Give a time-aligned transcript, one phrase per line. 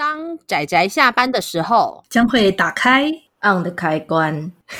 [0.00, 3.12] 当仔仔下班的时候，将会打开
[3.42, 4.50] on 的开关。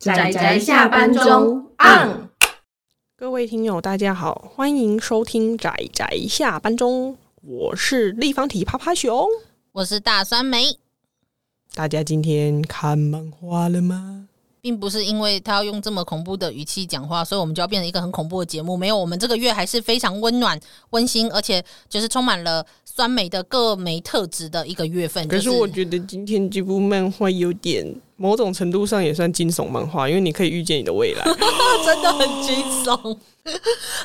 [0.00, 2.28] 仔仔下班中 on。
[3.16, 9.28] 各位听友，大家好，欢迎收听仔仔下班中，我是立方体趴趴熊，
[9.70, 10.76] 我是大酸梅。
[11.72, 14.26] 大家今天看漫画了吗？
[14.62, 18.76] 并不是因为他要用这么恐怖的语气讲话，所以我们就要变成一个很恐怖的节目。
[18.76, 20.58] 没有，我们这个月还是非常温暖、
[20.90, 25.26] 温馨，而且就是充满了酸梅的各梅特质的一个月份。
[25.26, 27.92] 可是我觉得今天这部漫画有点。
[28.22, 31.24] 某种程度上也算惊悚漫画，因为你可以预见你的未来，
[31.84, 32.54] 真的很惊
[32.84, 33.18] 悚。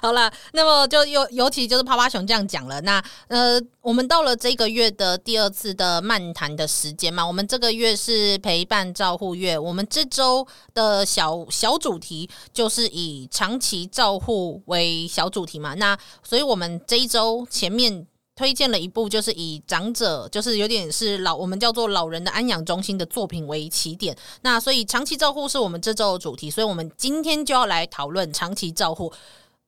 [0.02, 2.81] 好啦，那么就尤尤其就是趴趴熊这样讲了。
[2.81, 15.76] 那呃，我们到了这个月的第二次的漫谈的时间嘛，我们这个月是陪伴照护月，我们这周的小小主题就是以长期照护为小主题嘛。
[15.76, 18.07] 那所以我们这一周前面。
[18.38, 24.16] 推荐了一部，就是以长者，就是有点是老，我们叫做老人的安养中心的作品为起点。
[24.41, 29.12] 那所以长期照护是我们这周的主题，所以我们今天就要来讨论长期照护。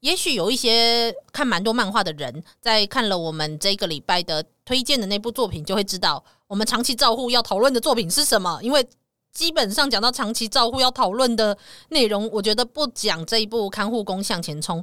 [0.02, 8.60] 也许有一些看蛮多漫画的人，在看了我们这个礼拜的推荐的那部作品，就会知道我们长期照护要讨论的作品是什么。
[8.62, 8.88] 因为
[9.34, 11.58] 基本上讲到长期照护要讨论的
[11.90, 14.80] 内容，我觉得不讲这一部《看护工向前冲》，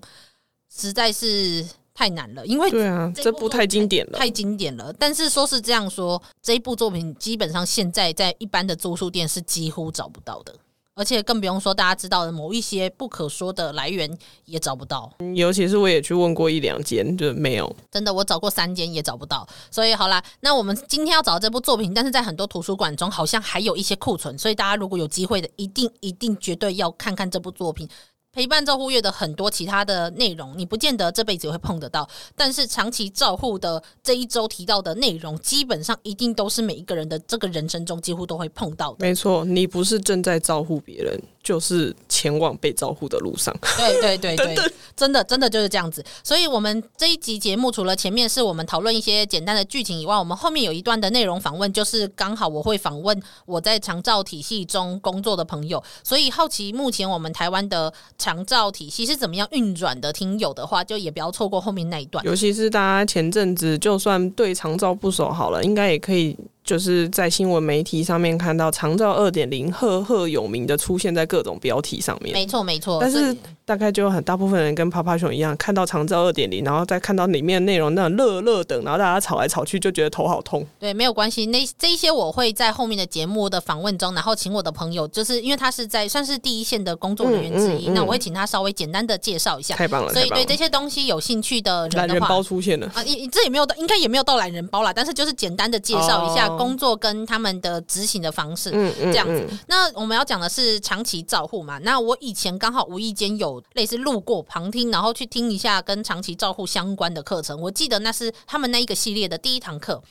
[0.68, 1.64] 实在是。
[1.96, 4.92] 太难了，因为对啊，这部太经典了，太经典了。
[4.98, 10.54] 但是说是这样说，这一部作品基本上现在在一般的租书店是几乎找不到的，
[10.94, 15.10] 而且更不用说大家知道的某一些不可说的来源也找不到。
[15.34, 17.74] 尤其是我也去问过一两间，就没有。
[17.90, 19.48] 真的，我找过三间也找不到。
[19.70, 27.88] 所以好啦，那我们今天要找这部作品，但是在很多图书馆中好像还有一些库存，所以大家如果有机会的，一定一定绝对要看看这部作品。
[28.36, 38.98] 陪伴照护月的很多其他的内容，你不见得这辈子会碰得到，但是长期照护的这一周提到的内容，基本上一定都是每一个人的这个人生中几乎都会碰到的。
[39.00, 43.56] 没错，你不是正在照护别人，就是前往被照护的路上。
[43.76, 44.56] 对对对对，
[44.96, 46.04] 真的真的就是这样子。
[46.24, 57.92] 所以，我们这一集节目除了前面是我们讨论一些简单的剧情以外，我们后面有一段的内容访问，就是刚好我会访问我在长照体系中工作的朋友，所以好奇目前我们台湾的。
[58.18, 60.12] 长照体系是怎么样运转的？
[60.12, 62.24] 听友的话，就也不要错过后面那一段。
[62.24, 66.36] 尤其是大家前阵子就算对长照不熟好了，应该也可以。
[66.66, 72.34] 就是在新闻媒体上面看到“长照二点零”赫赫有名的出现在各种标题上面。
[72.34, 72.98] 没错，没错。
[73.00, 73.34] 但是
[73.64, 80.66] 大概就很大部分人跟趴趴熊一样，看到“长照二点零”，然后再看到里面内容那乐乐等，然后大家吵来吵去，就觉得头好痛。
[80.80, 81.46] 对，没有关系。
[81.46, 89.76] 那这一些我会在后面的节目的访问中，然后请我的朋友，就是因为他是在算是第一线的工作人员之一，嗯嗯嗯、那我会请他稍微简单的介绍一下。
[89.76, 90.12] 太棒了！
[90.12, 93.04] 所以对这些东西有兴趣的人的话，懒人包出现了啊！
[93.04, 97.36] 也这也没有到，应该也没有到懒人包啦，但是就是简单的介绍一下工作跟他。
[97.36, 99.46] 们的执行的方式，嗯嗯，这样子。
[99.68, 101.76] 那我们要讲的是长期照护嘛？
[101.80, 107.60] 那我以前刚好无意间有类似路过旁听，然后去听一下跟长期照护相关的课程。
[107.60, 110.02] 我记得那是他们那一个系列的第一堂课。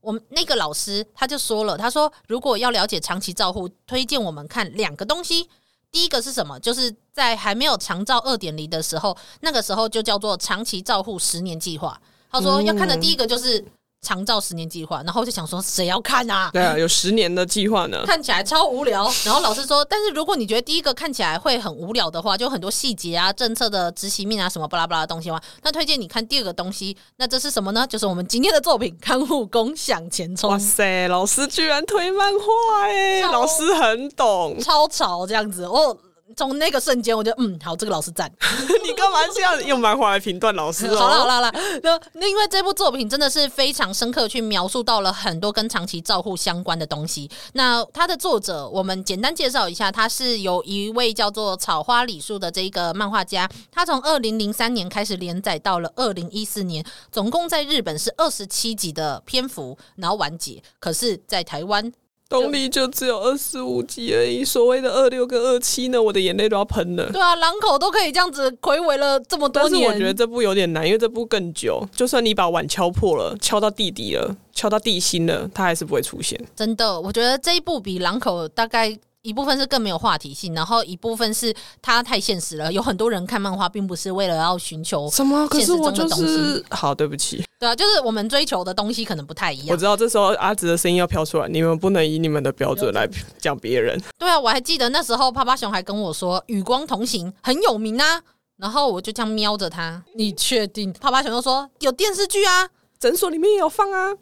[0.00, 5.48] 我们那个老师他就说了，他说如果要了解长期照护，推荐我们看两个东西。
[5.92, 6.58] 第一个是什么？
[6.58, 12.00] 就是在还没有长照二点零的时候，那个时候就叫做长期照护十年计划。
[12.32, 13.62] 他说要看的第一个就是。
[14.02, 16.50] 长照十年计划，然后就想说谁要看啊？
[16.52, 19.04] 对啊，有十年的计划呢，看起来超无聊。
[19.24, 26.96] 然后老师说，但是如果你觉得第一个看起来会很无聊的话，就很多细节啊、政策的执行面啊、什么巴拉巴拉的东西的话，那推荐你看第二个东西。
[27.16, 27.86] 那这是什么呢？
[27.86, 30.48] 就是我们今天的作品《看护工向前冲》。
[30.52, 35.96] 哇塞，老师居然推漫画哎，超老师很懂，超潮这样子哦。
[36.36, 38.30] 从那个瞬间，我就嗯，好，这个老师赞。
[38.84, 40.86] 你干嘛这样用漫画来评断老师？
[40.94, 41.52] 好了好了好了，
[41.82, 47.30] 那那因为这部作品真的是非常深刻，去描述到了很多跟长期照护相关的东西。
[47.54, 60.62] 那它的作者，我们简单介绍一下，他是有一位叫做草花李树的这一个漫画家，他从二零零三年开始连载到了二零一四年，总共在日本是二十七集的篇幅，然后完结。
[60.78, 61.92] 可是，在台湾。
[62.30, 67.10] 动力就只有二十五级而已，所谓的二六跟二七呢，我的眼泪都要喷了。
[67.10, 69.72] 对啊，狼口都可以这样子回违了这么多年。
[69.72, 71.84] 但是我觉得这部有点难，因为这部更久。
[71.92, 76.40] 就算你把碗敲破了，敲到地底了，敲到地心了，它还是不会出现。
[76.54, 78.96] 真的，我觉得这一部比狼口大概。
[79.22, 82.72] 一部分是更没有话题性，然后一部分是它太现实了。
[82.72, 89.68] 有很多人看漫画，并不是为了要寻求什么，可是我就是好，对不起，对啊，就是我们追求的东西可能不太一样。
[89.70, 93.08] 我知道这时候阿紫的声音要飘出来，你们不能以你们的标准来
[93.38, 94.00] 讲别人。
[94.18, 98.22] 对啊，我还记得那时候趴趴熊还跟我说《与光同行》很有名啊，
[98.56, 100.90] 然后我就这样瞄着他，你确定？
[100.94, 102.68] 趴趴熊就说有电视剧啊。
[102.98, 104.14] 诊所里面也有放啊。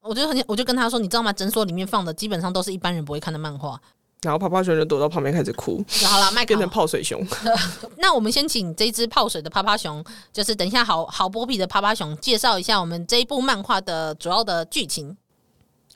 [0.00, 1.32] 我就很，我就跟他说，你知道吗？
[1.32, 3.80] 诊所里面放的基本上都是一般人不会看的漫画。
[4.24, 5.84] 然后泡泡熊就躲到旁边开始哭。
[6.04, 7.24] 好了，麦变成泡水熊。
[7.98, 15.16] 那我们先请这只泡水的趴趴熊，就是等一下好好波比的趴趴熊，介绍一下我们这一部漫画的主要的剧情。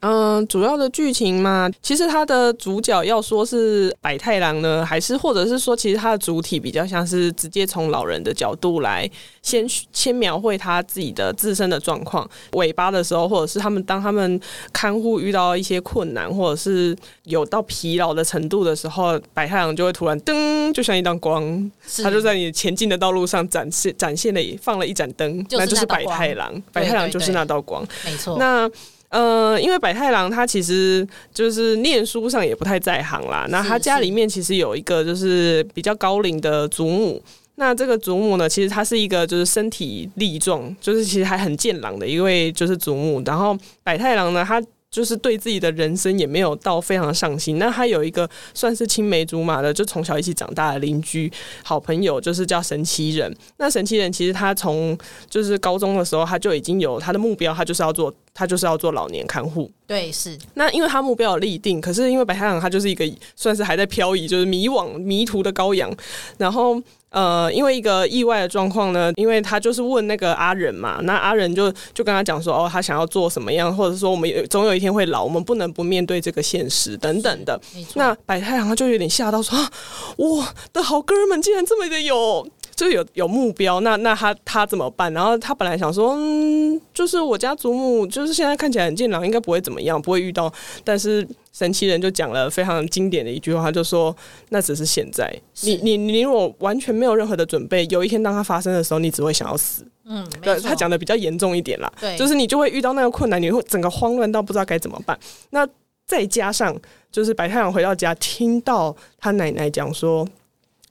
[0.01, 9.11] 嗯，主要的剧情嘛，其实它的主角要说是百太郎呢，还是或者是说，其实它的主体比较像是直接从老人的角度来
[9.43, 12.29] 先先描绘他自己的自身的状况。
[12.53, 14.41] 尾巴的时候，或者是他们当他们
[14.73, 21.71] 看护遇到一些困难，或者是有到疲劳的程度的时候，百太郎就会突然噔，就像一道光，
[22.03, 28.37] 他就在你前进的道路上展现展现了放了一盏灯，那就是百太郎，百太郎就是那道光，没错。
[28.39, 28.71] 那
[29.09, 33.47] 呃，因为百太郎他其实就是念书上也不太在行啦。
[33.49, 37.23] 那他家里面其实有一个就是比较高龄的祖母。
[37.55, 43.23] 那这个祖母呢，其实她是一个就是身体力壮，就是其实还很健朗的一位就是祖母。
[43.27, 44.63] 然后百太郎呢，他。
[44.91, 47.59] 就是对自己的人生也没有到非常上心。
[47.59, 51.31] 那他有一个算是青梅竹马的，就从小一起长大的邻居
[51.63, 53.31] 好朋友，就是叫神奇人。
[53.59, 54.97] 那神奇人其实他从
[55.29, 59.69] 就是高中的时候他就已经有他的目标，他就是要做他就是要做老年看护。
[59.85, 60.39] 对，是。
[60.55, 63.05] 那因为他目标有立定，可是因为白太狼他就是一个
[63.35, 65.93] 算是还在漂移，就是迷惘迷途的羔羊，
[66.37, 66.81] 然后。
[67.11, 77.59] 呃，因为一个意外的状况呢，因为他就是问那个阿仁嘛，那阿仁就就跟他讲说，哦，他想要做什么样，或者说我们总有一天会老，我们不能不面对这个现实等等的。
[77.95, 79.73] 那白太狼他就有点吓到说，啊，
[80.19, 82.47] 我的好哥们竟然这么的有。
[82.79, 85.13] 就有有目标，那那他他怎么办？
[85.13, 90.53] 然后他本来想说，嗯，就是我家祖母，就是现在看起来很健朗，应该不会怎么样，不会遇到。
[90.85, 94.15] 但是神奇人就讲了非常经典的一句话，他就说，
[94.51, 95.29] 那只是现在，
[95.63, 99.85] 你你你如果完全没有任何的准备，有一天当它发生的时候，你只会想要死。
[100.05, 105.19] 嗯，对，他讲的比较严重一点啦，对，就是你就会遇到那个困难，你会整个慌乱到不知道该怎么办。
[105.51, 105.67] 那
[106.07, 106.73] 再加上
[107.11, 110.25] 就是白太阳回到家，听到他奶奶讲说。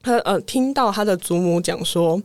[0.07, 2.21] 他呃，听到他的祖母讲说，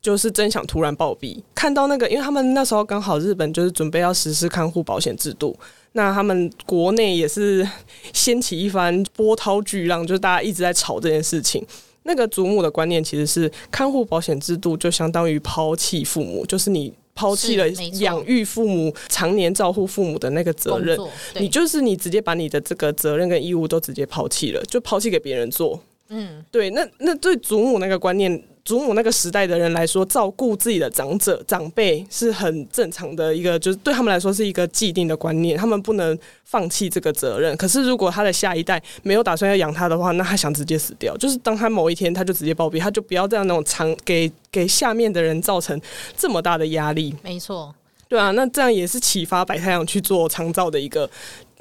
[0.00, 1.42] 就是真想突然暴毙。
[1.52, 5.56] 看到那个，因为他们那时候刚好日本就是准备要实施看护保险制度，
[5.92, 7.68] 那他们国内也是
[8.12, 11.66] 掀起一番波涛巨浪，就是大家一直在吵这件事情。
[12.04, 17.68] 那个祖母的观念其实是，看护保险制度就相当于抛弃父母，就是你抛弃了
[18.00, 20.98] 养育父母、常年照顾父母的那个责任，
[21.36, 25.80] 你就是你直接把你的这个责任跟义务都直接抛弃了，就抛弃给别人做。
[26.16, 37.56] 嗯，对，那那对祖母那个观念，祖母那个时代的人来说，照顾自己的长者长辈是很正常的一个，就是对他们来说是一个既定的观念，他们不能放弃这个责任。
[37.56, 45.80] 可是如果他的下一代没有打算要养他的话，那他想直接死掉，就是当他某一天他就直接暴毙，他就不要这样那种长给给下面的人造成
[46.16, 47.12] 这么大的压力。
[47.24, 47.74] 没错，
[48.08, 51.10] 对啊，那这样也是启发白太阳去做长照的一个。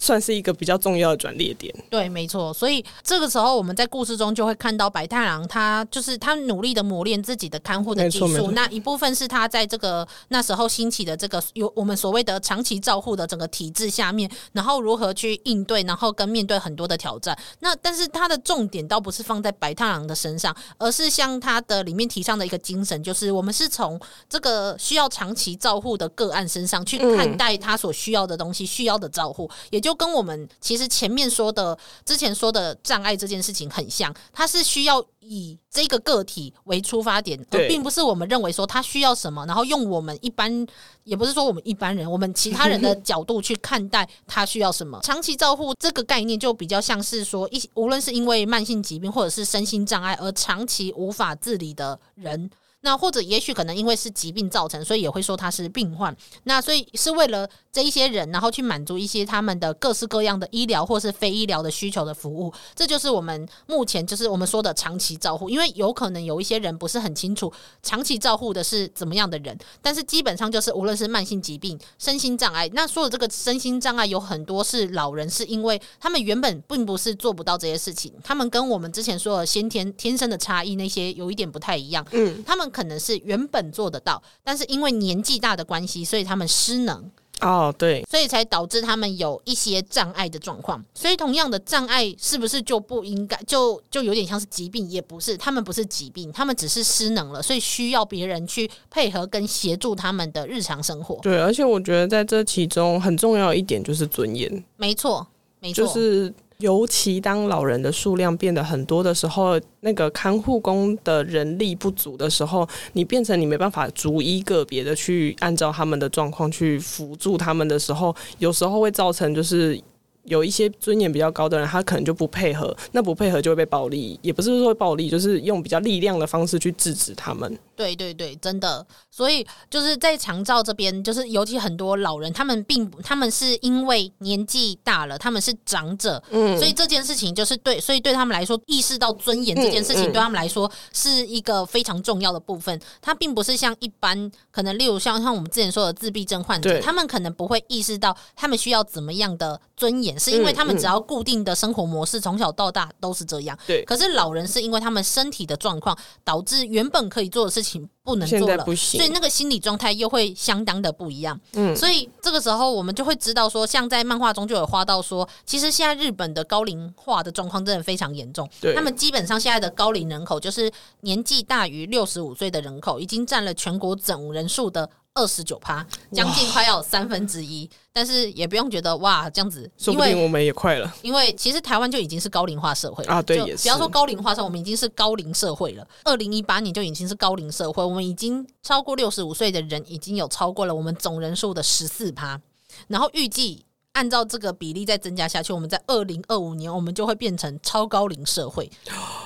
[0.04, 1.74] 算是一个比较重要的转捩点。
[1.90, 2.54] 对，没错。
[2.54, 8.52] 所以这个时候，我们在故事中就会看到白太郎，他就是他努力的磨练自己的看护的技术。
[8.52, 17.38] 那一部分是他在这个那时候兴起的这个有我们所谓的长期照护的整个体制下面，然后如何去应对，然后跟面对很多的挑战。
[17.60, 23.98] 那但是他的重点倒不是放在白太郎的身上，而是像他的里面提倡的一个精神，就是我们是从
[24.28, 29.84] 这个需要长期照护的个案身上去看待他所需要的东西，需要的照护，也。
[29.84, 40.66] 就跟我们其实前面说的、之前说的障碍这件事情很像，它是需要以这个个体为出发点，而并不是我们认为说他需要什么，然后用我们一般，
[41.04, 45.00] 也不是说我们一般人，我们其他人的角度去看待他需要什么。
[45.04, 52.50] 长期照护这个概念就比较像是说，一无论是因为慢性疾病或者是身心障碍而长期无法自理的人。
[52.86, 56.14] 那或者也许可能因为是疾病造成，所以也会说他是病患。
[56.44, 62.54] 那所以是为了这一些人，然后去满足一些他们的各式各样的医疗或是非医疗的需求的服务。
[62.76, 65.50] 这就是我们目前就是我们说的长期照护。
[65.50, 72.70] 因为有可能有一些人不是很清楚长期照护的是怎么样的人，但是基本上就是无论是慢性疾病、身心障碍。
[72.74, 82.06] 那说的这个身心障碍有很多是老人，是因为他们原本并不是做不到这些事情，他们跟我们之前说的先天天生的差异那些有一点不太一样。
[82.12, 82.73] 嗯，他们。
[82.74, 87.10] 可能是原本做得到，但是因为年纪大的关系，所以他们失能。
[87.42, 90.82] 哦，对，所以才导致他们有一些障碍的状况。
[90.94, 94.90] 所以同样的障碍，是不是就不应该就就有点像是疾病？
[94.90, 101.20] 也不是，他们不是疾病，他们只是失能了，所以需要别人去配合跟协助他们的日常生活。
[101.22, 104.64] 对，而且我觉得在这其中很重要一点就是尊严。
[104.78, 105.28] 没错，
[105.60, 119.80] 没错，就是尤其当老人的数量变得很多的时候，那个看护工的人力不足的时候，你变成你没办法逐一个别的去按照他们的状况去辅助他们的时候，有时候会造成就是。
[120.24, 127.58] 有一些尊严比较高的人，他可能就不配合，那不配合就会被暴力，也不是说暴力，就是用比较力量的方式去制止他们。
[127.76, 142.80] 对对对，真的，所以就是在长照这边，就是尤其很多老人，他们并他们是因为年纪大了，他们是长者，嗯，所以这件事情就是对，所以对他们来说，意识到尊严这件事情对他们来说是一个非常重要的部分。
[143.02, 153.58] 他并不是像一般可能，例如像像我们之前说的自闭症患者，他们可能不会意识到他们需要怎么样的尊严，是因为他们只要固定的生活模式，从小到大都是这样。
[153.68, 157.90] 对，可是老人是因为他们身体的状况导致原本可以做的事情。
[158.06, 161.40] 不能做了，所以那个心理状态又会相当的不一样。
[161.54, 168.46] 嗯，所以这个时候我们就会知道说，像在漫画中就有画到说，其实现在日本的高龄化的状况真的非常严重。
[168.60, 174.90] 对，他们基本上现在的高龄人口，就是年纪大于六十五岁的人口，已经占了全国总人数的。
[175.16, 180.92] 二十九趴，将近快要三分之一，但是也不用觉得哇这样子，说不定我们也快了。
[181.04, 183.62] 因为其实台湾就已经是高龄化社会了啊，对，也是。
[183.62, 185.88] 不要说高龄化社会，我们已经是高龄社会了。
[186.04, 192.42] 二零一八年就已经是高龄社会，我们已经超过六十五岁的人已经有超过了我们总人数的十四趴，
[192.88, 198.72] 然后预计按照这个比例再增加下去，我们在二零二五年我们就会变成超高龄社会。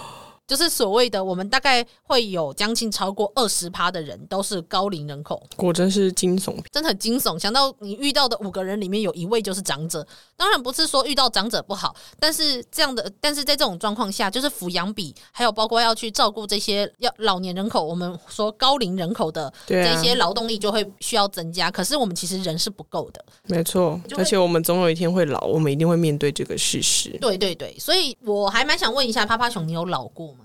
[0.47, 7.37] 就是所谓的，我们大概会有将近超过二十趴的人都是高龄人口，果真是惊悚，真的很惊悚。
[7.37, 21.69] 想到你遇到的五个人里面有一位就是长者，当然不是说遇到长者不好，但是这样的，但是在这种状况下，就是抚养比还有包括要去照顾这些要老年人口，我们说高龄人口的这些劳动力就会需要增加。
[21.69, 27.09] 可是我们其实人是不够的，没错，而且我们总有一天会老，我们一定会面对这个事实。
[27.19, 30.36] 对对对，所以我还蛮想问一下趴趴熊，你有老过吗？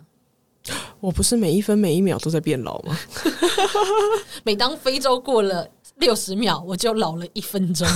[1.00, 2.96] 我不是每一分每一秒都在变老吗？
[4.44, 7.86] 每当非洲过了六十秒，我就老了一分钟，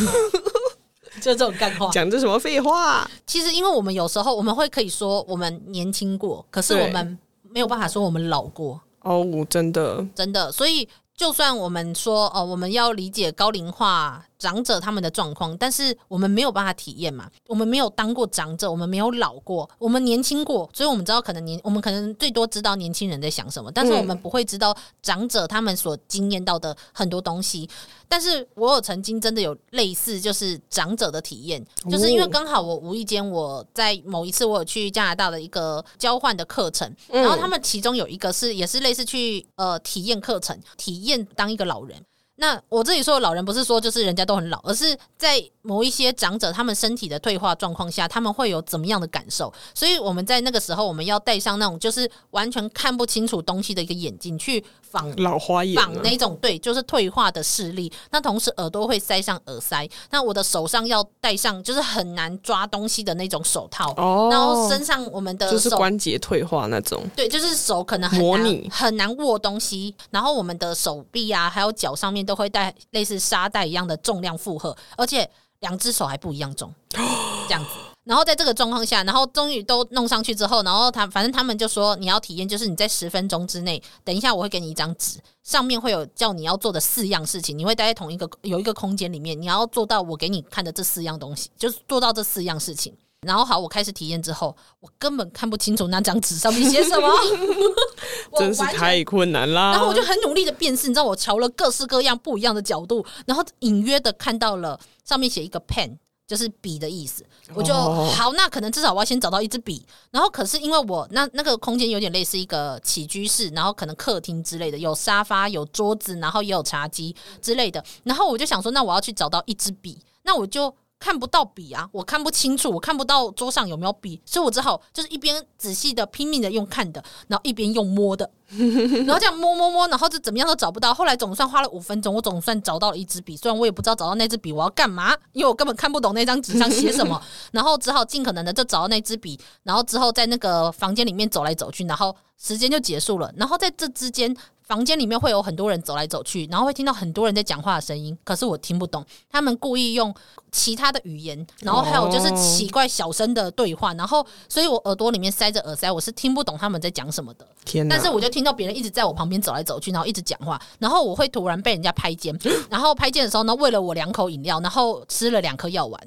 [1.23, 3.09] 就这种干话，讲这什么废话？
[3.27, 7.19] 其实，因为我们有时候我们会可以说我们年轻过，可是我们
[7.49, 8.81] 没有办法说我们老过。
[9.03, 14.26] 哦，真的，真的，所以就算我们说哦，我们要理解高龄化。
[14.39, 27.69] 长者他们的状况，但是我们没有办法体验嘛，我们没有当过长者，我们没有老过，我们年轻过，所以我们知道可能年，我们可能最多知道年轻人在想什么，但是我们不会知道长者他们所经验到的很多东西。
[28.09, 42.01] 但是我有曾经真的有类似就是长者的体验，就是因为刚好我无意间我在某一次我有去加拿大的一个交换的课程，然后他们其中有一个是也是类似去呃体验课程，体验当一个老人。
[42.37, 49.53] 那我这里说的老人不是说就是人家都很老，而是在某一些长者他们身体的退化状况下，他们会有怎么样的感受？
[49.75, 57.91] 所以我们在那个时候，我们要戴上那种就是完全看不清楚东西的一个眼镜去仿老花眼，仿那种对，就是退化的视力。
[58.11, 72.26] 那同时耳朵会塞上耳塞，那我的手上要戴上就是很难抓东西的那种手套，哦，然后身上我们的就是关节退化那种，对，就是手可能很难模拟很难握东西，然后我们的手臂啊，还有脚上面。
[72.27, 75.31] 都会带类似沙袋一样的重量负荷，而且
[75.61, 77.71] 两只手还不一样重，这样子。
[78.05, 92.97] 然后在这个状况下，然后终于都弄上去之后，然后他反正他们就说你要体验，就是你在十分钟之内，等一下我会给你一张纸，上面会有叫你要做的四样事情，你会待在同一个有一个空间里面，你要做到我给你看的这四样东西，就是做到这四样事情。
[93.27, 97.09] 然后好，我开始体验之后，我根本看不清楚那张纸上面写什么，
[98.39, 99.73] 真是太困难啦。
[99.73, 107.25] 然后我就很努力的辨识，你知道，我瞧了各式各样不一样的角度，然后隐约的看到了上面写一个 pen，就是笔的意思。
[107.55, 109.85] 我就好，那可能至少我要先找到一支笔。
[110.11, 117.85] 然后可是因为我那那个空间有点类似一个起居室，然后可能客厅之类的，有沙发、有桌子，然后也有茶几之类的。
[118.05, 120.75] 然后我就想说，那我要去找到一支笔，那我就。
[120.99, 130.95] 看不到笔啊，我看不清楚，我看不到桌上有没有笔，所以我只好就是一边仔细的拼命的用看的，然后一边用摸的， 然后这样摸摸摸，然后就怎么样都找不到。
[130.95, 137.21] 后来总算花了五分钟，我总算找到了一支笔，虽然我也不知道找到那支笔我要干嘛，因为我根本看不懂那张纸上写什么，
[137.53, 144.35] 然后只好尽可能的就找到那支笔，然后之后在那个房间里面走来走去，然后时间就结束了，然后在这之间。
[144.67, 149.05] 房间里面会有很多人走来走去，然后会听到很多人在讲话的声音，可是我听不懂。
[149.31, 150.13] 他们故意用
[150.51, 157.47] 其他的语言，然后还有就是奇怪小声的对话，然后所以我耳朵里面塞着耳塞，我是听不懂他们在讲什么的。
[157.65, 157.95] 天哪！
[157.95, 162.37] 但是我就听到别人一直在我旁边走来走去，然后一直讲话，然后我会突然被人家拍肩，
[162.69, 166.01] 然后拍肩的时候呢，喂了我两口饮料，然后吃了两颗药丸。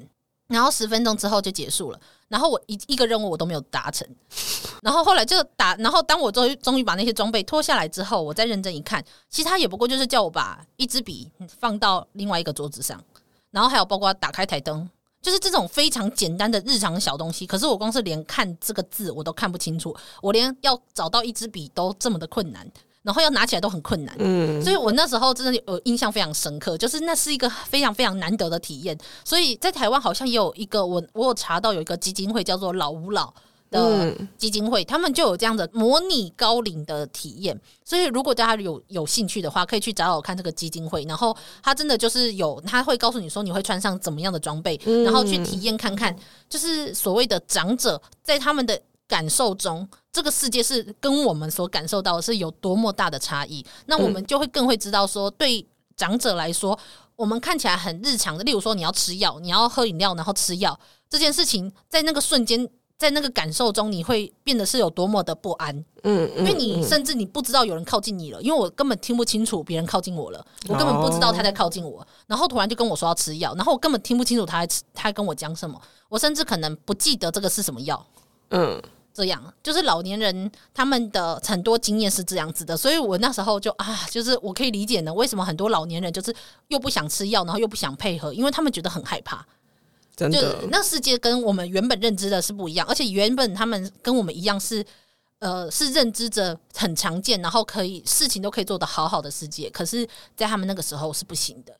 [0.50, 1.98] 然后十分钟之后就结束了。
[2.28, 4.06] 然后我一一个任务我都没有达成。
[4.82, 13.02] 然后后来就打，然后当我终于终于把那些装备脱下来之后，我再认真一看，其实他也不过就是叫我把一支笔放到另外一个桌子上，
[13.50, 14.90] 然后还有包括打开台灯。
[15.22, 22.66] 就是这种非常简单的日常小东西，可是我光是连看这个字我都看不清楚，我连要找到一支笔都这么的困难，
[23.02, 24.14] 然后要拿起来都很困难。
[24.18, 28.98] 嗯，所以我那时候真的有印象非常深刻，就是那是一个非常非常难得的体验。
[29.24, 33.32] 所以在台湾好像也有一个我我有查到有一个基金会叫做老吾老。
[33.70, 41.04] 的基金会，他们就有这样的模拟高龄的体验，所以如果大家有有兴趣的话，可以去找找看这个基金会。
[41.04, 46.12] 然后他真的就是有，他会告诉你说你会穿上怎么样的装备，然后去体验看看，
[46.48, 48.76] 就是所谓的长者在他们的
[49.10, 53.66] 感受中，这个世界是跟我们所感受到的是有多么大的差异。
[53.86, 56.78] 那我们就会更会知道说，对长者来说，
[57.16, 62.70] 我们看起来很日常的，例如说你要吃药，你要喝饮料，然后吃药这件事情，在那个瞬间。
[63.00, 78.06] 在那个感受中，你会变得是有多么的不安，嗯，因为你甚至你不知道有人靠近你了，因为我根本听不清楚别人靠近我了，我根本不知道他在靠近我，然后突然就跟我说要吃药，然后我根本听不清楚他在吃，他跟我讲什么，我甚至可能不记得这个是什么药，
[78.50, 78.78] 嗯，
[79.12, 86.34] 这样就是老年人他们的很多经验是这样子的，所以我那时候就啊，就是我可以理解呢，为什么很多老年人就是
[86.68, 89.46] 又不想吃药，然后又不想配合，因为他们觉得很害怕。
[90.16, 90.28] 就
[90.68, 94.84] 那世界跟我们原本认知的是不一样，而且原本他们跟我们一样是，
[95.38, 101.74] 呃，是认知着很常见，然后可以事情都可以做得好好的世界，可是，在他们那个时候是不行的。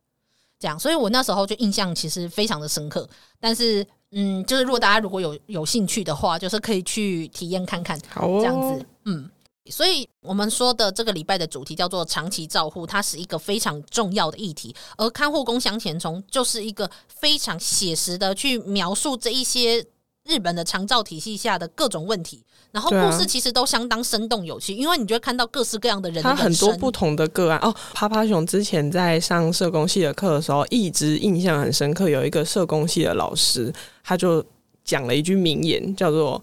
[0.59, 3.07] 这样，所以我那时候就印象其实非常的深刻。
[3.39, 9.31] 但是，嗯，就是如果大家如果有有兴趣的话，就是可以去体验看看，好哦，这样子，嗯。
[9.71, 14.75] 所以我们说的这个礼拜的主题叫做长期照护，它是一个非常重要的议题。
[14.97, 19.85] 而看护工乡田充就是一个非常写实的去描述这一些
[20.25, 27.75] 日本的长照体系下的各种问题，然后故事其实都相当生动有趣，因为你就会看到各式各样的人的，他很多不同的个案哦。
[27.95, 33.73] 趴趴熊之前在上社工系的课的时候，一直印象很深刻，有一个社工系的老师，
[34.05, 34.45] 他就
[34.85, 36.41] 讲了一句名言，叫做。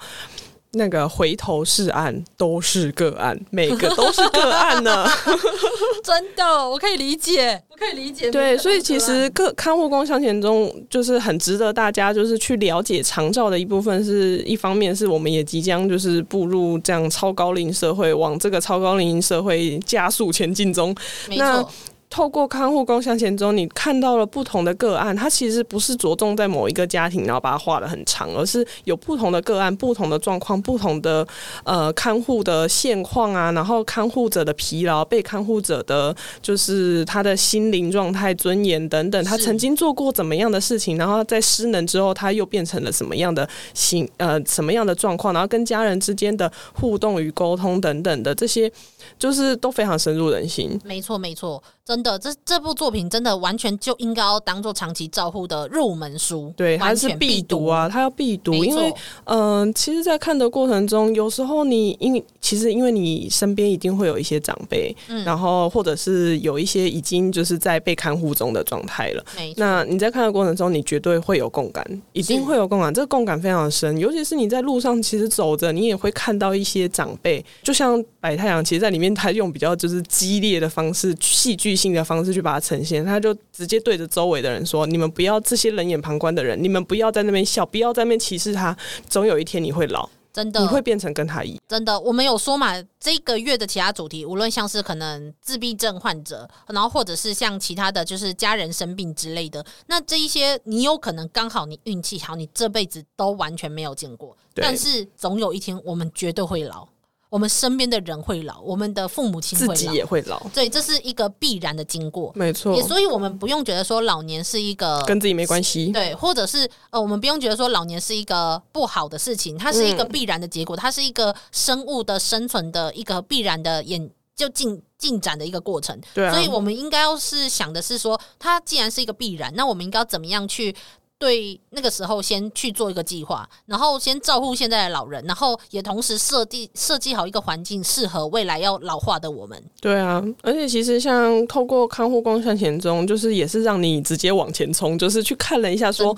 [0.71, 5.07] 那个回头是岸，都是个案，每个都是个案呢。
[6.03, 8.31] 真的，我可以理解，我可以理解。
[8.31, 14.03] 对，所以其实各看护工向前中就是很值得大家就是去了解长照的一部分。
[14.03, 20.95] 是一方面，是我们也即将就是步入这样超高龄社会，往这个超高龄社会加速前进中。
[21.27, 21.69] 没错。
[22.17, 31.25] 透过看护工向前中，你看到了不同的个案，它其实不是着重在某一个家庭，然后把它画的很长，而是有不同的个案、不同的状况、不同的
[31.63, 48.71] 呃看护的现况啊，然后看护者的疲劳、被看护者的就是他的心灵状态、尊严等等，他曾经做过怎么样的事情，然后在失能之后，他又变成了什么样的形呃什么样的状况，然后跟家人之间的互动与沟通等等的这些，
[49.17, 50.79] 就是都非常深入人心。
[50.83, 51.61] 没错，没错。
[51.85, 58.93] 真的，这这部作品真的完全就应该要当做长期照护的入门书，对，它是必读啊，它要必读，因为
[59.23, 69.23] 嗯、呃，其实，在看的过程中，有时候你因为其实因为你身边一定会有一些长辈，嗯，然后或者是有一些已经就是在被看护中的状态了，
[69.55, 88.75] 那你在看的过程中，你绝对会有共感，一定会有共感，这个共感非常深，尤其是你在路上，其实走着，你也会看到一些长辈，就像白太阳，其实在里面他用比较就是激烈的方式，戏剧性的方式去把它呈现，他就直接对着周围的人说：“你们不要这些冷眼旁观的人，你们不要在那边笑，不要在那边歧视他。
[89.09, 91.59] 总有一天你会老，真的，你会变成跟他一样。
[91.67, 106.87] 真的，我们有说嘛，这个月的其他主题，无论像是可能自闭症患者，然后或者是像其他的就是家人生病之类的，那这一些你有可能刚好你运气好，你这辈子都完全没有见过，但是总有一天我们绝对会老。”
[107.29, 112.75] 我们身边的人会老，我们的父母亲会老，自己也会老，对，这是一个必然的经过，没错。
[112.75, 125.99] 也所以我们不用觉得说老年是一个跟自己没关系，对，或者是呃，我们不用觉得说老年是一个不好的事情，它是一个必然的结果，嗯、它是一个生物的生存的一个必然的演就进进展的一个过程。
[126.13, 130.73] 对、啊，所以我们应该要是想的是说，它既然是一个必然，那我们应该要怎么样去？
[131.19, 139.61] 对，那个时候先去做一个计划，然后先照顾现在的老人，然后也同时设计设计好一个环境，适合未来要老化的我们。
[139.81, 146.15] 对啊，而且其实像透过看护工乡田中，就是也是让你直接往前冲，就是去看了一下说，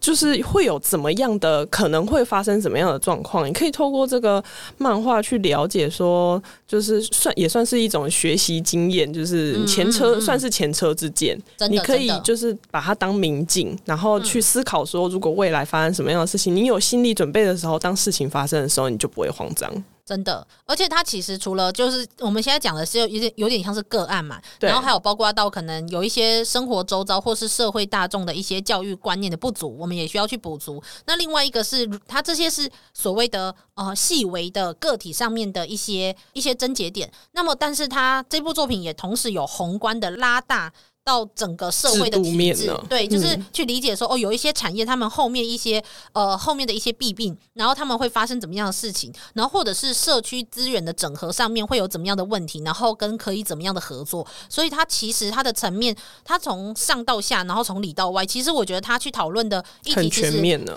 [0.00, 3.46] 就是会有怎么样的可能会发生怎么样的状况？
[3.46, 4.42] 你可以透过这个
[4.78, 11.40] 漫画去了解，说就是算也算是一种学习经验，就是前车、嗯嗯嗯、算是前车之鉴。
[11.68, 19.70] 你可以就是把它当明镜，然后去思考说，如果未来发生什么样的事情，你有心理准备的时候，当事情发生的时候，你就不会慌张。
[20.02, 30.82] 真的，而且它其实除了就是我们现在讲的是有点有点像是个案嘛，然后还有包括到可能有一些生活周遭或是社会大众的一些教育观念的不足，我们也需要去补足。
[31.06, 40.72] 那另外一个是它这些是所谓的呃细微的个体上面的一些一些症结点，那么但是它这部作品也同时有宏观的拉大。
[41.02, 45.82] 到整个社会的体制，对，就是去理解说，哦，有一些产业，他们后面一些
[46.12, 54.24] 呃后面的一些弊病，然后他们会发生怎么样的事情，然后或者是社区资源的整合上面会有怎么样的问题，然后跟可以怎么样的合作。
[54.48, 60.32] 所以，它其实它的层面，它从上到下，然后从里到外，其实我觉得他去讨论的议题其实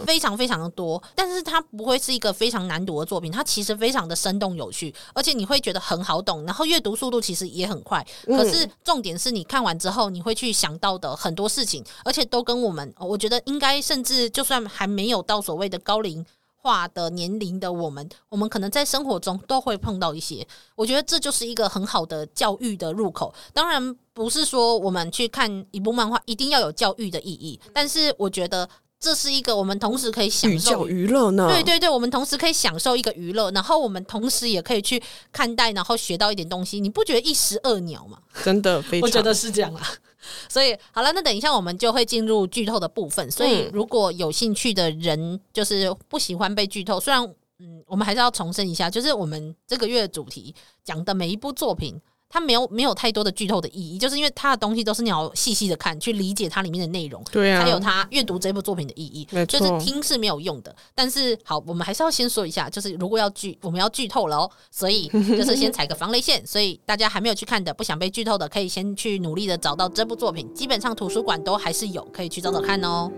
[0.06, 8.04] 非常非常的多，但是它不会是一个非常难读的作品，它其实非常的生动有趣，而且你会觉得很好懂，然后阅读速度其实也很快。
[8.26, 10.14] 可是重点是你看完之后。
[10.14, 20.48] 你会去想到的很多事情，而且都跟我们，我觉得应该甚至就算还没有到所谓的高龄化的年龄的我们，我们可能在生活中都会碰到一些。
[20.76, 23.34] 我觉得这就是一个很好的教育的入口。
[23.52, 28.70] 当然不是说我们去看一部漫画一定要有教育的意义，但是我觉得。
[29.04, 31.50] 这是一个我们同时可以享受娱乐呢？
[31.50, 36.80] 对对对，我们同时可以享受一个娱乐，然后我们同时也可以去看待，然后学到一点东西。
[36.80, 38.18] 你不觉得一石二鸟吗？
[38.46, 39.86] 真的，非常我觉得是这样啊。
[40.50, 43.30] 所以好了，那等一下我们就会进入剧透的部分。
[43.30, 47.24] 所以如果有兴趣的人，就是不喜欢被剧透，虽然
[47.60, 52.02] 嗯，我们还是要重申一下，就是我们这个月的主题讲的每一部作品。
[52.34, 60.76] 它没有没有太多的剧透的意义，就是因为它的东西都是你要细细的看，去理解它里面的内容，对啊，还有它阅读这部作品的意义，就是听是没有用的。
[60.96, 66.44] 但是好，我们还是要先说一下，就是如果要剧，我们要剧透了哦，所以 就是先踩个防雷线。
[66.44, 73.12] 所以大家还没有去看的，不想被剧透的，可以先去努力的找到这部作品，基本上图书馆都还是有，可以去找找看哦。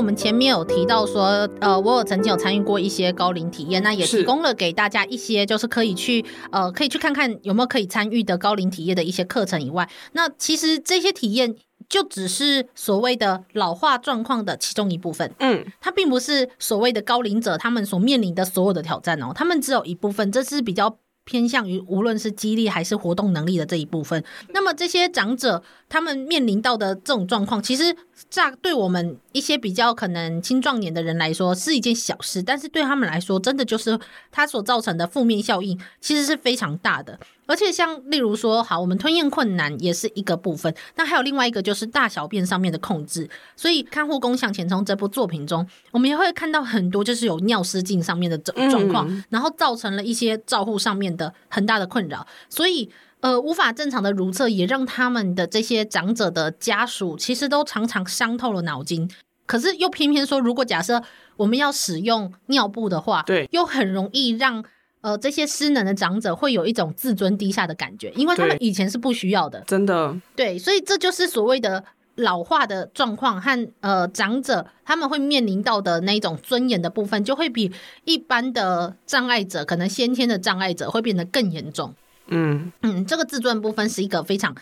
[0.00, 11.54] 我们前面有提到说，呃，我有曾经有参与过一些高龄体验，那也提供了给大家一些，就是可以去，呃，可以去看看有没有可以参与的高龄体验的一些课程以外，那其实这些体验
[11.86, 20.96] 就只是所谓的老化状况的其中一部分，嗯，它并不是所谓的高龄者他们所面临的所有的挑战哦，他们只有一部分，这是比较。
[21.26, 27.94] 偏向于无论是肌力还是活动能力的这一部分，那么这些长者他们面临到的这种状况，其实
[28.28, 33.98] 这对我们一些比较可能青壮年的人来说是一件小事，但是对他们来说，真的就是
[34.30, 37.18] 它所造成的负面效应其实是非常大的。
[37.46, 43.28] 而且像例如说，好，我们吞咽困难也是一个部分，那还有另外一个就是大小便上面的控制。
[43.56, 52.24] 所以看护工向前冲这部作品中，我们也会看到很多就是有尿失禁上面的状状况，然后造成了一些照护上面的很大的困扰。
[52.48, 52.88] 所以
[53.20, 59.10] 呃，无法正常的如厕，也让他们的这些长者的家属其实都常常伤透了脑筋。
[59.46, 61.02] 可是又偏偏说，如果假设
[61.36, 64.64] 我们要使用尿布的话，对，又很容易让。
[65.02, 70.14] 呃，这些失能的长者会有一种自尊低下的感觉，因为他们以前是不需要的，真的。
[70.36, 71.82] 对，所以这就是所谓的
[72.16, 77.72] 老化的状况和呃长者他们会面临到的那种尊严的部分，就会比
[78.04, 81.94] 一般的障碍者，可能先天的障碍者会变得更严重。
[82.30, 84.54] 嗯嗯，这个自尊部分是一个非常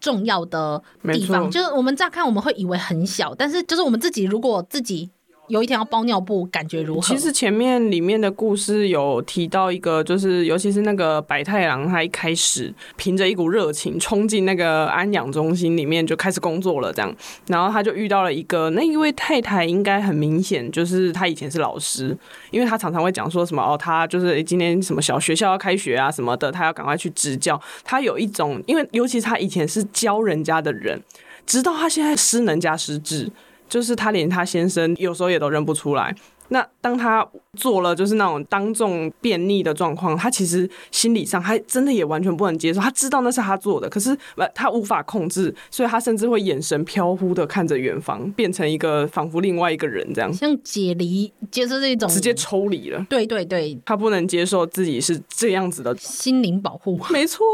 [0.00, 5.10] 重要的地方，就是我们乍看我们会以为很小，但是就是我们自己如果自己。
[5.48, 7.02] 有一天要包尿布，感觉如何？
[7.02, 17.14] 其实前面里面的故事有提到一个，就是尤其是那个白太狼，他一开始凭着一股热情冲进那个安养中心里面就开始工作了，这样，
[17.48, 22.16] 然后他就遇到了一个那一位太太，应该很明显就是他以前是老师，
[22.50, 27.60] 因为他常常会讲说什么哦，他就是今天什么小学校要开学啊什么的，他要赶快去支教。
[27.84, 31.02] 他有一种，因为尤其是他以前是教人家的人，
[31.44, 33.30] 直到他现在失能加失智。
[33.68, 36.14] 就是他连他先生有时候也都认不出来，
[36.54, 42.80] 那当他做了就是那种当众便秘的状况，他其实心理上他真的也完全不能接受。
[42.80, 44.16] 他知道那是他做的，可是
[44.54, 53.04] 他无法控制，所以他甚至会眼神飘忽的看着远方，变成一个仿佛另外一个人这样，像解离，就是这种直接抽离了。
[53.10, 57.44] 对对对，他不能接受自己是这样子的心灵保护，没错，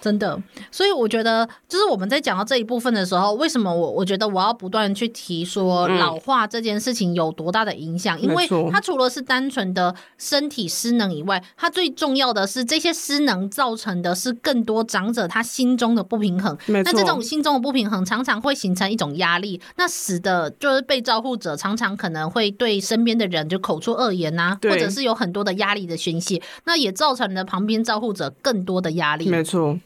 [0.00, 0.36] 真的。
[0.72, 8.18] 所以我觉得，就是我们在讲到这一部分的时候，为什么我我觉得我要不断去提说老化这件事情有多大的影响？
[8.18, 8.39] 嗯、因为
[8.70, 16.56] 它除了是单纯的身体失能以外，它最重要的是这些失能造成的是更多长者他心中的不平衡。
[16.66, 29.28] 那这种心中的不平衡常常会形成一种压力，那使得就是被照护者常常可能会对身边的人就口出恶言呐，或者是有很多的压力的宣泄，那也造成了旁边照护者更多的压力。
[29.28, 29.78] 没错。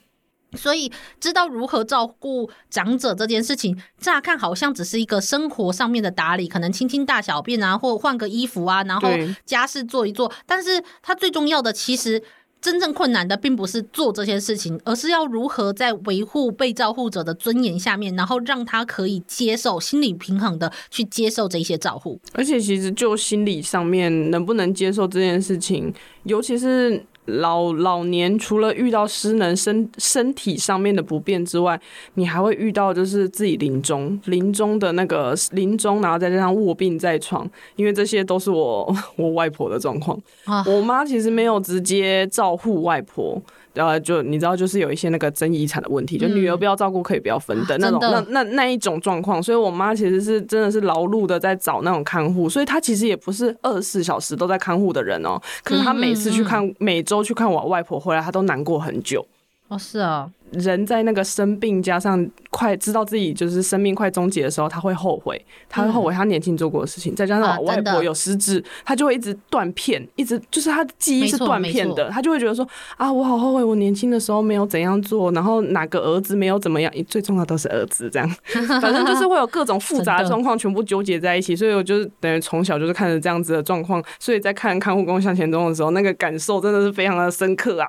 [0.57, 0.91] 所以，
[1.21, 9.09] 知道如何照顾长者这件事情，乍看好像只是一个生活上面的打理，可能清清大小便啊，或换个衣服啊，然后
[9.45, 10.33] 家事做一做。
[10.47, 12.23] 但是，他最重要的，其实
[12.61, 22.21] 真正困难的，并不是做这些事情，而是要如何在维护被照护者的尊严下面，然后让他可以接受、心理平衡的去接受这些照护。
[22.33, 25.93] 而且，其实就心理上面能不能接受这件事情，
[26.25, 27.05] 尤其是。
[27.27, 31.81] 老老年除了遇到失能身身体上面的不便之外，
[32.15, 40.19] 你还会遇到就是自己临终临终的那个临终，然后再加上卧病在床，因为这些都是我 我外婆的状况。
[40.45, 43.41] 啊、我妈其实没有直接照护外婆。
[43.75, 49.43] 呃，就你知道，就是有一些那个争遗产的问题，就女儿不要照顾，可以不要分的、嗯、那种，那那那一种状况。
[49.43, 55.43] 所以我妈其实是真的是劳碌的在找那种看护，所以她其实也不是二十四小时都在看护的人哦、喔。
[55.63, 59.27] 可是她每次去看，嗯嗯嗯每周去看我外婆回来，她都难过很久。
[59.69, 60.31] 哦，是啊。
[60.59, 67.13] 人在那个生病，加上快知道自己就是生命快终结的时候，他会后悔，他会后悔他年轻做过的事情。
[67.13, 78.29] 嗯、再加上我外婆有失智，啊、他就会一直断片，一直就是他的记忆是断片的，他就会觉得说啊，我好后悔，我年轻的时候没有怎样做，然后哪个儿子没有怎么样，最重要都是儿子这样，
[78.81, 87.89] 反正就是会有各种复杂的状况全部纠结在一起，所以我就是等于从小就是看着这样子的状况，所以在看看护工向前冲的时候，那个感受真的是非常的深刻啊，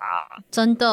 [0.49, 0.85] 真的。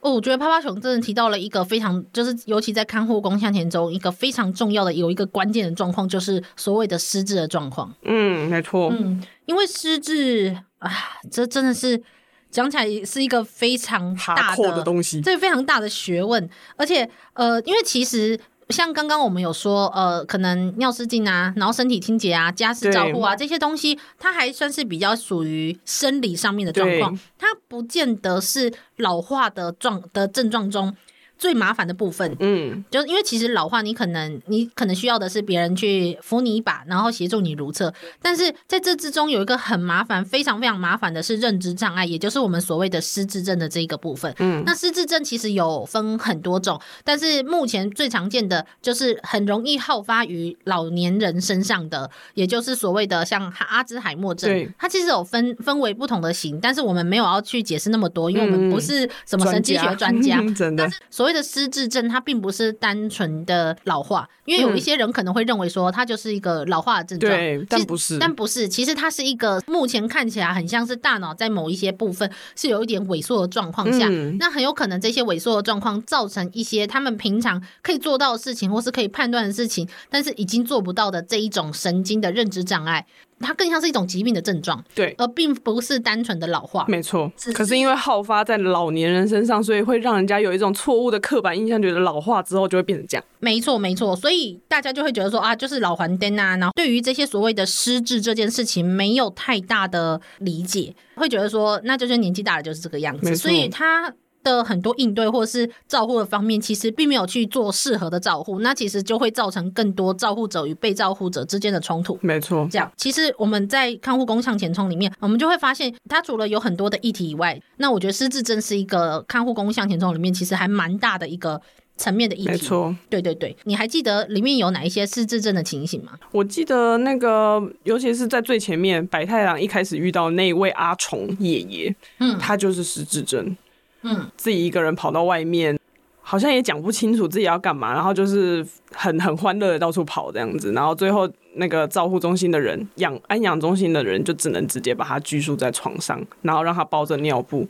[0.00, 7.94] 哦，我觉得趴趴熊真的提到了一个非常，就是尤其在看护工向前中，一个非常重要的有一个关键的状况，就是所谓的失智的状况。
[8.02, 8.90] 嗯，没错。
[8.92, 10.90] 嗯，因为失智啊，
[11.30, 12.02] 这真的是
[12.50, 16.48] 讲起来是一个非常大的，的东西，这非常大的学问。
[16.76, 18.38] 而且呃，因为其实
[18.70, 30.96] 像刚刚我们有说，呃，可能尿失禁啊，然后身体清洁啊，家事照顾啊这些东西，它还算是比较属于生理上面的状况，它不见得是老化的状的症状中。
[31.40, 37.92] 最麻烦的部分，嗯，就因为其实老化，你可能你可能需要的是别人去扶你一把，然后协助你如厕。
[38.20, 44.34] 但是在这之中有一个很麻烦、非常非常麻烦的是认知障碍，也就是我们所谓的失智症的这一个部分。
[44.38, 54.50] 嗯，那失智症其实有分很多种，但是目前最常见的就是很容易好发于老年人身上的，也就是所谓的像阿兹海默症。
[54.50, 60.38] 对，它其实有分分为不同的型，但是我们没有要去解释那么多，因为我们不是什么神经学专家。
[60.54, 83.06] 真的，所谓的失智症，它并不是单纯的老化，因为有一些人可能会认为说它就是一个老化的症状，对，但不是，但不是，其实它是一个目前看起来很像是大脑在某一些部分是有一点萎缩的状况下，嗯，那很有可能这些萎缩的状况造成一些他们平常可以做到的事情，或是可以判断的事情，但是已经做不到的这一种神经的认知障碍。
[83.40, 86.84] 它更像是一种疾病的症状，对，而并不是单纯的老化。
[86.88, 93.24] 没错，可是因为好发在老年人身上，所以会让人家有一种错误的刻板印象，觉得老化之后就会变成这样。
[93.38, 104.14] 没错，没错，所以大家就会觉得说啊，就是老还灯啊，然后对于这些所谓的失智这件事情，没有太大的理解，会觉得说，那就是年纪大了就是这个样子，所以他。
[104.42, 112.18] 的很多应对或是照护的方面，其实并没有去做适合的照护，那其实就会造成更多照护者与被照护者之间的冲突。
[112.22, 121.60] 没错，这样其实我们在看护工向前冲里面，我们就会发现，它除了有很多的议题以外，那我觉得失智症是一个看护工向前冲里面其实还蛮大的一个
[121.96, 122.48] 层面的议题。
[122.48, 126.12] 没错，对对对，你还记得里面有哪一些失智症的情形吗？
[126.32, 133.56] 我记得那个，尤其是在最前面，白太狼一开始遇到那一位阿虫爷爷，嗯，他就是失智症。
[134.02, 135.78] 嗯，自己一个人跑到外面，
[136.22, 147.68] 好像也讲不清楚自己要干嘛，然后就是很很欢乐的到处跑这样子，然后最后那个照护中心的人养安养中心的人就只能直接把他拘束在床上，然后让他包着尿布，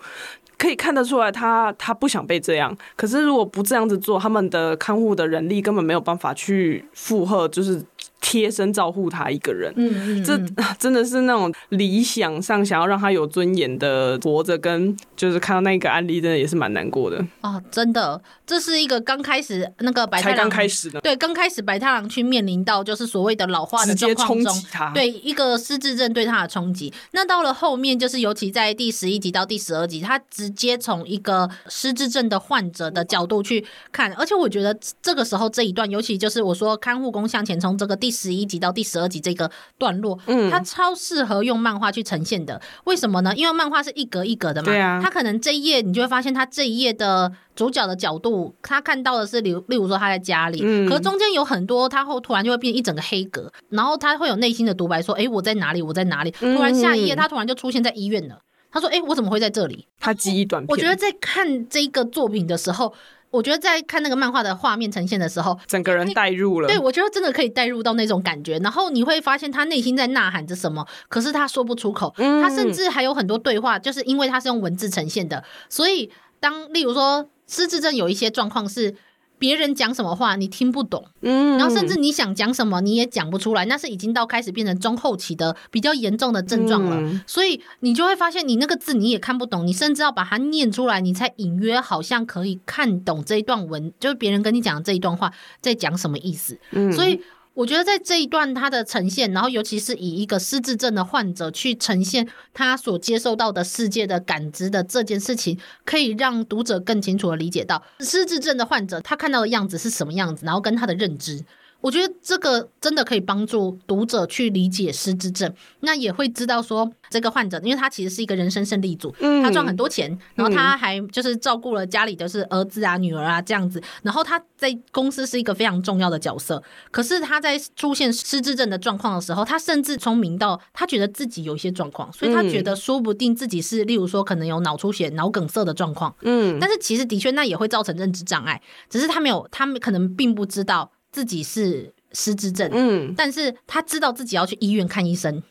[0.57, 7.83] 可以看得出来他他不想被这样，可是如果不这样子做，他们的看护的人力根本没有办法去负荷，就是。
[8.21, 9.73] 贴身照顾他一个人。
[9.77, 10.39] 嗯嗯，这
[10.79, 17.25] 真的是那种理想上想要让他有尊严的活着，跟就是看到那个案例，真的也是蛮难过的。
[17.41, 24.63] 啊，真的，这是一个刚开始那个白太郎开始的，对，刚开始白太郎去面临到就是所谓的老化的状况中，
[24.95, 26.93] 对一个失智症对他的冲击。
[27.13, 42.61] 那到了后面，就是尤其在第十一集到第十二集，他直接从一个失智症的患者的角度去看，而且我觉得这个时候这一段，尤其就是我说看护工向前冲这个第十一集到第十二集这个段落，嗯，它超适合用漫画去呈现的。
[42.85, 43.33] 为什么呢？
[43.37, 55.81] 因为漫画是一格一格的嘛，对啊，他可能这一页你就会发现，他这一页的主角的角度，他看到的是例例如说他在家里，嗯，可是中间有很多，他后突然就会变一整个黑格，然后他会有内心的独白说，哎，我在哪里？
[55.81, 56.31] 我在哪里？
[56.33, 58.41] 突然下一页他突然就出现在医院了。
[58.73, 60.69] 他说：“哎、欸，我怎么会在这里？”他记忆短片。
[60.71, 62.95] 我觉得在看这个作品的时候，
[63.31, 66.69] 我觉得在看那个漫画的画面呈现的时候，整个人带入了。
[66.69, 68.59] 对，我觉得真的可以带入到那种感觉。
[68.59, 72.13] 然后你会发现他内心在呐喊着什么，可是他说不出口。
[72.17, 75.43] 他甚至还有很多对话，就是因为他是用文字呈现的。
[75.69, 78.95] 所以，当例如说失智症有一些状况是。
[79.41, 86.97] 别人讲什么话你听不懂，嗯，然后甚至你想讲什么你也讲不出来，那是已经到开始变成中后期的比较严重的症状了。
[87.01, 96.59] 嗯，所以你就会发现，你那个字你也看不懂，你甚至要把它念出来，你才隐约好像可以看懂这一段文，就是别人跟你讲的这一段话在讲什么意思。
[96.73, 97.21] 嗯，所以。
[97.55, 111.45] 我觉得在这一段他的呈现，然后尤其是以一个失智症的患者去呈现他所接受到的世界的感知的这件事情，可以让读者更清楚的理解到失智症的患者他看到的样子是什么样子，然后跟他的认知。
[111.81, 126.63] 我觉得这个真的可以帮助读者去理解失智症，那也会知道说这个患者，因为他其实是一个人生胜利组，他赚很多钱，然后他还就是照顾了家里的是儿子啊、女儿啊这样子，然后他在公司是一个非常重要的角色。
[126.91, 136.15] 可是他在出现失智症的状况的时候，他甚至聪明到他觉得自己有一些状况，所以他觉得说不定自己是，例如说可能有脑出血、脑梗塞的状况。
[136.23, 140.93] 嗯，但是其实的确那也会造成认知障碍，只是他没有，他们可能并不知道。
[141.13, 145.43] 自己是失智症，嗯，但是他知道自己要去医院看医生，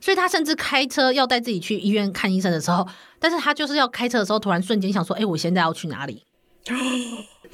[0.00, 2.86] 所以他甚至开车要带自己去医院看医生的时候，
[3.18, 6.22] 但是他就是要开车的时候，突然瞬间想说，哎、欸，我现在要去哪里？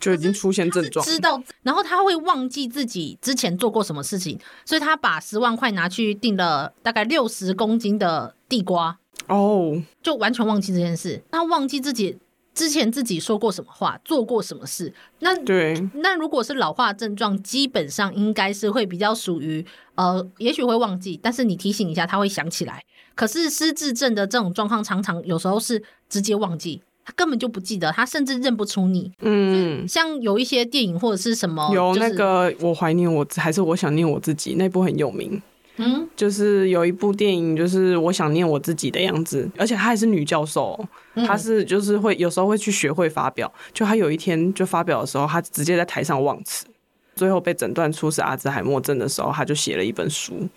[0.00, 8.98] 就已经出现症状，知道，然后他会忘记自己之前做过什么事情，所以他把十万块拿去订了大概六十公斤的地瓜，
[9.29, 12.18] 哦，就完全忘记这件事，他忘记自己。
[12.55, 14.93] 之前自己说过什么话，做过什么事？
[15.19, 19.64] 那对，那如果是老化症状，基本上应该是会比较属于
[19.97, 22.83] 呃，也许会忘记，但是你提醒一下，他会想起来。
[23.17, 29.12] 可是失智症的这种状况，常常有时候是直接忘记，他根本就不记得，他甚至认不出你。
[29.21, 35.43] 嗯，像有一些电影或者是什么，有那个我怀念我，还是我想念我自己，那部很有名。
[35.76, 40.78] 嗯，就是有一部电影，就是我想念我自己的样子，而且她还是女教授，
[41.26, 46.66] 她是就是会有时候会去学会发表，就她有一天就发表的时候，她直接在台上忘词，
[47.16, 50.48] 最后被诊断出是阿兹海默症的时候，她就写了一本书，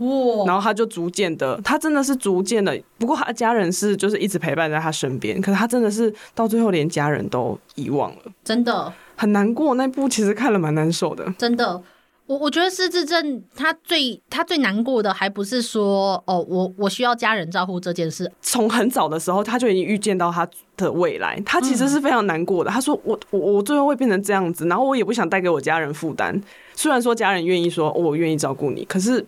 [0.00, 8.92] 哇，然后她就逐渐的，她真的是逐渐的，不过她家人是就是一直陪伴在她身边，可是她真的是到最后连家人都遗忘了，真的？
[9.16, 11.82] 很难过，那部其实看了蛮难受的，真的。
[12.26, 18.30] 我我觉得失智症，他最他最难过的，还不是说哦，我我需要家人照顾这件事。
[18.42, 22.70] 从很早的时候，他就已经预见到他的未来，他其实是非常难过的。
[22.70, 26.42] 嗯、他说我：“我我我最后会变成这样子，然后我也不想带给我家人负担。
[26.74, 29.24] 虽然说家人愿意说、哦、我愿意照顾你，可是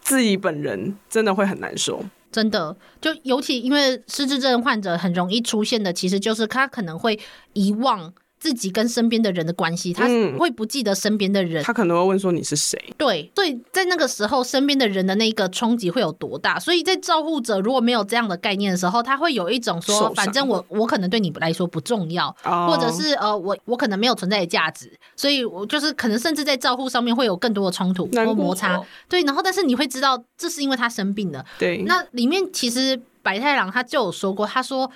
[0.00, 2.02] 自己本人真的会很难受。
[2.32, 7.20] 真的，就尤其因为失智症患者很容易出现的，其实就是他可能会
[7.52, 10.06] 遗忘。”自己跟身边的人的关系，他
[10.38, 12.78] 会不记得身边的人、嗯，他可能会问说你是谁？
[12.98, 16.60] 对，所以在那个时候，身边的人的那个冲击会有多大？
[16.60, 28.78] 所以在照护者如果没有这样的概念的时候，他会有一种说，反正我我可能对你来说不重要，哦、或者是呃，我我可能没有存在的价值，所以我就是可能甚至在照护上面会有更多的冲突或摩擦。
[29.08, 31.42] 对，然后但是你会知道，这是因为他生病了。
[31.58, 34.90] 对，那里面其实白太郎他就有说过，他说。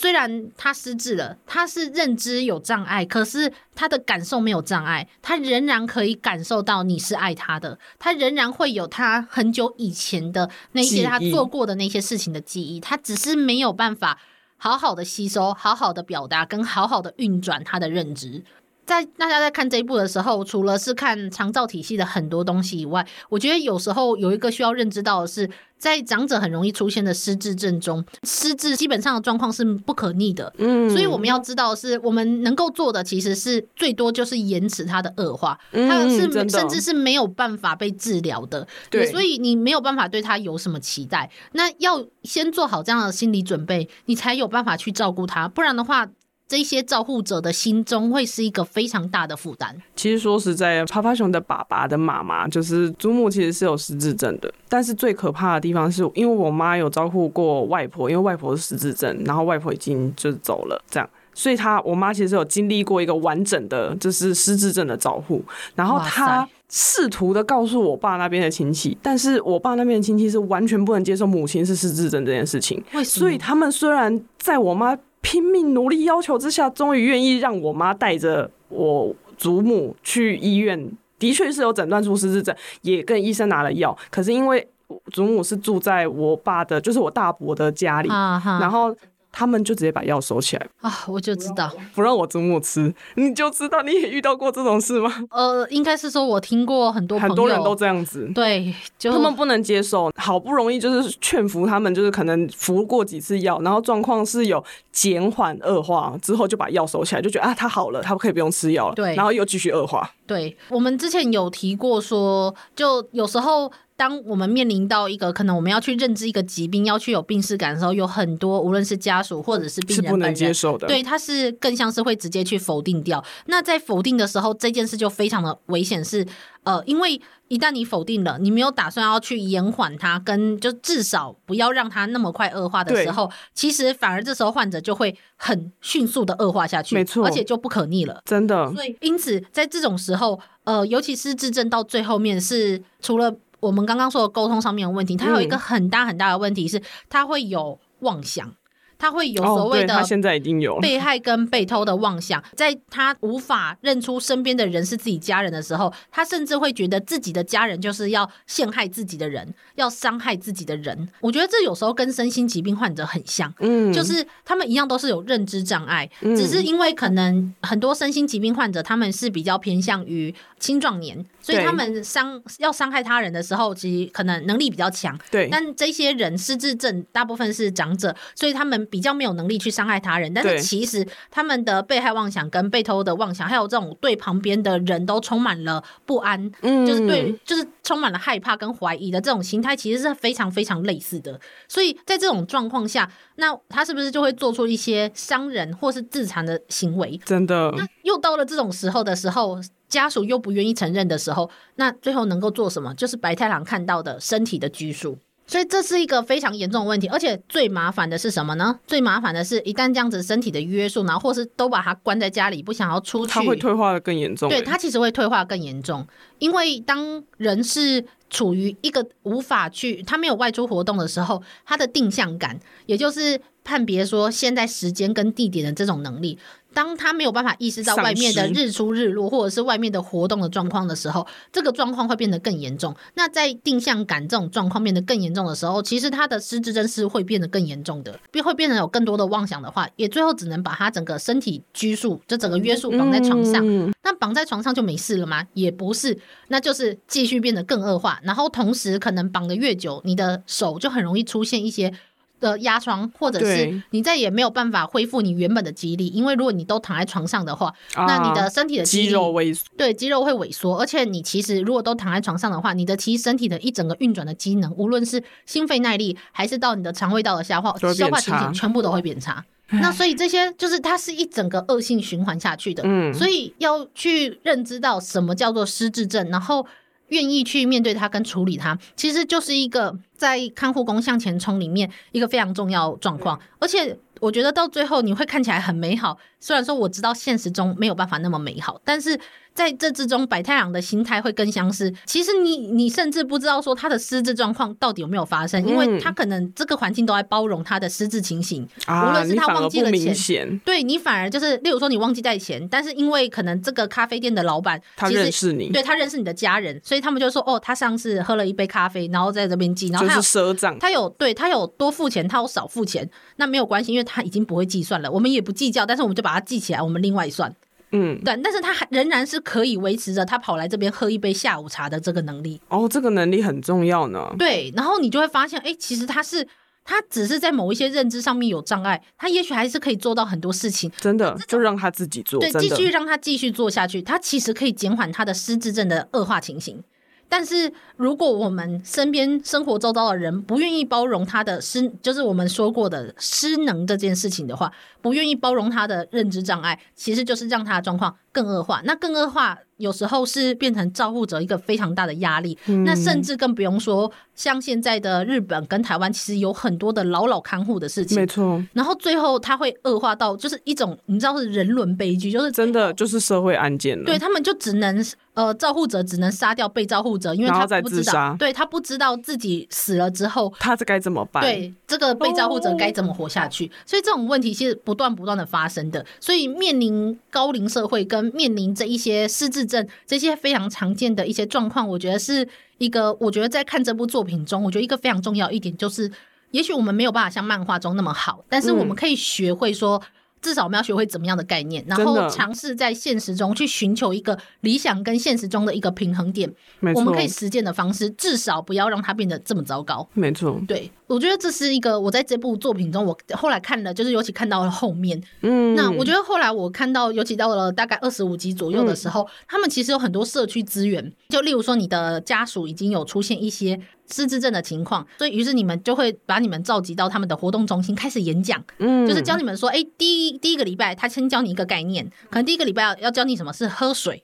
[0.00, 14.20] 虽然他失智了，他是认知有障碍，可是他的感受没有障碍，他仍然可以感受到你是爱他的，他仍然会有他很久以前的那些他做过的那些事情的记忆，他只是没有办法
[14.56, 18.44] 好好的吸收、好好的表达跟好好的运转他的认知。
[18.88, 30.50] 在大家在看这一部的时候，除了是看长照体系的很多东西以外，我觉得有时候有一个需要认知到的是，在长者很容易出现的失智症中，失智基本上的状况是不可逆的。
[30.56, 38.66] 嗯，所以我们要知道的是，我们能够做的其实是最多就是延迟它的恶化，它是甚至是没有办法被治疗的。
[38.88, 41.30] 对，所以你没有办法对他有什么期待。
[41.52, 46.08] 那要先做好这样的心理准备，你才有办法去照顾他，不然的话。
[46.48, 49.76] 这些照护者的心中会是一个非常大的负担。
[49.94, 54.50] 其实说实在，趴趴熊的爸爸的妈妈就是祖母，其实是有失智症的。
[54.66, 65.44] 但是最可怕的地方是，因为我妈有照顾过外婆，因为外婆是失智症，然后外婆已经就是走了，这样，所以她我妈其实有经历过一个完整的，就是失智症的照护。
[65.74, 72.82] 然后她试图的告诉我爸那边的亲戚，但是我爸那边的亲戚是完全不能接受母亲是失智症这件事情。
[73.04, 74.96] 所以他们虽然在我妈。
[75.20, 80.90] 拼命努力要求之下，终于愿意让我妈带着我祖母去医院。
[81.18, 83.96] 的确是有诊断出失智症，也跟医生拿了药。
[84.10, 84.66] 可是因为
[85.12, 88.94] 祖母是住在我爸的，就是我大伯的家里，啊、然后。
[89.38, 90.92] 他们就直接把药收起来啊！
[91.06, 95.14] 我就知道不让我周末吃，你就知道你也遇到过这种事吗？
[95.30, 110.10] 呃，应该是说我听过很多很多人都这样子，对，就他们不能接受，好不容易就是劝服他们，就是可能服过几次药，然后状况是有减缓恶化之后，就把药收起来，就觉得啊，他好了，他可以不用吃药了，对，然后又继续恶化。
[110.26, 113.70] 对，我们之前有提过说，就有时候。
[113.98, 123.22] 当我们面临到一个可能我们要去认知一个疾病，要去有病识感的时候，有很多无论是家属或者是病人是不能接受的，对，他是更像是会直接去否定掉。
[123.46, 126.24] 那在否定的时候，这件事就非常的危险，是
[126.62, 138.72] 呃，因为一旦你否定了，你没有打算要去延缓它，跟就至少不要让它那么快恶化的时候，其实反而这时候患者就会很迅速的恶化下去，没错，而且就不可逆了，真的。
[138.72, 143.34] 所以因此在这种时候，呃，尤其是失智症到最后面是除了。
[143.60, 148.54] 我们刚刚说的沟通上面的问题，他有一个很大很大的问题是，他会有妄想。
[149.00, 161.08] 他会有所谓的，他现在已经有被害跟被偷的妄想，在他无法认出身边的人是自己家人的时候，他甚至会觉得自己的家人就是要陷害自己的人，要伤害自己的人。
[161.20, 175.48] 我觉得这有时候跟身心疾病患者很像，嗯，就是他们一样都是有认知障碍，只是因为可能很多身心疾病患者他们是比较偏向于青壮年，所以他们伤要伤害他人的时候，其实可能能力比较强，对。
[175.50, 178.78] 但这些人失智症大部分是长者，所以他们。
[178.90, 191.38] 比较没有能力去伤害他人，但是其实他们的被害妄想跟被偷的妄想，还有这种对旁边的人都充满了不安，嗯，就是对，就是充满了害怕跟怀疑的这种心态，其实是非常非常类似的。
[191.68, 197.20] 所以在这种状况下，那他是不是就会做出一些伤人或是自残的行为？
[197.24, 199.58] 真的，那又到了这种时候的时候，
[199.88, 202.94] 家属又不愿意承认的时候，那最后能够做什么？
[202.94, 205.18] 就是白太狼看到的身体的拘束。
[205.50, 208.78] 所以这是一个非常严重的问题，而且最麻烦的是什么呢？
[208.86, 214.50] 最麻烦的是一旦这样子身体的约束，然后或是都把他关在家里，不想要出去，他会退化的更严重。
[214.50, 216.06] 对，他其实会退化更严重，
[216.38, 226.38] 因为当人是处于一个无法去，他没有外出活动的时候，他的定向感，也就是判别说现在时间跟地点的这种能力。
[226.78, 232.94] 当他没有办法意识到外面的日出日落，或者是外面的活动的状况的时候，这个状况会变得更严重。
[233.14, 243.66] 那在定向感这种状况变得更严重的时候，其实他的失智症是会变得更严重的，会变得有更多的妄想的话，也最后只能把他整个身体拘束，就整个约束绑在床上。
[244.04, 245.44] 那绑在床上就没事了吗？
[245.54, 246.16] 也不是，
[246.46, 248.20] 那就是继续变得更恶化。
[248.22, 251.92] 然后同时可能绑得越久，你的手就很容易出现一些。
[252.40, 269.44] 的压疮，或者是你再也没有办法恢复你原本的肌力，因为如果你都躺在床上的话，啊、那你的身体的肌，肌肉萎缩，对，肌肉会萎缩，而且你其实如果都躺在床上的话，你的其实身体的一整个运转的机能，无论是心肺耐力，还是到你的肠胃道的消化消化情形，全部都会变差。
[269.70, 276.66] 那所以这些就是它是一整个恶性循环下去的，嗯，所以要去认知到什么叫做失智症，然后。
[277.08, 286.18] 愿意去面对它跟处理它，其实就是一个在看护工向前冲里面一个非常重要状况，而且我觉得到最后你会看起来很美好。
[286.40, 289.18] 虽然说我知道现实中没有办法那么美好，但是
[289.58, 317.52] 在这之中，白太狼的心态会更相似，其实你你甚至不知道说他的失智状况到底有没有发生，因为他可能这个环境都在包容他的失智情形，无论是他忘记了钱，对你反而就是，例如说你忘记带钱，但是因为可能这个咖啡店的老板他认识你，对他认识你的家人，所以他们就说哦，他上次喝了一杯咖啡，然后在这边记，然后他有赊账，他有对他有多付钱，他有少付钱，那没有关系，因为他已经不会计算了，我们也不计较，但是我们就把它记起来，我们另外算。
[317.92, 322.60] 嗯，但，但是他还仍然是可以维持着他跑来这边喝一杯下午茶的这个能力。
[322.68, 324.34] 哦，这个能力很重要呢。
[324.38, 326.46] 对，然后你就会发现，哎，其实他是
[326.84, 330.90] 他只是在某一些认知上面有障碍，他也许还是可以做到很多事情。
[330.98, 336.82] 真的，就让他自己做，对，继续让他继续做下去，他其实可以减缓他的失智症的恶化情形。
[337.28, 344.72] 但是，如果我们身边生活周遭的人不愿意包容他的失，就是我们说过的失能这件事情的话，
[345.02, 348.80] 不愿意包容他的认知障碍，其实就是让他的状况更恶化。
[348.84, 352.56] 那更恶化，有时候是变成照护者一个非常大的压力。
[352.66, 358.20] 嗯、那甚至更不用说，像现在的日本跟台湾，其实有很多的老老看护的事情。
[358.20, 358.62] 没错。
[358.74, 364.04] 然后最后他会恶化到，就是一种你知道是人伦悲剧，就是真的就是社会案件了。
[364.04, 365.04] 对，他们就只能。
[365.34, 371.40] 呃，照护者只能杀掉被照护者，因为他不知道，对，他不知道自己死了之后，他这该怎么办？
[371.40, 373.72] 对，这个被照护者该怎么活下去？Oh.
[373.86, 376.04] 所以这种问题其实不断不断的发生的。
[376.18, 382.48] 所以面临高龄社会跟面临这一些失智症这些非常常见的一些状况，我觉得是
[382.78, 386.10] 一个，我觉得在看这部作品中，我觉得一个非常重要一点就是，
[386.52, 389.98] 也许我们没有办法像漫画中那么好，但是我们可以学会说。
[389.98, 390.08] 嗯
[390.40, 396.48] 至少我们要学会怎么样的概念，然后尝试在现实中去寻求一个理想跟现实中的一个平衡点。
[396.94, 400.08] 我们可以实践的方式，至少不要让它变得这么糟糕。
[400.14, 400.92] 没错，对。
[401.08, 413.80] 我觉得这是一个我在这部作品中，我后来看了，就是尤其看到了后面，嗯，那我觉得后来我看到，尤其到了大概二十五集左右的时候，嗯，他们其实有很多社区资源，就例如说你的家属已经有出现一些
[414.12, 424.22] 失智症的情况，所以于是你们就会把你们召集到他们的活动中心开始演讲，嗯，就是教你们说，哎，第一第一个礼拜他先教你一个概念，可能第一个礼拜要要教你什么是喝水，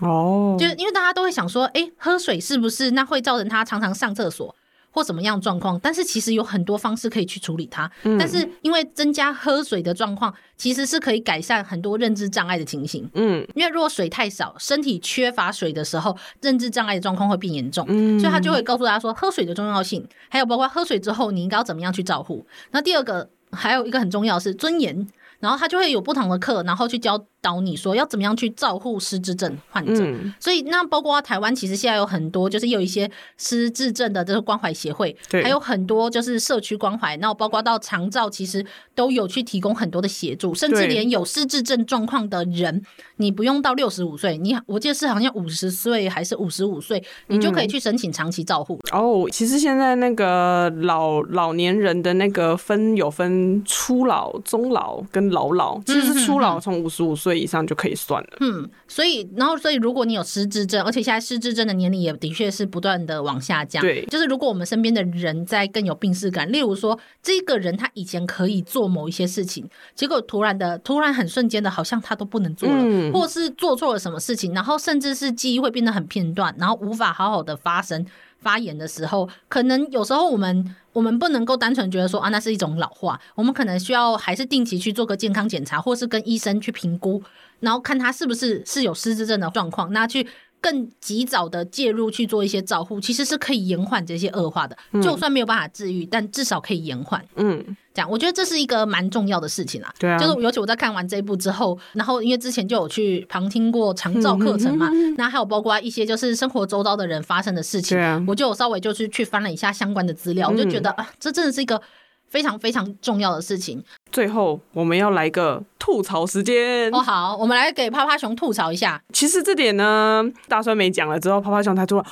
[0.00, 4.54] 哦，就是因为大家都会想说，哎，喝水是不是那会造成他常常上厕所？
[4.96, 7.90] 或怎么样状况，但是其实有很多方式可以去处理它。
[8.04, 13.06] 嗯、但是因为增加喝水的状况，其实是可以改善很多认知障碍的情形。
[13.12, 17.84] 嗯，因为如果水太少，身体缺乏水的时候，认知障碍的状况会变严重。
[17.90, 22.46] 嗯，所以他就会告诉大家说，喝水的重要性，还有包括喝水之后你应该要怎么样去照护。
[22.70, 25.06] 那第二个还有一个很重要的是尊严，
[25.40, 27.22] 然后他就会有不同的课，然后去教。
[27.46, 38.66] 教你说要怎么样去照护失智症患者，嗯、所以那包括台湾其实现在有很多，就是有一些失智症的这个关怀协会，对，还有很多就是社区关怀，然后包括到长照，其实
[38.96, 42.82] 都有去提供很多的协助，甚至连有失智症状况的人，
[43.18, 48.76] 你不用到六十五岁，你我记得是好像五十岁还是五十五岁，你就可以去申请长期照护。
[48.92, 57.35] 嗯、哦，其实现在那个老老年人的那个分有分初老、中老跟老老，其实初老从五十五岁。
[57.36, 58.28] 以上就可以算了。
[58.40, 63.80] 嗯，所以，然后，所以，如果你有失智症，而且现在失智症的年龄也的确是不断的往下降。
[63.82, 78.06] 对，就是如果我们身边的人在更有病视感，例如说，这个人他以前可以做某一些事情，结果突然的，突然很瞬间的，好像他都不能做了，嗯、或是做错了什么事情，然后甚至是记忆会变得很片段，然后无法好好的发声。
[78.46, 87.20] 发言的时候，可能有时候我们我们不能够单纯觉得说啊，那是一种老化，我们可能需要还是定期去做个健康检查，或是跟医生去评估，
[87.58, 90.24] 然后看他是不是是有失智症的状况，那去。
[90.58, 94.76] 更及早的介入去做一些照护，其实是可以延缓这些恶化的。
[94.90, 97.24] 嗯、就算没有办法治愈，但至少可以延缓。
[97.36, 99.90] 嗯，这样我觉得这是一个蛮重要的事情啦。
[99.98, 111.80] 对啊，就是尤其我在看完这一部之后，然后因为之前就有去旁听过长照课程嘛，嗯、那还有包括一些就是生活周遭的人发生的事情，啊、我就有稍微就是去翻了一下相关的资料，嗯、我就觉得啊，这真的是一个。
[112.28, 113.80] 非常非常重要的事情。
[114.10, 116.92] 最后，我们要来个吐槽时间。
[116.92, 119.00] 哦，好，我们来给趴趴熊吐槽一下。
[119.12, 122.04] 其实这点呢，大酸梅讲了之后，趴趴熊他就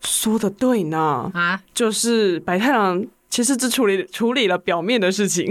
[0.00, 1.30] 说的对呢。
[1.34, 3.04] 啊，就是白太狼
[3.38, 5.48] 其实只处理处理了表面的事情。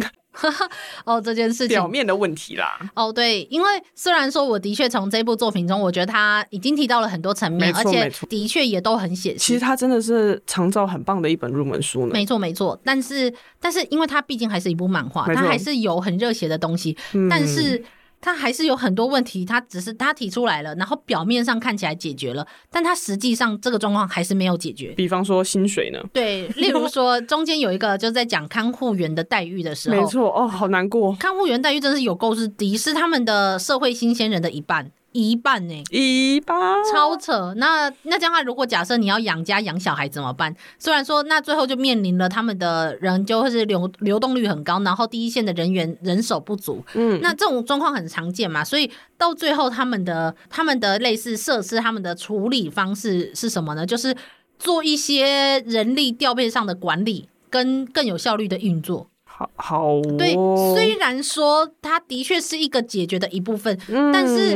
[1.05, 2.77] 哦，这件事情表面的问题啦。
[2.93, 9.39] 哦，对，因为虽然说我的确从这部作品中，我觉得他已经提到了很多层面，而且的确也都很写实。
[9.39, 12.11] 其实他真的是长照很棒的一本入门书呢。
[12.11, 12.77] 没错，没错。
[12.83, 17.81] 但是，但是，因为它毕竟还是一部漫画，它还是有很热血的东西，嗯、但是。
[18.19, 24.93] 他还是有很多问题，他只是他提出来了，然后表面上看起来解决了，但他实际上这个状况还是没有解决。
[24.97, 25.99] 比方说薪水呢？
[26.11, 31.15] 对，例如说中间有一个就是在讲看护员的待遇的时候，没错哦，好难过。
[31.15, 34.91] 看护员待遇真是有够是低，是他们的社会新鲜人的一半。
[35.11, 36.57] 一半呢、欸，一半
[36.91, 37.53] 超扯。
[37.57, 40.55] 那那这样的话，如果假设你要养家养小孩怎么办？
[40.77, 46.83] 虽然说那最后就面临了他们的人就会是流流动率很高，然后第一线的人员人手不足。
[46.93, 53.85] 嗯，那这种状况很常见嘛，所以到最后他们的他们的类似设施，他们的处理方式是什么呢？
[53.85, 54.15] 就是
[54.59, 59.09] 做一些人力调配上的管理，跟更有效率的运作。
[59.37, 60.33] 好好、哦，对，
[60.73, 64.51] 虽然说它的确是一个解决的一部分，嗯、但是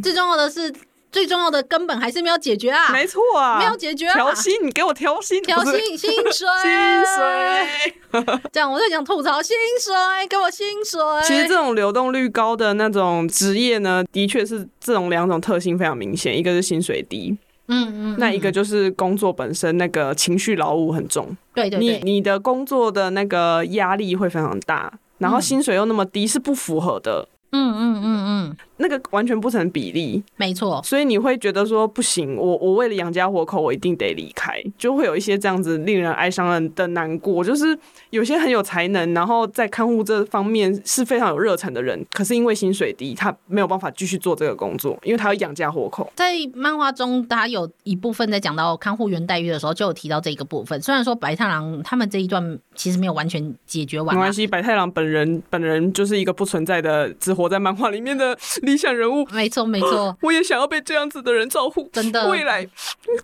[0.00, 0.72] 最重要的是。
[1.12, 2.92] 最重要的根本还是没有解决啊！
[2.92, 4.14] 没错啊，没有解决啊！
[4.14, 8.22] 调薪，你给我调薪，调薪薪水，薪水。
[8.52, 9.92] 这样我在想吐槽薪水，
[10.28, 11.00] 给我薪水。
[11.24, 17.36] 其实这种流动率高的那种职业呢，的确是这种两种特性非常明显，一个是薪水低，
[17.70, 27.26] 嗯嗯，嗯，那一个就是工作本身那个情绪劳务很重，对对对，你你的工作的那个压力会非常大，然后薪水又那么低，是不符合的。
[27.52, 30.80] 嗯嗯嗯嗯，那个完全不成比例，没错。
[30.84, 37.42] 所以你会觉得说不行，我我为了养家活口，我一定得离开，就会有一些这样子令人哀伤的难过。
[37.42, 37.76] 就是
[38.10, 46.10] 有些很有才能，然后在看护这方面是非常有热忱的人，可是因为薪水低，他没有办法继续做这个工作，因为他要养家活口。
[46.14, 50.80] 在漫画中，他有一部分在讲到看护员待遇的时候，就有提到这个部分。
[50.80, 57.34] 虽然说白太狼他们这一段其实没有完全解决完，没关系，白太狼本人本人就是一个不存在的只。
[57.40, 61.88] 活在漫画里面的理想人物，没错没错， 我也想要被这样子的人照顾。
[61.90, 62.68] 真的，未来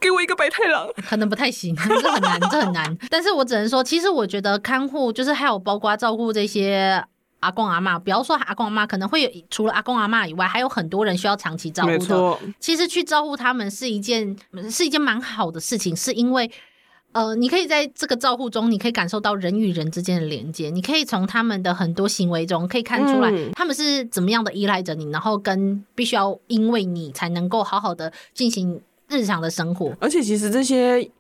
[0.01, 2.97] 给我一个白太狼，可能不太行， 这很难，这很难。
[3.11, 7.05] 但是我只能说，其实我觉得看护就是还有包括照顾这些
[7.41, 12.39] 阿公阿妈，不要说阿公阿妈，可能会有除了阿公阿妈以外，还有很多人需要长期照顾的。
[12.59, 14.35] 其实去照顾他们是一件
[14.71, 16.51] 是一件蛮好的事情，是因为。
[17.17, 29.97] 呃，你可以在这个照护中，你可以感受到人与人之间的连接，你可以从他们的很多行为中可以看出来，他们是怎么样的依赖着你，然后跟必须要因为你才能够好好的进行日常的生活。
[29.99, 31.11] 而且，其实这些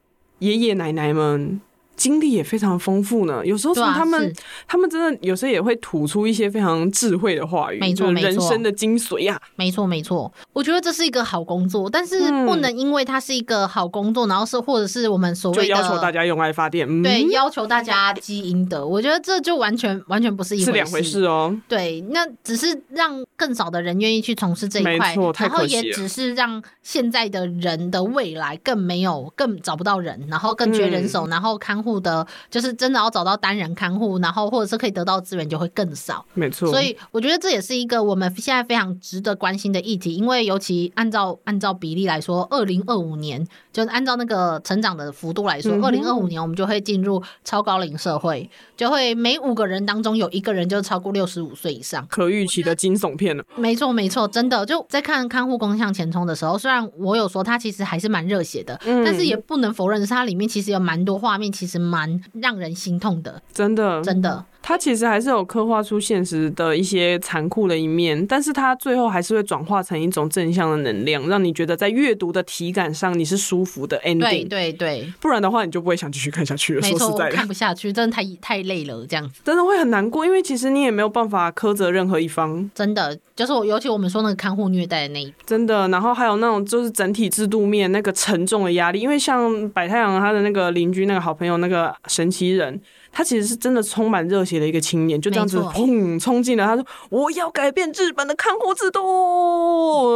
[0.40, 1.58] 爷爷奶奶们。
[1.96, 4.32] 经历也非常丰富呢，有时候从他们，啊、
[4.68, 10.32] 他们真的有时候也会吐出一些非常智慧的话语，没错，没错，人生的精髓呀，没错，没错。
[10.52, 21.56] 我觉得这是一个好工作，但是不能因为它是一个好工作，嗯、然后是或者是我们所谓的要求大家用爱发电，嗯、对，要求大家积阴德，我觉得这就完全完全不是一回事，是两回事哦。
[21.68, 32.66] 对，那只是让更少的人愿意去从事这一块，然后也只是让现在的人的未来更没有，更找不到人，然后更缺人手，嗯、然后看护的就是。
[32.76, 36.68] 真的要找到单人看护，然后或者是可以得到资源就会更少，没错。
[36.68, 53.42] 所以我觉得这也是一个我们现在非常值得关心的议题，因为尤其按照按照比例来说，二零二五年就是按照那个成长的幅度来说，二零二五年我们就会进入超高龄社会，就会每五个人当中有一个人就超过六十五岁以上，可预期的惊悚片了。
[53.56, 62.56] 没错没错，真的就在看看护工向前冲的时候，虽然我有说他其实还是蛮热血的，嗯，但是也不能否认的是，它里面其实有蛮多画面，其实蛮让。
[62.56, 64.44] 人心痛的，真的，真的。
[64.68, 74.18] 他其实还是有刻画出现实的一些残酷的一面，但是他最后还是会转化成一种正向的能量，让你觉得在阅读的体感上你是舒服的 ending。
[74.18, 76.80] 对对对，不然的话你就不会想继续看下去了。
[76.80, 82.68] 没错，说实在看不下去，真的太太累了，这样子真的会很难过，因为其实你也没有办法苛责任何一方。
[82.74, 92.80] 真的，就是我，尤其我们说那个看护虐待的那一，真的，然后还有那种就是整体制度面那个沉重的压力，因为像白太阳他的那个邻居那个好朋友那个神奇人。
[93.16, 96.66] 他其实是真的充满热血的一个青年，就这样子砰冲进来。
[96.66, 99.00] 他说：“我要改变日本的看护制度。”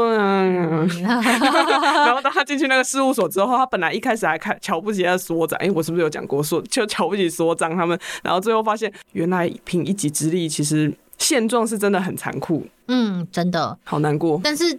[0.12, 7.98] 嗯， 然后当他进去那个事务所之后，他本来一开始还看瞧不起他的所长，哎、欸，我是不是有讲过说就瞧不起所长他们？
[8.22, 12.66] 然后最后发现，原来凭一己之力，其实现状是真的很残酷。
[12.88, 14.38] 嗯，真的好难过。
[14.44, 14.78] 但是。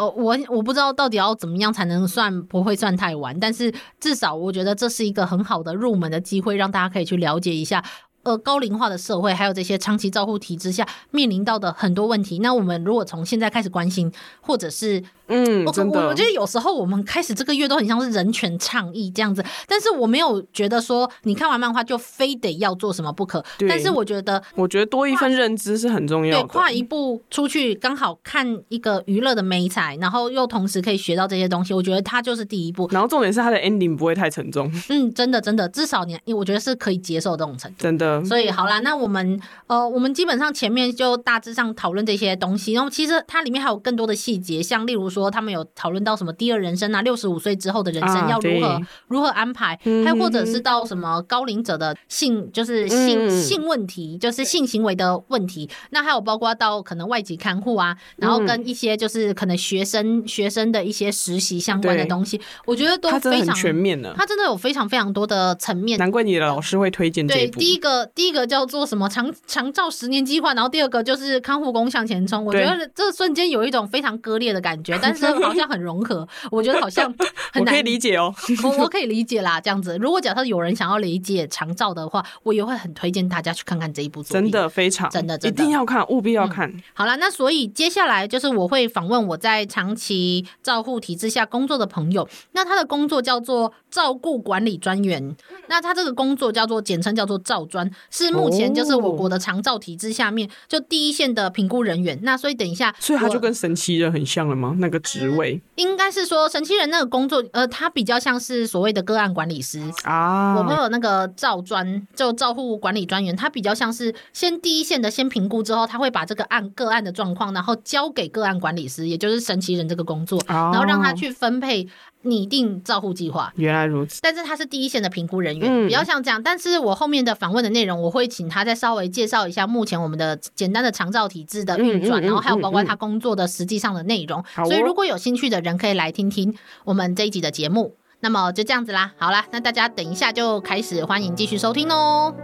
[0.00, 3.70] 呃，我我不知道到底要怎么样才能算不会算太晚，但是
[4.00, 7.84] 至少我觉得这是一个很好的入门的机会，让大家可以去了解一下。
[8.22, 23.42] 呃，高龄化的社会，还有这些长期照护体制下面临到的很多问题，那我们如果从现在开始关心，或者是嗯，我我，我觉得有时候我们开始这个月都很像是人权倡议这样子，但是我没有觉得说你看完漫画就非得要做什么不可。
[23.56, 26.42] 对，但是我觉得，我觉得多一份认知是很重要的。
[26.42, 32.88] 对，跨一步出去，刚好看一个娱乐的美彩，然后又同时可以学到这些东西，我觉得它就是第一步。
[32.90, 34.70] 然后重点是它的 ending 不会太沉重。
[34.88, 37.76] 嗯，真的真的，至少你，我觉得是可以接受这种程度。
[37.78, 38.24] 真的。
[38.24, 67.34] 所以好啦，那我们呃，我们基本上前面就大致上讨论这些东西，然后其实它里面还有更多的细节，像例如说他们有讨论到什么第二人生啊，六十五岁之后的人生要如何、啊、如何安排，还有或者是到什么高龄者的性，就是性、嗯、性问题，就是性行为的问题，那还有包括到可能外籍看护啊，然后跟一些就是可能学生学生的一些实习相关的东西，我觉得都非常全面的，它真的有非常非常多的层面，难怪你的老师会推荐这。
[67.34, 68.40] 对，第一个第一个。
[68.50, 72.44] 叫做什么长长照十年计划，然后第二个就是看护工向前冲。
[72.44, 76.26] 我觉得这瞬间有一种非常割裂的感觉，但 但是好像很融合。
[76.50, 77.04] 我觉得好像
[77.52, 79.60] 很难我可以理解哦，我我可以理解啦。
[79.60, 84.50] 这样子，如果假设有人想要理解长照的话，我也会很推荐大家去看看这一部作品。
[84.50, 86.68] 真的非常，真的，真的一定要看，务必要看。
[86.70, 92.28] 嗯、好了，那所以接下来就是我会访问我在长期照护体制下工作的朋友。
[92.52, 95.36] 那他的工作叫做照顾管理专员，
[95.68, 102.18] 那他这个工作叫做简称叫做照专，是目前就是我国的长照体制下面就第一线的评估人员。
[102.22, 104.76] 那所以等一下，所以他就跟神奇人很像了吗？
[104.78, 110.54] 那个职位、嗯、应该是说神奇人那个工作，呃，他比较像是所谓的个案管理师啊。
[110.56, 121.88] 我朋友那个照专就照护管理专员，他比较像是先第一线的先评估之后，他会把这个案个案的状况，然后交给个案管理师，也就是神奇人这个工作，然后让他去分配。
[122.22, 124.20] 拟定照护计划，原来如此。
[124.22, 126.42] 但是他是第一线的评估人员，比较像这样。
[126.42, 134.44] 但是我后面的访问的内容，我会请他再稍微介绍一下目前我们的简单的长照体制的运转，然后还有包括他工作的实际上的内容。
[134.54, 136.54] 所以如果有兴趣的人，可以来听听
[136.84, 137.96] 我们这一集的节目。
[138.22, 142.34] 那么就这样子啦，好啦，那大家等一下就开始，欢迎继续收听哦。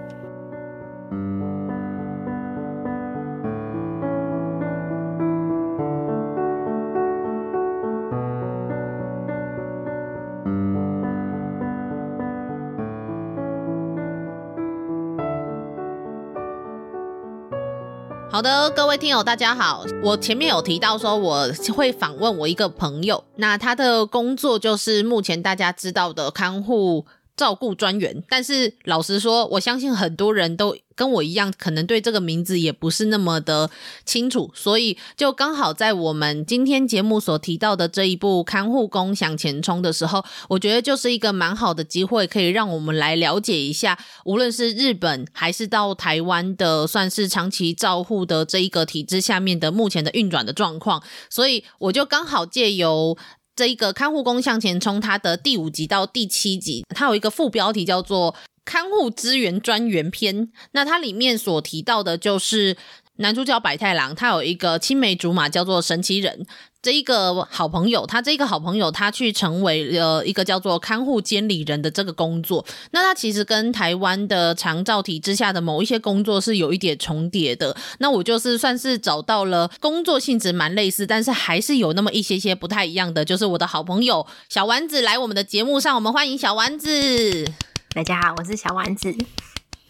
[18.29, 19.85] 好的，各位听友，大家好。
[20.03, 27.07] 我前面有提到说我会访问我一个朋友，那他的工作就是目前大家知道的看护。
[27.37, 33.71] 照顾专员，但是老实说，我相信很多人都跟我一样，可能对这个名字也不是那么的
[34.07, 53.19] 清楚，所以就刚好在我们今天节目所提到的这一部《看护工向前冲》的时候，我觉得就是一个蛮好的机会，可以让我们来了解一下，无论是日本还是到台湾的，算是长期照护的这一个体制下面的目前的运转的状况，所以我就刚好借由。
[53.57, 58.35] 这一个看护工向前冲，它的第五集到第七集，它有一个副标题叫做
[58.67, 60.53] “看护资源专员篇”。
[60.73, 62.77] 那它里面所提到的就是
[63.17, 66.47] 男主角百太郎，他有一个青梅竹马叫做神奇人。
[66.83, 72.65] 这一个好朋友，他这一个好朋友，他去成为了一个叫做看护监理人的这个工作。
[72.93, 77.77] 那他其实跟台湾的长照体制下的某一些工作是有一点重叠的。
[77.99, 83.25] 那我就是算是找到了工作性质蛮类似，但是还是有那么一些些不太一样的。
[83.25, 87.51] 就是我的好朋友小丸子来我们的节目上，我们欢迎小丸子。
[87.95, 89.13] 大家好，我是小丸子。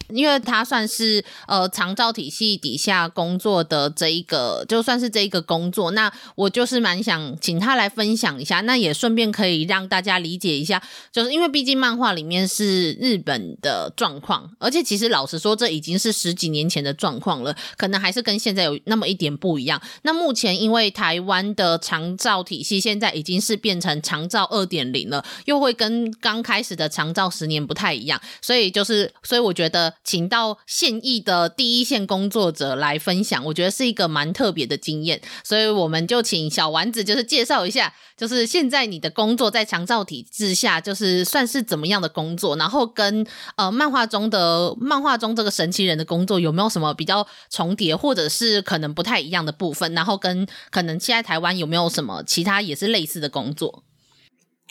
[0.09, 10.81] 因为他算是呃长照体系底下工作的这一个，就算是这一个工作，那我就是蛮想请他来分享一下，那也顺便可以让大家理解一下，
[11.11, 19.81] 就是因为毕竟漫画里面是日本的状况，而且其实老实说，这已经是十几年前的状况了，可能还是跟现在有那么一点不一样。
[20.03, 29.93] 那目前因为台湾的长照体系现在已经是变成长照二点零了，又会跟刚开始的长照十年不太一样，所以就是，所以我觉得。
[30.03, 43.25] 请到现役的第一线工作者来分享，我觉得是一个蛮特别的经验，所以我们就请小丸子就是介绍一下，就是现在你的工作在强照体制下，就是算是怎么样的工作，然后跟
[43.55, 53.83] 呃漫画中的漫画中这个神奇人的工作有没有什么比较重叠，或者是可能不太一样的部分，然后跟可能现在台湾有没有什么其他也是类似的工作？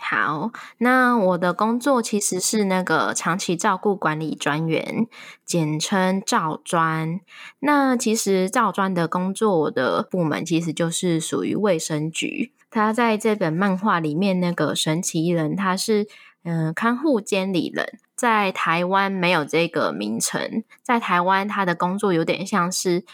[0.09, 5.09] 好，那我的工作其实是那个长期照顾管理专员，
[5.44, 7.18] 简称照专。
[7.59, 12.52] 那其实照专的工作，的部门其实就是属于卫生局。
[12.70, 16.07] 他在这本漫画里面，那个神奇人，他是
[16.44, 23.04] 嗯、看护监理人，在台湾没有这个名称，在台湾他的工作有点像是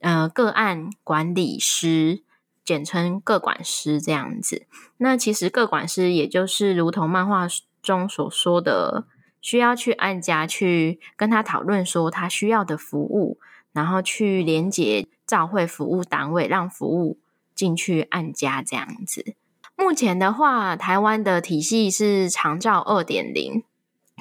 [0.00, 2.24] 呃个案管理师。
[2.62, 4.66] 简称个管师这样子，
[5.02, 7.46] 那其实各管师也就是如同漫画
[7.80, 9.04] 中所说的，
[9.40, 13.38] 需要去按家去跟他讨论说他需要的服务，
[13.72, 17.18] 然后去连接照会服务单位，让服务
[17.54, 19.34] 进去按家这样子。
[19.74, 23.64] 目前的话，台湾的体系是长照二点零，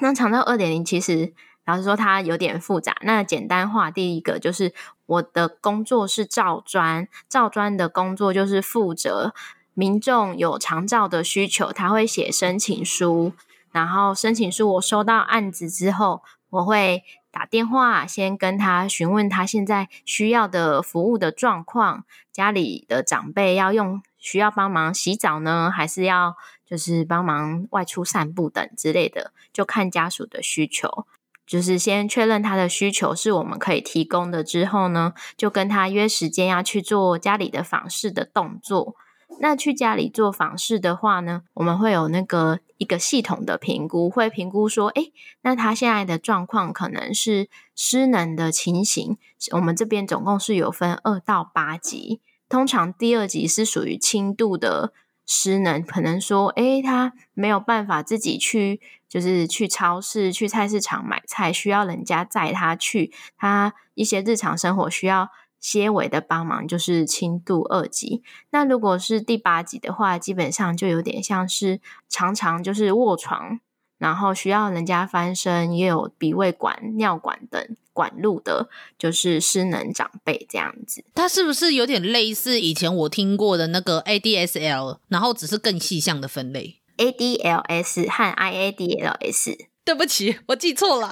[0.01, 1.33] 那长照二点零其实。
[1.65, 2.95] 老实说，它有点复杂。
[3.03, 4.73] 那简单化，第一个就是
[5.05, 9.35] 我的工作是照专，照专的工作就是负责
[9.79, 13.31] 民众有长照的需求，他会写申请书，
[13.71, 26.35] 然后申请书我收到案子之后，我会打电话先跟他询问他现在需要的服务的状况，家里的长辈要用需要帮忙洗澡呢，还是要
[26.69, 31.05] 就是帮忙外出散步等之类的，就看家属的需求。
[31.47, 38.97] 就是先确认他的需求是我们可以提供的之后呢，就跟他约时间要去做家里的访视的动作。
[39.39, 49.17] 那去家里做访视的话呢，我们会有那个一个系统的评估，会评估说，诶，那他现在的状况可能是失能的情形。
[49.51, 52.19] 我们这边总共是有分二到八级，
[52.49, 54.91] 通常第二级是属于轻度的
[55.25, 65.29] 失能，可能说，诶，他没有办法自己去，就是去超市、去菜市场买菜，需要人家载他去，他一些日常生活需要。
[65.59, 73.59] 些微的帮忙就是轻度二级，那如果是第八级的话，基本上就有点像是常常就是卧床，
[73.97, 81.03] 然后需要人家翻身，也有鼻胃管、尿管等管路的，就是失能长辈这样子。
[81.13, 89.57] 它是不是有点类似以前我听过的那个 ADSL，然后只是更细项的分类？ADLS 和 IADLS。
[89.83, 91.11] 对不起，我记错了。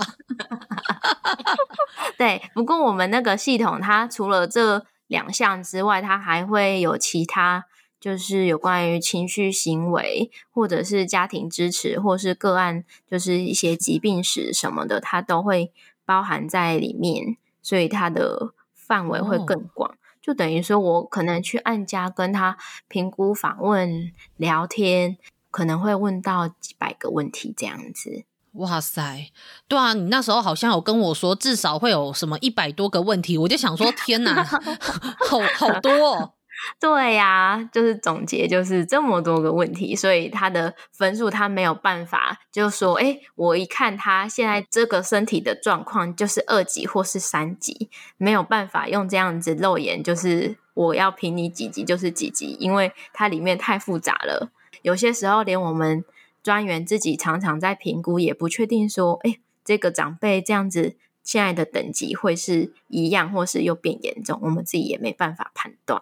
[2.18, 7.66] 对，不过我们那个系统，它除了这两项之外，它还会有其他，
[8.00, 15.72] 就是有关于情绪行为，或者是家庭支持，或是个案，就是一些疾病史什么的，它都会
[16.06, 19.92] 包含在里面，所以它的范围会更广。
[19.92, 22.58] 哦、就等于说，我可能去按家跟他
[22.88, 25.18] 评估、访问、聊天，
[25.50, 28.26] 可能会问到几百个问题这样子。
[28.58, 29.32] 哇塞，
[29.68, 36.34] 对啊，你那时候好像有跟我说，至少会有什么一百多个问题，我就想说，天哪，好好多哦。
[36.82, 54.50] 对呀、啊，就是总结就是这么多个问题，所以他的分数他没有办法，就说，哎，我一看他现在这个身体的状况就是二级或是三级，没有办法用这样子肉眼，就是我要评你几级就是几级，因为它里面太复杂了，
[54.82, 56.04] 有些时候连我们。
[56.44, 66.02] 专员自己常常在评估，也不确定说，哎，这个长辈这样子现在的等级会是一样，或是又变严重，我们自己也没办法判断。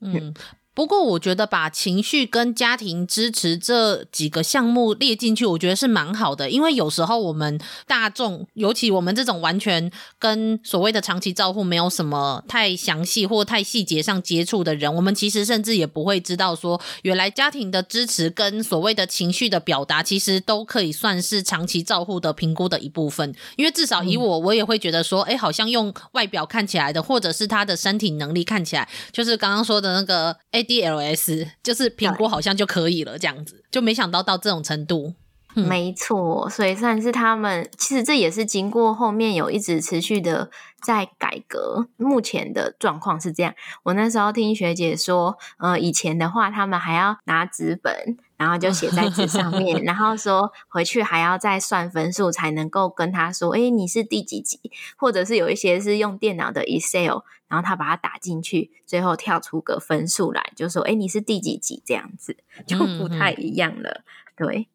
[0.00, 0.34] 嗯。
[0.80, 6.48] 不过，我觉得把情绪跟家庭支持这几个项目列进去，我觉得是蛮好的。
[6.48, 23.34] 因为有时候我们大众，尤其我们这种完全跟所谓的长期照护没有什么太详细或太细节上接触的人，我们其实甚至也不会知道说，原来家庭的支持跟所谓的情绪的表达，其实都可以算是长期照护的评估的一部分。
[23.56, 30.66] 因为至少以我，我也会觉得说，哎，好像用外表看起来的，或者是他的身体能力看起来，就是刚刚说的那个，哎。
[30.70, 35.14] DLS 就是评估好像就可以了，这样子就没想到到这种程度。
[35.56, 40.48] 嗯、没错，所以算是他们，其实这也是经过后面有一直持续的
[40.80, 41.88] 在改革。
[41.96, 43.52] 目前的状况是这样。
[43.82, 54.60] 我那时候听学姐说，呃，以前的话他们还要拿纸本，然后就写在纸上面， 然后说回去还要再算分数才能够跟他说，诶，你是第几级？
[54.96, 61.82] 或者是有一些是用电脑的 Excel，然后他把它打进去，最后跳出个分数来，就说，哎，你是第几级？
[61.84, 62.36] 这样子
[62.66, 64.04] 就不太一样了，
[64.38, 64.68] 嗯、对。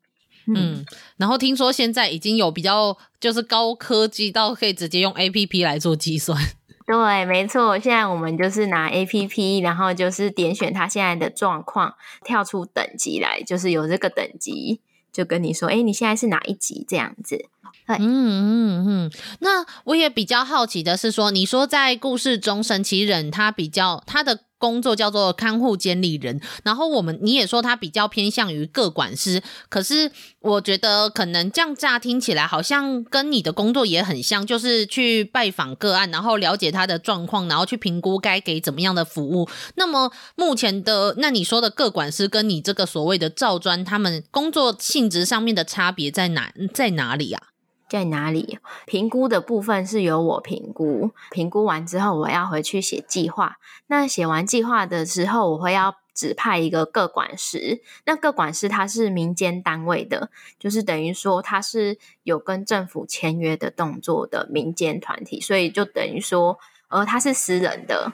[0.48, 0.86] 嗯，
[1.18, 6.40] 然后听说现在已经有比较就是高科技到可以直接用 APP 来做计算。
[6.86, 17.48] 对，没错，现在我们就是拿 APP，然后就是点选它现在的状况，跳出等级来，就是有这个等级，就跟你说，哎，你现在是哪一级这样子。
[17.88, 19.12] 嗯嗯嗯。
[19.40, 24.40] 那我也比较好奇的是说，你说在故事中，神奇人他比较他的。
[24.58, 30.10] 工作叫做看护监理人，然后我们你也说他比较偏向于个管师，可是
[30.40, 39.48] 我觉得可能这样乍听起来好像跟你的工作也很像，就是去拜访个案，然后了解他的状况，然后去评估该给怎么样的服务。
[39.76, 47.44] 那么目前的那你说的个管师跟你这个所谓的照专，他们工作性质上面的差别在哪在哪里啊？
[47.88, 48.60] 在哪里？
[48.86, 53.58] 评估的部分是由我评估，评估完之后我要回去写计划。
[53.88, 57.82] 那写完计划的时候，我会要指派一个各管师。
[58.06, 66.58] 那各管师他是民间单位的，就是等于说他是有跟政府签约的动作的民间团体，所以就等于说，
[66.88, 68.14] 呃，他是私人的，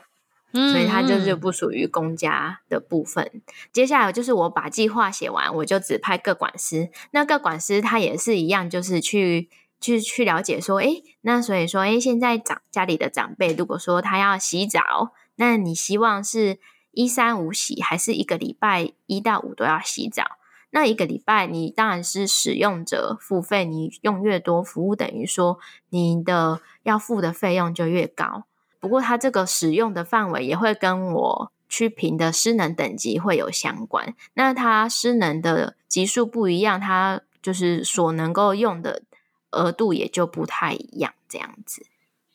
[0.52, 3.42] 所以他就是不属于公家的部分。
[3.72, 6.90] 接下来就是我把计划写完，我就指派各管师。
[7.12, 9.48] 那各管师他也是一样，就是去。
[9.82, 16.60] 去去了解说，诶，那所以说，诶，现在长家里的长辈，如果说他要洗澡，那你希望是
[16.92, 20.24] 一三五洗，还是一个礼拜一到五都要洗澡？
[20.70, 25.60] 那一个礼拜，你当然是使用者付费，你用越多，服务等于说
[25.90, 28.46] 你的要付的费用就越高。
[28.80, 34.14] 不过，它这个使用的范围也会跟我去评的失能等级会有相关。
[34.36, 39.02] 那它失能的级数不一样，它就是所能够用的。
[39.52, 41.86] 额度也就不太一样，这样子。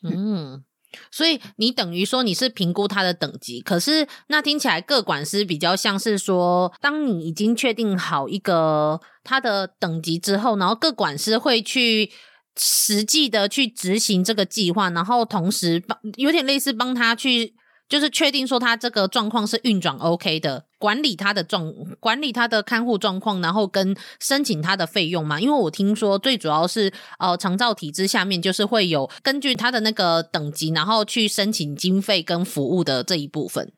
[0.03, 0.65] 嗯，
[1.11, 12.13] 所以你等于说你是评估他的等级，可是那听起来各管师比较像是说，当你已经确定好一个他的等级之后，然后各管师会去
[12.57, 17.56] 实际的去执行这个计划，然后同时帮有点类似帮他去。
[17.89, 25.41] 就是确定说他这个状况是运转 OK 的，管理他的状，管理他的看护状况，然后跟申请他的费用嘛。
[25.41, 33.73] 因为我听说最主要是呃长照体制下面就是会有根据他的那个等级，然后去申请经费跟服务的这一部分。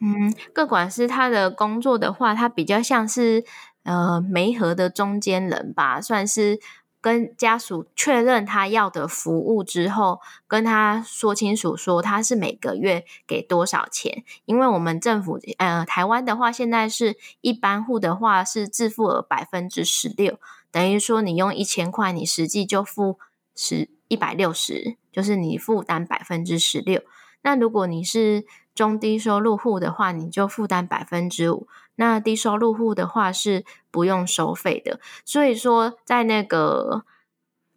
[0.00, 3.44] 嗯，个管师他的工作的话，他比较像是
[3.84, 6.58] 呃媒合的中间人吧，算是。
[7.00, 14.22] 跟家属确认他要的服务之后，跟他说清楚说他是每个月给多少钱。
[14.44, 20.38] 因为我们政府呃台湾的话，现在是一般户的话是自付额百分之十六，
[20.70, 23.18] 等于说你用一千块，你实际就付
[23.56, 27.02] 十一百六十，就是你负担百分之十六。
[27.42, 28.44] 那如果你是
[28.74, 31.66] 中低收入户的话，你就负担百分之五。
[31.96, 35.00] 那低收入户的话是不用收费的。
[35.24, 37.04] 所以说，在那个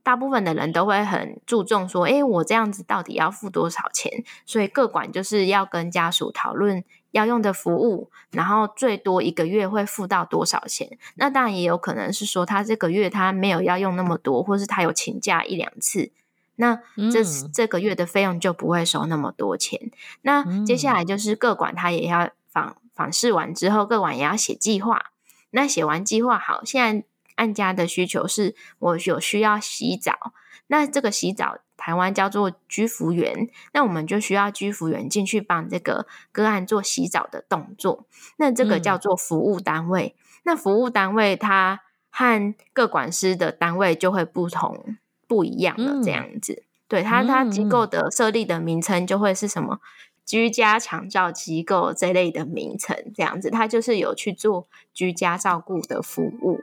[0.02, 4.24] 大部分的人都会很注重说，诶，我这样子到底要付多少钱？
[4.46, 10.98] 所以各管就是要跟家属讨论要用的服务，然后最多一个月会付到多少钱。
[11.16, 16.12] 那当然也有可能是说，他这个月他没有要用那么多，或是他有请假一两次。
[16.56, 16.76] 那
[17.12, 19.90] 这、嗯、这个月的费用就不会收那么多钱。
[20.22, 25.08] 那接下来就是各管，他也要访访视完之后，各管也要写计划。
[25.50, 30.32] 那写完计划，好，现在按家的需求是我有需要洗澡，
[30.68, 38.06] 那这个洗澡台湾叫做居服员，那我们就需要居服员进去帮这个个案做洗澡的动作。
[38.38, 40.16] 那这个叫做服务单位。
[40.18, 44.96] 嗯、那服务单位它和各管师的单位就会不同。
[45.28, 49.80] 不一样了这样子，嗯、对他，他机构的设立的名称就会是什么
[50.26, 56.60] 居家长照机构这类的名称，这样子，他就是有去做居家照顾的服务。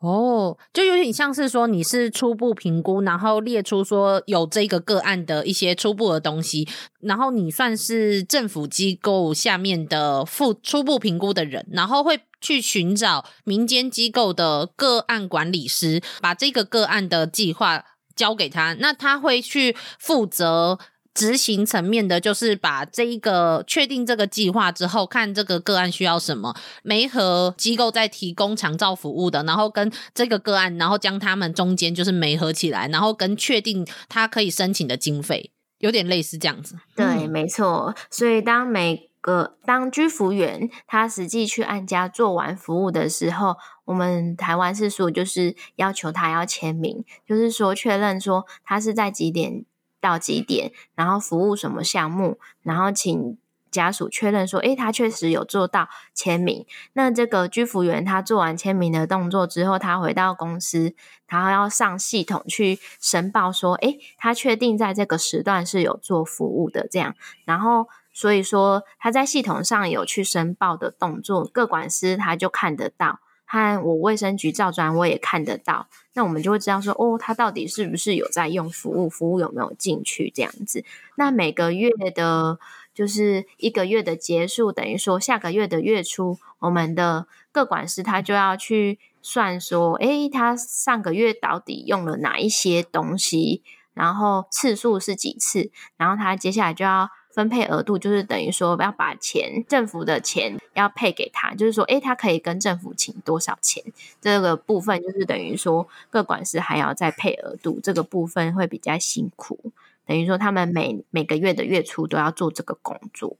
[0.00, 6.66] 哦，就有点像是说你是初步评估，然后列出说有这个个案的一些初步的东西，
[7.00, 17.84] 然后你算是政府机构下面的副初步评估的人，然后会去寻找民间机构的个案管理师，把这个个案的计划。
[18.16, 20.78] 交给他，那他会去负责
[21.12, 36.76] 执行层面的，就是把这一个确定这个计划之后，看这个个案需要什么，媒合机构在提供长照服务的，然后跟这个个案，然后将他们中间就是媒合起来，然后跟确定他可以申请的经费，有点类似这样子。
[36.94, 37.94] 对，嗯、没错。
[38.10, 49.64] 所以当每个当居服员他实际去按家做完服务的时候，我们台湾是说，就是要求他要签名，就是说确认说他是在几点
[50.00, 53.38] 到几点，然后服务什么项目，然后请
[53.70, 56.66] 家属确认说，诶，他确实有做到签名。
[56.94, 60.92] 那这个居服员他做完签名的动作之后，他回到公司，
[61.28, 73.20] 他要上系统去申报说，诶，他确定在这个时段是有做服务的这样，然后所以说他在系统上有去申报的动作，各管师他就看得到。
[73.52, 80.84] 和我卫生局照专，我也看得到，那我们就会知道说，哦，他到底是不是有在用服务，服务有没有进去这样子。
[81.16, 82.60] 那每个月的，
[82.94, 97.10] 就是一个月的结束，等于说下个月的月初，我们的各管师他就要去算说，诶，他上个月到底用了哪一些东西，然后次数是几次，然后他接下来就要。
[97.32, 103.82] 分配额度就是等于说要把钱，政府的钱要配给他，就是说，诶，他可以跟政府请多少钱？
[104.20, 109.72] 这个部分就是等于说，各管事还要再配额度，这个部分会比较辛苦。
[110.06, 113.36] 等于说，他们每每个月的月初都要做这个工作。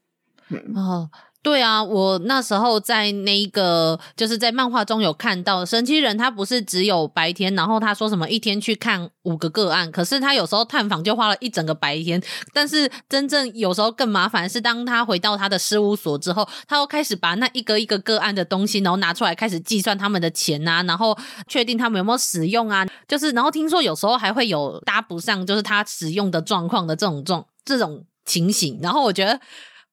[0.49, 0.73] 嗯。
[0.77, 1.11] 哦。
[1.43, 12.23] 对啊，我那时候在那一个就是在漫画中有看到神奇人，他不是只有白天，然后他说什么一天去看五个个案，可是他有时候探访就花了一整个白天。
[12.53, 21.17] 但是真正有时候更麻烦是，当他回到他的事务所之后，他又开始把那一个一个个案的东西，然后拿出来开始计算他们的钱啊，然后
[21.49, 29.41] 确定他们有没有使用啊，就是然后听说有时候还会有搭不上，就是他使用的状况的这种状这种情形，然后我觉得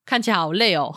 [0.08, 0.96] 看起来好累哦。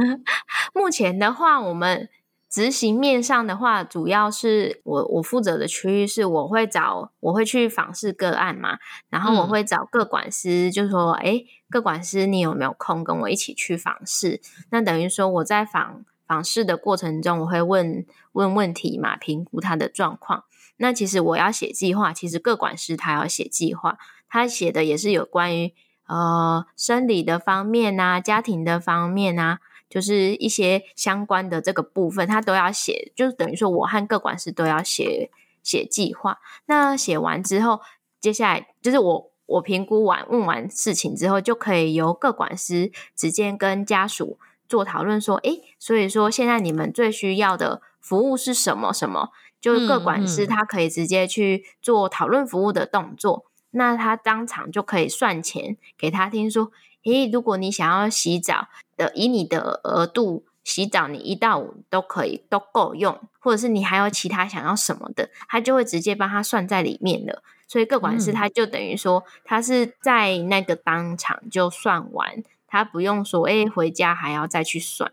[0.74, 2.10] 目前的话，我们
[2.50, 8.76] 执行面上的话，主要是我我负责的区域是，我会找我会去访视个案嘛，
[9.08, 14.42] 然后我会找各管师，嗯、就说，哎，各管师你有没有空跟我一起去访视？
[14.70, 20.44] 那等于说我在访访视的过程中，我会问问问题嘛，评估他的状况。
[20.76, 23.96] 那其实我要写计划，其实各管师他要写计划，
[24.28, 25.72] 他写的也是有关于。
[26.06, 35.30] 呃生理的方面啊，家庭的方面啊，就是一些相关的这个部分，他都要写，就是等于说我和各管师都要写
[35.62, 36.38] 写计划。
[36.66, 37.80] 那写完之后，
[38.20, 44.38] 接下来就是我我评估完问完事情之后，就可以由各管师直接跟家属
[44.68, 48.92] 做讨论，说，诶，所以说现在你们最需要的服务是什么？
[48.92, 49.30] 什么？
[49.58, 56.70] 就是各管师他可以直接去做讨论服务的动作，嗯嗯、那他当场就可以算钱给他听，说，
[57.04, 67.42] 诶，如果你想要洗澡的，以你的额度洗澡，你一到五都可以都够用，或者是你还有其他想要什么的，他就会直接帮他算在里面了。
[67.68, 75.12] 所以各管事他就等于说，他是在那个当场就算完，他不用说，诶，回家还要再去算。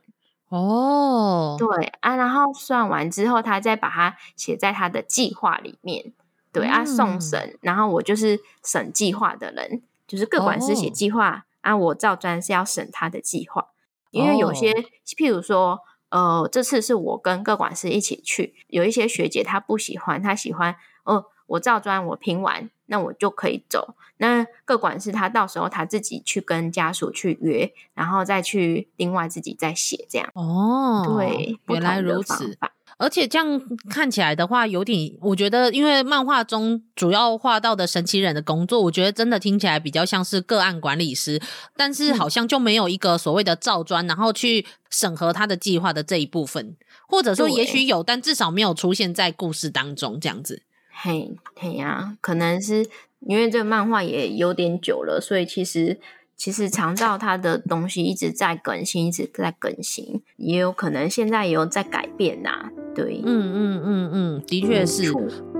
[0.49, 6.13] 哦，对啊，然后算完之后，他再把它写在他的计划里面。
[6.53, 13.69] 对啊，送审，然后我就是审计划的人，就是各管师写计划，啊，我照专是要审他的计划。
[14.11, 14.71] 因为有些，
[15.17, 15.79] 譬如说，
[16.09, 23.95] 呃，这次是我跟各管师一起去，有一些学姐她不喜欢，她喜欢，呃，我照专我评完，那我就可以走。
[24.17, 30.29] 那各管师他到时候他自己去跟家属去约，然后再去另外自己再写这样。
[30.35, 32.55] 哦，对，原来如此。
[32.97, 41.41] 而且这样看起来的话，有点，我觉得，因为漫画中主要画到的神奇人的工作，我觉得真的听起来比较像是个案管理师，
[41.75, 46.75] 但是好像就没有一个所谓的照专，然后去审核他的计划的这一部分，
[47.07, 50.63] 或者说也许有，但至少没有出现在故事当中这样子。
[50.91, 52.85] 嘿，嘿呀，可能是
[53.21, 55.99] 因为这个漫画也有点久了，所以其实。
[56.35, 62.69] 其实肠道它的东西一直在更新，一直在更新，也有可能现在也有在改变呐、啊。
[62.95, 65.11] 对，嗯嗯嗯嗯，的确是。
[65.11, 65.52] 而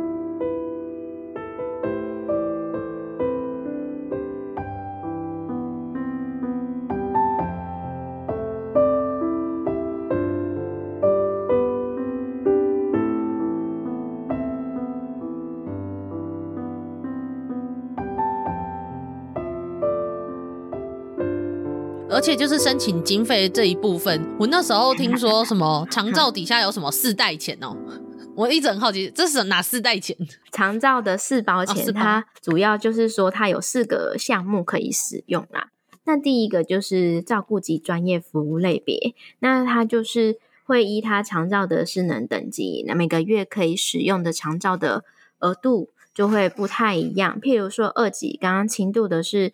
[22.24, 27.76] 且就是申请经费这一部分，我那时候听说什么 长照底下有什么四代钱哦，
[28.34, 30.16] 我一直很好奇，这是哪四代钱？
[30.50, 35.72] 长照的四包钱，它主要就是说它有四个项目可以使用啦。
[36.06, 45.04] 那第一个就是照顾及专业服务类别，那它就是会依它长照的失能等级，那每个月可以使用的长照的
[45.40, 47.38] 额度就会不太一样。
[47.42, 49.52] 譬如说二级，刚刚轻度的是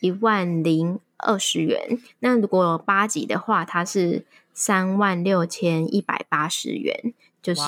[0.00, 1.00] 一万零。
[1.18, 7.12] 二十元，那如果八级的话，它是三万六千一百八十元，
[7.42, 7.62] 就是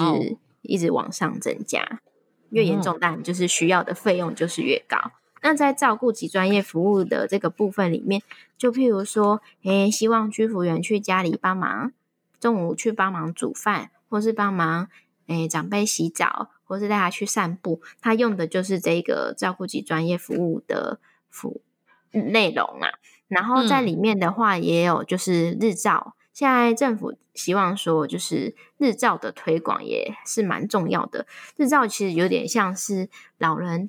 [0.62, 2.00] 一直往上增加。
[2.50, 4.98] 越严重，当然就是需要的费用就是越高。
[5.04, 8.22] 嗯、那在照顾及专业服务的这个部分里面，
[8.58, 11.92] 就譬如说，诶，希望居服员去家里帮忙，
[12.40, 14.88] 中午去帮忙煮饭，或是帮忙
[15.28, 20.98] 诶长辈洗澡，或是带他去散步，他用的就是这个照顾及专业服务的
[21.28, 21.60] 服
[22.10, 22.90] 内容啊。
[23.30, 26.14] 然后在里面的话，也有就是日照。
[26.14, 31.26] 嗯、现在政府希望说，就是日照的推广也是蛮重要的。
[31.56, 33.08] 日照其实有点像是
[33.38, 33.88] 老人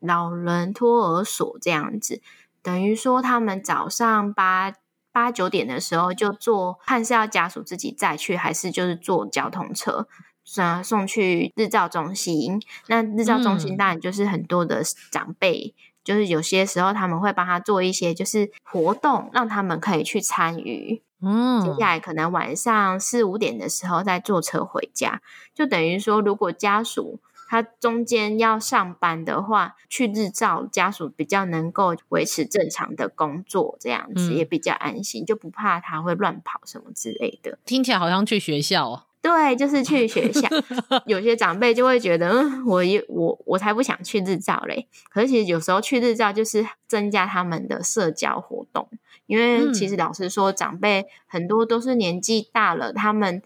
[0.00, 2.20] 老人托儿所这样子，
[2.62, 4.74] 等于说他们早上八
[5.12, 10.08] 八九点的时候就坐，看是要家属自己再去，还是就是坐交通车，
[10.56, 12.60] 啊送去日照中心。
[12.88, 15.74] 那日照中心当然就是很多的长辈。
[16.04, 21.02] 嗯就是有些时候他们会帮他做一些就是活动，让他们可以去参与。
[21.22, 25.22] 嗯，接下来可能晚上四五点的时候再坐车回家，
[25.54, 37.58] 就等于说，如果家属他中间要上班的话，去日照家属比较能够维持正常的工作，这样子也比较安心，就不怕他会乱跑什么之类的。
[37.64, 39.02] 听起来好像去学校哦。
[39.24, 40.46] 对，就是去学校，
[41.06, 44.86] 有些长辈就会觉得，嗯，我我我才不想去日照嘞。
[45.08, 48.86] 可是其实有时候去日照就是增加他们的社交活动，
[49.24, 53.42] 因为其实老实说，长辈很多都是年纪大了，他们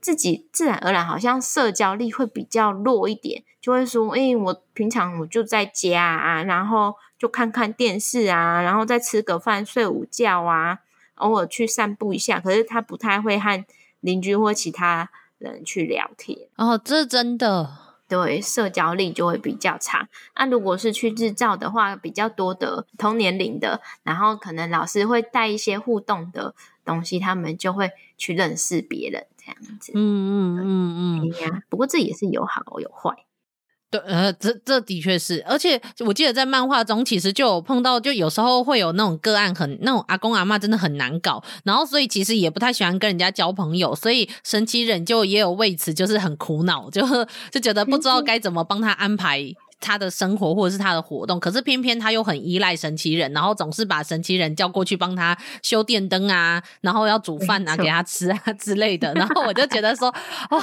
[0.00, 10.78] 自己自然而然好像社交力会比较弱一点，就会说，哎，我平常我就在家啊，然后就看看电视啊，然后再吃个饭，睡午觉啊，
[11.16, 12.40] 偶尔去散步一下。
[12.40, 13.62] 可是他不太会和
[14.00, 17.78] 邻居或其他人去聊天哦，这真的
[18.08, 20.08] 对社交力就会比较差。
[20.34, 29.92] 那、啊、如果是去日照的话，比较多的同年龄的，然后可能老师会带一些互动的东西，他们就会去认识别人这样子。
[29.94, 33.24] 嗯嗯嗯嗯，哎呀不过这也是有好有坏。
[33.90, 47.00] 对，呃，这这的确是，而且我记得在漫画中，其实就有碰到，就有时候会有那种个案很，很那种阿公阿妈真的很难搞，然后所以其实也不太喜欢跟人家交朋友，所以神奇人就也有为此就是很苦恼，就
[47.50, 49.42] 就觉得不知道该怎么帮他安排
[49.80, 60.14] 他的生活或者是他的活动，可是偏偏他又很依赖神奇人，然后总是把神奇人叫过去帮他修电灯啊，然后要煮饭啊给他吃啊之类的，然后我就觉得说，
[60.50, 60.62] 哦。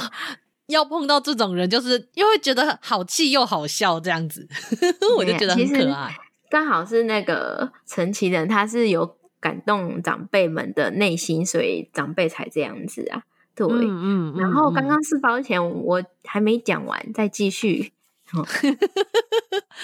[0.66, 4.48] 要碰到这种人，就是又会觉得好气又好笑这样子，
[5.16, 6.16] 我就觉得很可爱。
[6.48, 13.22] 刚好是那个陈奇人，他是有感动长辈们的内心，所以长辈才这样子啊。
[13.54, 14.38] 对，嗯嗯。
[14.38, 17.92] 然后刚刚四包钱我还没讲完，再继续。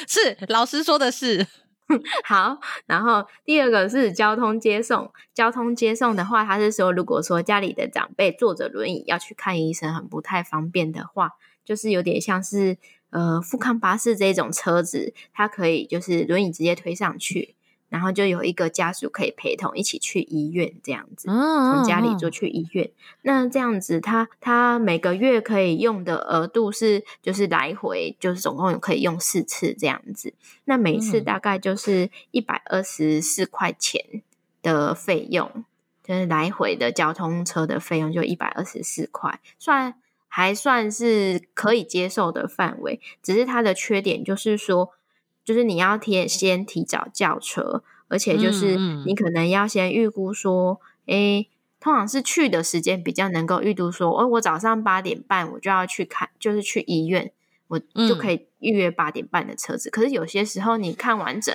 [0.06, 1.46] 是老师说的是。
[2.24, 5.12] 好，然后第二个是交通接送。
[5.35, 11.32] 交通接送的话，他是说，如果说家里的长辈坐着轮椅要去看医生，很不太方便的话，
[11.64, 12.78] 就是有点像是
[13.10, 17.55] 呃富康巴士这种车子，它可以就是轮椅直接推上去。
[17.93, 22.90] 然后就有一个家属可以陪同一起去医院，这样子，从家里坐去医院。
[23.20, 30.32] 那这样子他，他他每个月可以用的额度是，就是来回，就是总共可以用四次这样子。
[30.64, 34.23] 那每次大概就是一百二十四块钱
[34.62, 35.62] 的费用，
[36.02, 39.97] 就是来回的交通车的费用就一百二十四块，算
[40.28, 42.98] 还算是可以接受的范围。
[43.23, 44.94] 只是它的缺点就是说。
[45.44, 51.47] 就是你要提先提早叫车，而且就是你可能要先预估说，哎、嗯嗯，
[51.81, 57.32] 通常是去的时间比较能够预估说，哦，我早上八点半我就要去看，就是去医院，
[57.69, 59.89] 我就可以预约八点半的车子。
[59.89, 61.55] 嗯、可是有些时候你看完整，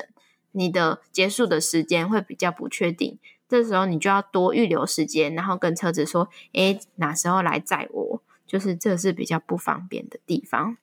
[0.52, 8.22] 你的结束的时间会比较不确定，这时候你就要多预留时间，然后跟车子说，哎，哪时候来载我？
[8.46, 10.78] 就是这是比较不方便的地方。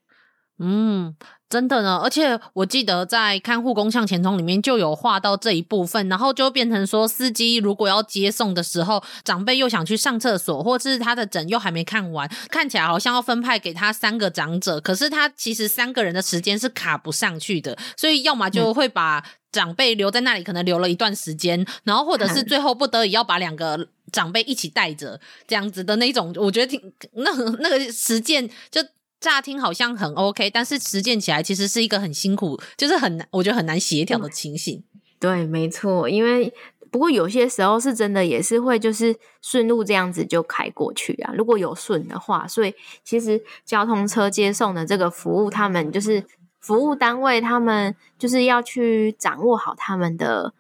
[0.59, 1.16] 嗯，
[1.48, 28.81] 真的呢，而且我记得在看护工向前冲里面就有画到这一部分，然后就变成说，司机如果要接送的时候，长辈又想去上厕所，或是他的诊又还没看完，看起来好像要分派给他三个长者，可是他其实三个人的时间是卡不上去的，所以要么就会把长辈留在那里，可能留了一段时间，然后或者是最后不得已要把两个长辈一起带着，这样子的那种，我觉得挺那那个实践就。
[29.24, 34.84] 乍听好像很 OK，但是实践起来其实是一个很辛苦，就是很难，我觉得很难协调的情形。
[35.18, 36.52] 对，没错，因为
[36.90, 41.32] 不过有些时候是真的也是会就是顺路这样子就开过去啊。
[41.34, 46.22] 如果有顺的话，所以其实交通车接送的这个服务，他们就是
[46.60, 50.52] 服务单位，他们就是要去掌握好他们的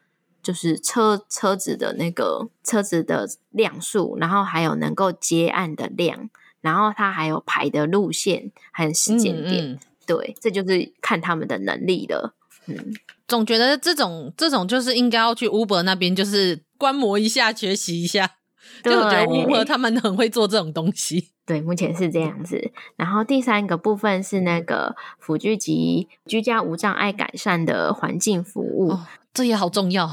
[0.42, 6.30] 就是车车子的那个车子的辆数，然后还有能够接案的量。
[6.64, 12.34] 然后他还有排的路线还有时间点，嗯嗯，对，这就是看他们的能力了。
[12.66, 12.94] 嗯，
[13.28, 18.36] 总觉得这种这种就是应该要去 Uber 那边，就是观摩一下，学习一下。
[18.82, 21.28] 对，就我觉得 Uber 他们很会做这种东西。
[21.44, 22.72] 对，目前是这样子。
[22.96, 30.10] 然后第三个部分是那个辅具及居家无障碍改善的环境服务，哦，这也好重要。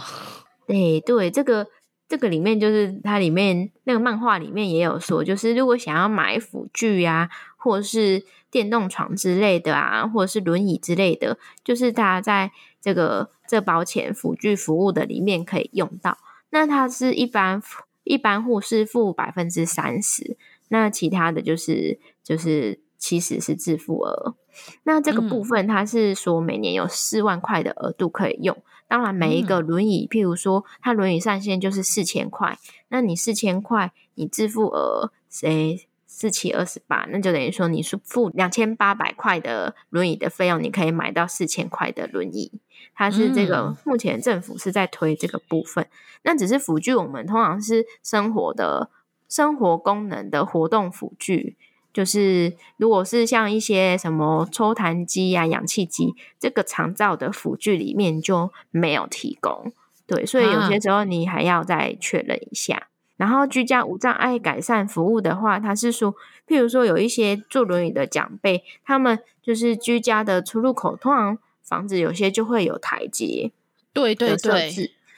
[0.67, 1.67] 对对，这个。
[2.11, 12.51] 这个里面就是它里面那个漫画里面也有说，就是如果想要买辅具啊，或者是电动床之类的啊，或者是轮椅之类的，就是大家在
[12.81, 16.17] 这个这保险辅具服务的里面可以用到。
[16.49, 17.63] 那它是一般
[18.03, 20.35] 一般户是付百分之三十，
[20.67, 24.35] 那其他的就是就是七十是自付额。
[24.83, 28.61] 那这个部分它是说每年有四万块的额度可以用。
[28.91, 32.59] 当然，每一个轮椅，譬如说，它轮椅上限就是四千块，
[32.89, 42.51] 那你四千块，你自付额谁四七二十八，那就等于说你是付两千八百块的轮椅的费用，你可以买到四千块的轮椅。
[42.93, 45.87] 它是这个目前政府是在推这个部分，
[46.23, 48.89] 那只是辅具，我们通常是生活的
[49.29, 51.55] 生活功能的活动辅具。
[51.93, 59.73] 就是，如果是像一些什么抽痰机啊、氧气机，这个长照的辅具里面就没有提供，
[60.07, 62.75] 对，所以有些时候你还要再确认一下。
[62.75, 62.87] 啊、
[63.17, 66.15] 然后居家无障碍改善服务的话，它是说，
[66.47, 73.51] 譬如说有一些坐轮椅的长辈，他们就是居家的出入口，通常房子有些就会有台阶，
[73.91, 74.71] 对对对，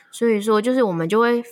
[0.10, 1.44] 所以说就是我们就会，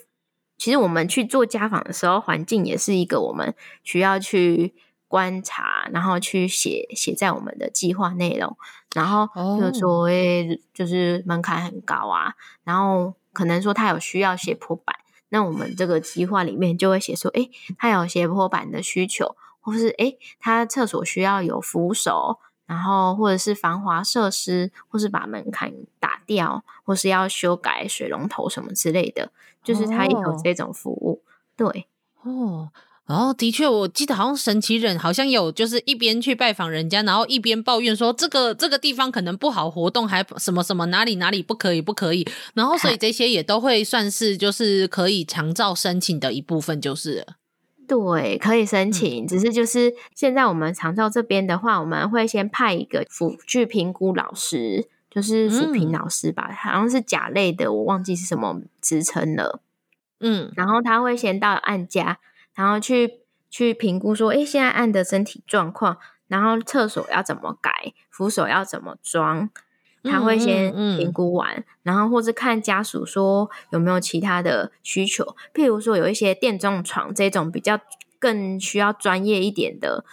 [0.57, 3.53] 其实我们去做家访的时候，环境也是一个我们
[3.84, 4.73] 需要去。
[5.12, 8.56] 观察，然后去写写在我们的计划内容，
[8.96, 9.28] 然后
[9.60, 12.34] 就说，诶，就是门槛很高啊，
[12.64, 14.96] 然后可能说他有需要斜坡板，
[15.28, 31.22] 那我们这个计划里面就会写说，诶，他有斜坡板的需求，或是诶，他厕所需要有扶手，然后或者是防滑设施，或是把门槛打掉，或是要修改水龙头什么之类的，就是他也有这种服务。
[31.22, 31.28] 哦、
[31.58, 31.88] 对，
[32.24, 32.70] 哦。
[33.07, 47.28] 哦，的确，我记得好像神奇人好像有，就是一边去拜访人家，然后一边抱怨说这个这个地方可能不好活动，还什么什么哪里哪里不可以不可以，然后所以这些也都会算是就是可以长照申请的一部分，就是
[47.86, 59.60] 对，可以申请，嗯、只是就是现在我们长照这边的话，我们会先派一个辅具评估老师，就是辅评老师吧，嗯、好像是甲类的，我忘记是什么职称了，
[60.22, 62.19] 嗯，然后他会先到案家。
[62.62, 65.98] 然后去去评估说，诶，现在按的身体状况，
[66.28, 69.50] 然后厕所要怎么改，扶手要怎么装，
[70.04, 77.80] 他会先评估完，嗯嗯嗯、然后或是看家属说有没有其他的需求，譬如说有一些电动床这种比较
[78.20, 80.06] 更需要专业一点的，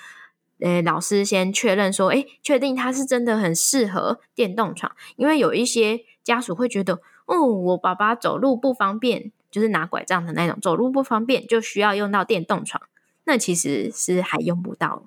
[0.60, 9.32] 诶，老师先确认说，诶，确定他是真的很适合电动床，因为有一些家属会觉得，哦，我爸爸走路不方便。
[9.50, 12.82] 就是拿拐杖的那种，走路不方便，就需要用到电动床。
[13.24, 15.04] 那其实是还用不到，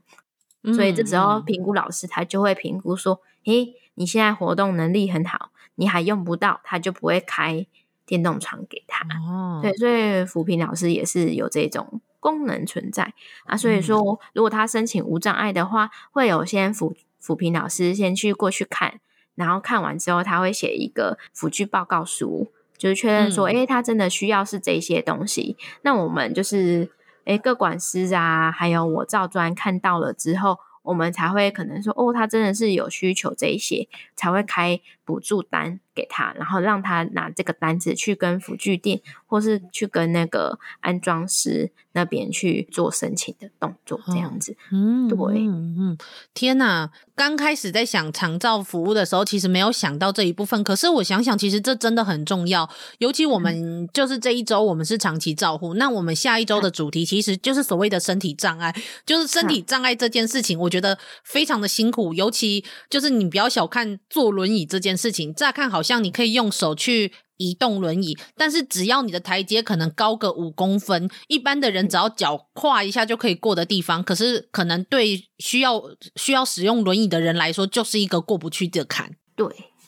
[0.61, 7.65] 嗯、所以这时候评估老师他就会评估说：“诶，你现在活动能力很好，你还用不到，他就不会开
[8.05, 9.07] 电动床给他。
[9.27, 13.13] 哦”对，所以扶贫老师也是有这种功能存在
[13.45, 13.57] 啊。
[13.57, 18.99] 所以说，如果他申请无障碍的话，会有先扶扶贫老师先去过去看，
[19.34, 22.51] 然后看完之后，他会写一个辅具报告书。
[22.81, 26.89] 就是确认说，诶、欸，他真的需要是这些东西，嗯、那我们就是，
[27.25, 34.81] 哎、欸，个管师啊，还有我赵专看到了之后，我们才会可能说，哦，他真的是有需求这一些，才会开
[35.11, 44.55] 补助单给他，然后让他拿这个单子去跟辅具店，或是去跟那个安装师那边去做申请的动作，这样子。
[44.71, 45.97] 嗯，对，嗯嗯，
[46.33, 46.89] 天哪！
[47.13, 50.63] 刚开始在想长照服务的时候，其实没有想到这一部分。
[50.63, 52.67] 可是我想想，其实这真的很重要。
[52.99, 55.73] 尤其我们就是这一周，我们是长期照护。
[55.73, 58.73] 那我们下一周的主题其实就是所谓的身体障碍。
[59.05, 62.13] 就是身体障碍这件事情，我觉得非常的辛苦。
[62.13, 67.13] 尤其就是你不要小看坐轮椅这件事情，乍看好像你可以用手去。
[67.37, 75.81] 移动轮椅，但是只要你的台阶可能高个五公分，一般的人只要脚跨一下就可以过的地方，可是可能对需要
[76.17, 79.15] 需要使用轮椅的人来说，就是一个过不去的坎。
[79.35, 79.47] 对，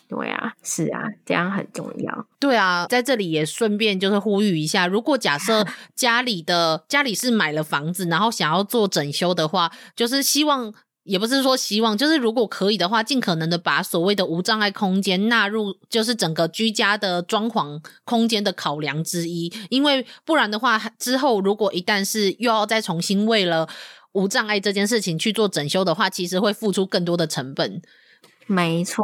[0.10, 2.28] 对啊，是啊，这样很重要。
[2.40, 5.64] 对啊，在这里也顺便就是呼吁一下，如果假设
[5.96, 10.74] 家里的家里是买了房子，然后想要做整修的话，就是希望。
[11.04, 19.52] 也不是说希望，就是如果可以的话，尽可能的把所谓的无障碍空间纳入，就是整个居家的装潢空间的考量之一。
[19.70, 23.68] 因为不然的话，之后如果一旦是又要再重新为了
[24.14, 27.82] 无障碍这件事情去做整修的话，其实会付出更多的成本。
[28.48, 29.04] 没错，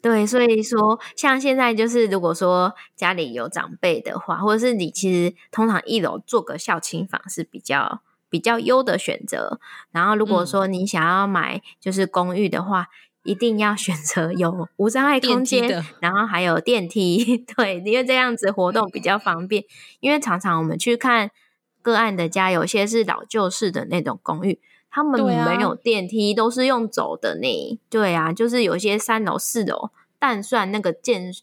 [0.00, 8.00] 对，所以说像现在就是，如果说家里有长辈的话，或者是你其实通常一楼做个孝亲房是比较。
[8.32, 9.60] 比较优的选择，
[9.90, 12.88] 然后如果说你想要买就是公寓的话，嗯、
[13.24, 19.64] 一定要选择有无障碍空间，然后还有电梯， 对，因为这样子活动比较方便。
[20.00, 21.30] 因为常常我们去看
[21.82, 24.58] 个案的家，有些是老旧式的那种公寓，
[24.90, 27.78] 他们没有电梯，都是用走的呢。
[27.90, 31.34] 对啊，就是有些三楼、四楼，但算那个建。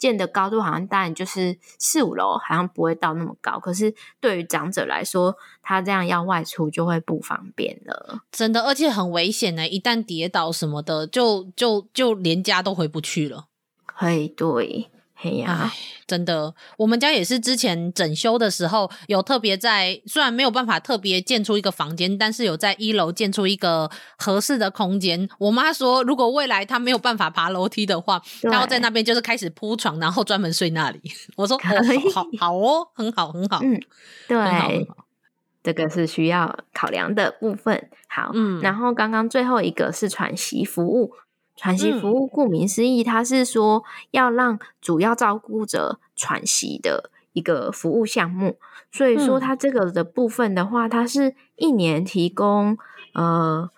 [0.00, 3.60] 建的高度好像当然就是四五楼，好像不会到那么高。
[3.60, 8.22] 可是对于长者来说，他这样要外出就会不方便了。
[8.32, 9.68] 真的，而且很危险呢！
[9.68, 13.46] 一旦跌倒什么的，就就就连家都回不去了。
[13.94, 14.90] 嘿，对。
[15.22, 15.70] 嘿呀，
[16.06, 25.28] 真的，我们家也是之前整修的时候，有特别在，虽然没有办法特别建出一个房间，但是有在一楼建出一个合适的空间。
[25.38, 30.98] 我妈说，如果未来她没有办法爬楼梯的话，她要在那边就是开始铺床，然后专门睡那里。
[31.36, 33.78] 我说，可以，好，好哦，很好，很好，嗯，
[34.26, 34.96] 对，很好，很好，
[35.62, 37.90] 这个是需要考量的部分。
[38.08, 41.12] 好，嗯，然后刚刚最后一个是喘息服务。
[41.60, 48.56] 喘息服务顾名思义，它是说要让主要照顾者喘息的一个服务项目。
[48.90, 52.78] 所以说，它这个的部分的话，它是一年提供
[53.12, 53.68] 呃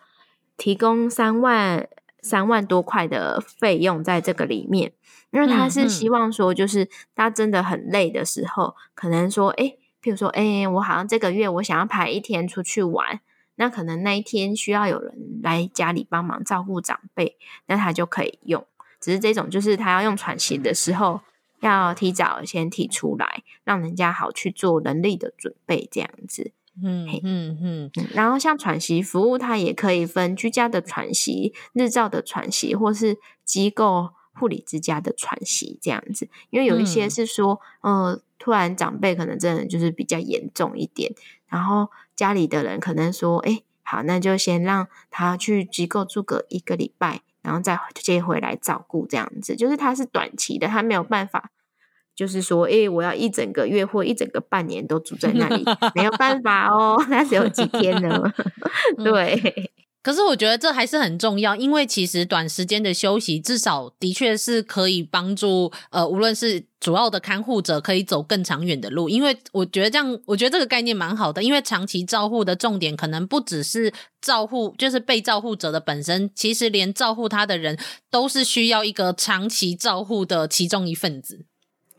[0.57, 1.89] 提供三万
[2.21, 4.93] 三万多块的费用在这个里面，
[5.33, 13.21] 因为他是希望说，就是他真的很累的时候，可能说，诶，譬如说，诶，我好像这个月我想要排一天出去玩。
[13.57, 18.67] 那可能那一天需要有人来家里帮忙照顾长辈，那他就可以用。
[19.01, 21.21] 只是这种就是他要用喘息的时候，
[21.61, 26.53] 要提早先提出来，让人家好去做人力的准备，这样子。
[26.83, 36.31] 嗯嗯嗯，然后像喘息服务，它也可以分居家的喘息、日照的喘息，或是机构护理之家的喘息这样子。
[36.49, 41.13] 因为有一些是说，嗯、呃，突然长辈可能真的就是比较严重一点，
[41.47, 41.91] 然后
[42.23, 49.57] 家里的人可能说，哎，好，那就先让他去机构住个一个礼拜，然后再接回来照顾这样子。
[49.57, 51.51] 就是他是短期的，他没有办法。
[52.15, 55.65] 就是说，哎、欸，我要一整个月或一整个半年都住在那里，
[55.97, 58.33] 没有办法哦， 那只有几天呢。
[59.03, 69.09] 对、嗯，可是我觉得这还是很重要，因为其实短时间的休息，至少的确是可以帮助呃，无论是主要的看护者可以走更长远的路。
[69.09, 77.79] 因为我觉得这样，我觉得这个概念蛮好的，因为长期照护的重点可能不只是照护，就是被照护者的本身，其实连照护他的人
[78.11, 81.45] 都是需要一个长期照护的其中一份子。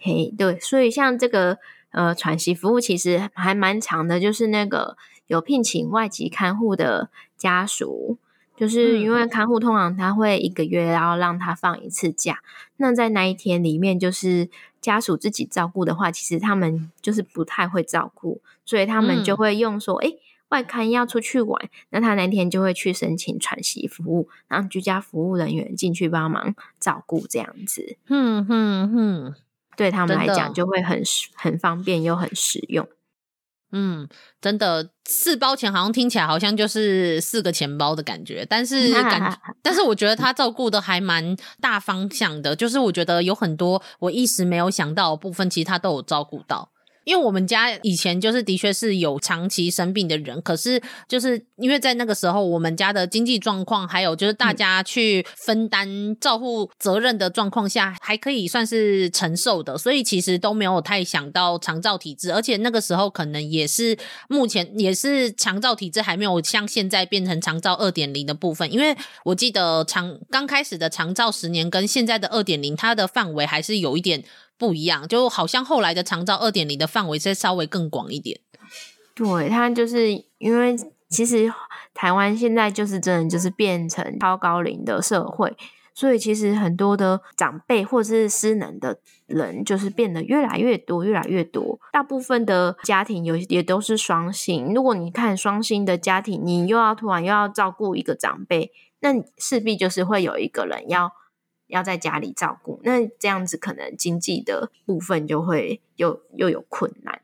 [0.01, 1.57] 嘿，对，所以像这个
[1.93, 4.97] 呃喘息服务其实还蛮长的，就是那个
[5.27, 7.09] 有聘请外籍看护的
[7.43, 8.17] 家属，
[8.55, 12.39] 就是因为看护通常他会一个月要让他放一次假，
[12.77, 14.49] 那在那一天里面，就是
[14.79, 20.17] 家属自己照顾的话，其实他们就是不太会照顾，所以他们就会用说，哎、嗯，
[20.49, 27.97] 外刊要出去玩，那他那天就会去申请喘息服务，让居家服务人员进去帮忙照顾这样子。
[28.07, 29.35] 嗯嗯嗯。
[29.75, 31.01] 对他们来讲就会很
[31.33, 32.87] 很方便又很实用。
[33.71, 34.07] 嗯，
[34.39, 46.69] 真的四包钱好像听起来好像就是四个钱包的感觉，但是 感但是我觉得他照顾的还蛮大方向的，就是我觉得有很多我一时没有想到的部分，其实他都有照顾到。
[47.03, 63.97] 因为我们家以前就是的确是有长期生病的人，可是就是因为在那个时候，我们家的经济状况，还有就是大家去分担照护责任的状况下，还可以算是承受的，所以其实都没有太想到长照体制，而且那个时候可能也是
[64.29, 74.23] 目前也是长照体制还没有像现在变成长照二点零的部分，因为我记得长刚开始的长照十年跟现在的二点零，它的范围还是有一点。
[74.67, 78.39] 不一样，就好像后来的长照二点零的范围是稍微更广一点。
[79.13, 80.75] 对，它就是因为
[81.09, 81.51] 其实
[81.93, 85.55] 台湾现在就是真的就是变成超高龄的社会，
[85.93, 91.79] 所以其实很多的长辈或者是失能的人就是变得越来越多，越来越多。
[91.91, 98.71] 大部分的家庭有也都是双薪，如果你看双薪的家庭，你又要突然又要照顾一个长辈，
[99.01, 101.11] 那势必就是会有一个人要。
[101.73, 107.19] 要在家里照顾，那这样子可能经济的部分就会又又有困难，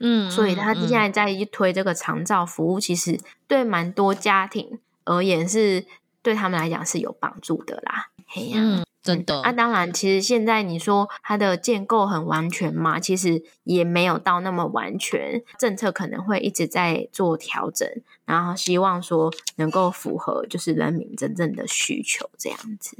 [0.00, 5.84] 嗯，所以他现在在一推这个长照服务，其实对蛮多家庭而言是
[6.22, 8.08] 对他们来讲是有帮助的啦。
[8.26, 9.42] 嘿呀、嗯，真的。
[9.42, 17.86] 那、啊、当然，其实现在你说它的建构很完全嘛，其实也没有到那么完全，政策可能会一直在做调整，
[18.24, 22.98] 然后希望说能够符合就是人民真正的需求这样子。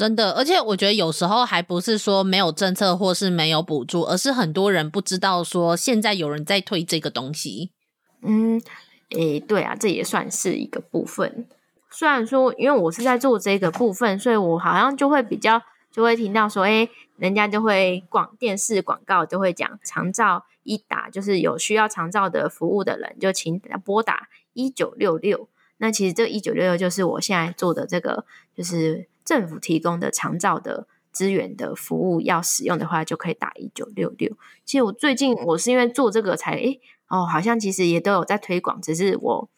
[0.00, 7.70] 真的，而且我觉得有时候还不是说没有政策或是没有补助，而是很多人不知道说现在有人在推这个东西。
[8.22, 8.58] 嗯，
[9.10, 11.46] 诶，对啊，这也算是一个部分。
[11.90, 15.60] 虽然说，因为我是在做这个部分，所以我好像就会比较
[15.92, 25.46] 就会听到说，诶，人家就会广电视广告就会讲长照一打，就是有需要长照的服务的人，就请拨打一九六六。
[25.76, 28.24] 那其实这一九六六就是我现在做的这个，
[28.56, 29.09] 就是。
[29.24, 34.36] 政府提供的长照的资源的服务，要使用的话，就可以打一九六六。
[34.64, 39.48] 其实我最近我是因为做这个才，诶哦，好像其实也都有在推广，只是我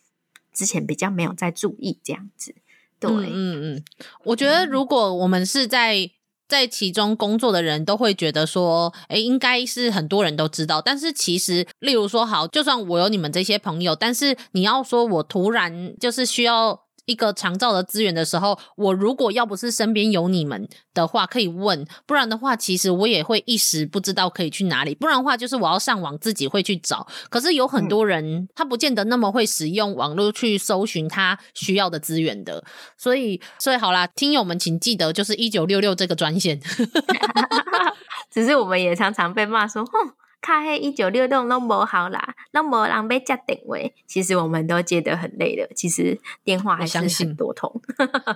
[0.52, 2.54] 之前比较没有在注意这样子。
[2.98, 3.84] 对，嗯嗯，
[4.24, 6.10] 我觉得如果我们是在
[6.48, 10.80] 在其中工作的人，都会觉得说，诶，应该是很多人都知道。
[10.80, 16.81] 但是其实，例如说，好，就算我有你们这些朋友，但是你要说我突然就是需要。
[17.06, 24.94] 一个长照的资源的时候，我如果要不是身边有你们的话，可以问；不然的话，其实我也会一时不知道可以去哪里。
[24.94, 27.06] 不然的话，就是我要上网自己会去找。
[27.28, 32.64] 可是有很多人，他不见得那么会使用网络去搜寻他需要的资源的。
[32.96, 36.60] 所以，所以好啦，听友们请记得，就是一九六六这个专线。
[38.30, 40.21] 只是我们也常常被骂说，哼。
[40.42, 43.94] 卡黑一九六六拢无好啦，拢无人要接定位。
[44.08, 47.72] 其实我们都接得很累的，其实电话还是很多通。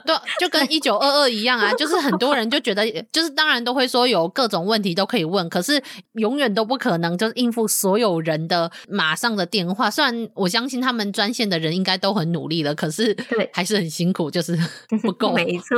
[0.06, 9.90] 对，就跟一九二二一样啊，就是很多人就觉得，就是当然都会说有各种问题都可以问，可是永远都不可能就是应付所有人的马上的电话。
[9.90, 13.16] 虽然我相信他们专线的人应该都很努力了，可是
[13.52, 14.56] 还是很辛苦，就是
[15.02, 15.76] 不够，没错，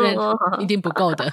[0.60, 1.32] 一定不够的。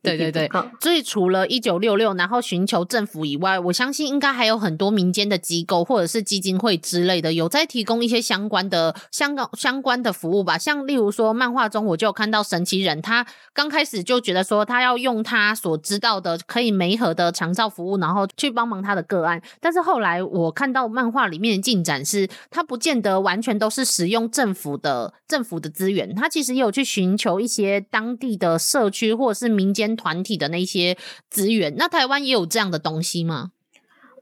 [0.00, 0.48] 对对对，
[0.80, 4.27] 所以除了一九六六，然后寻求政府以外，我相信应该。
[4.28, 10.58] 该还有很多民间的机构或者是基金会之类的，有在提供一些相关的、相关相关的服务吧。
[10.58, 19.40] 像例如说，漫画中我就有看到神奇人，他刚开始就觉得说，他要用他所知道的可以媒合的长照服务，然后去帮忙他的个案。
[19.60, 30.96] 但是后来我看到漫画里面的进展是，他不见得完全都是使用政府的政府的资源，他其实也有去寻求一些当地的社区或者是民间团体的那些
[31.30, 31.74] 资源。
[31.76, 33.52] 那台湾也有这样的东西吗？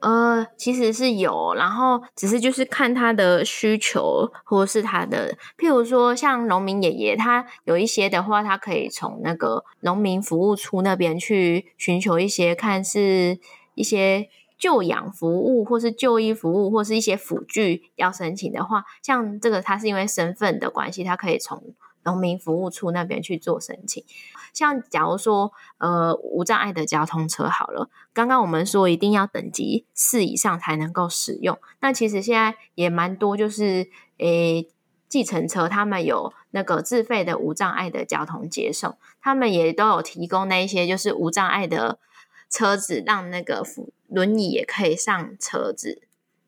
[0.00, 13.38] 呃，其实是有，然后只是就是看他的需求，或是他的，譬如说像农民爷爷，他有一些的话，他可以从那个农民服务处那边去寻求一些，看是
[13.74, 14.28] 一些
[14.58, 21.62] 救养服务，或是就医服务，或是一些辅具要申请的话，像这个他是因为身份的关系，他可以从
[22.06, 24.02] 农民服务处那边去做申请。
[24.54, 31.58] 像假如说，呃，无障碍的交通车好了，刚刚我们说一定要等级四以上才能够使用。
[31.80, 34.66] 那其实现在也蛮多，就是诶，
[35.08, 41.98] 计程车他们有那个自费的无障碍的交通接送，他们也都有提供那一些就是无障碍的
[42.48, 46.00] 车子，让那个扶轮椅也可以上车子，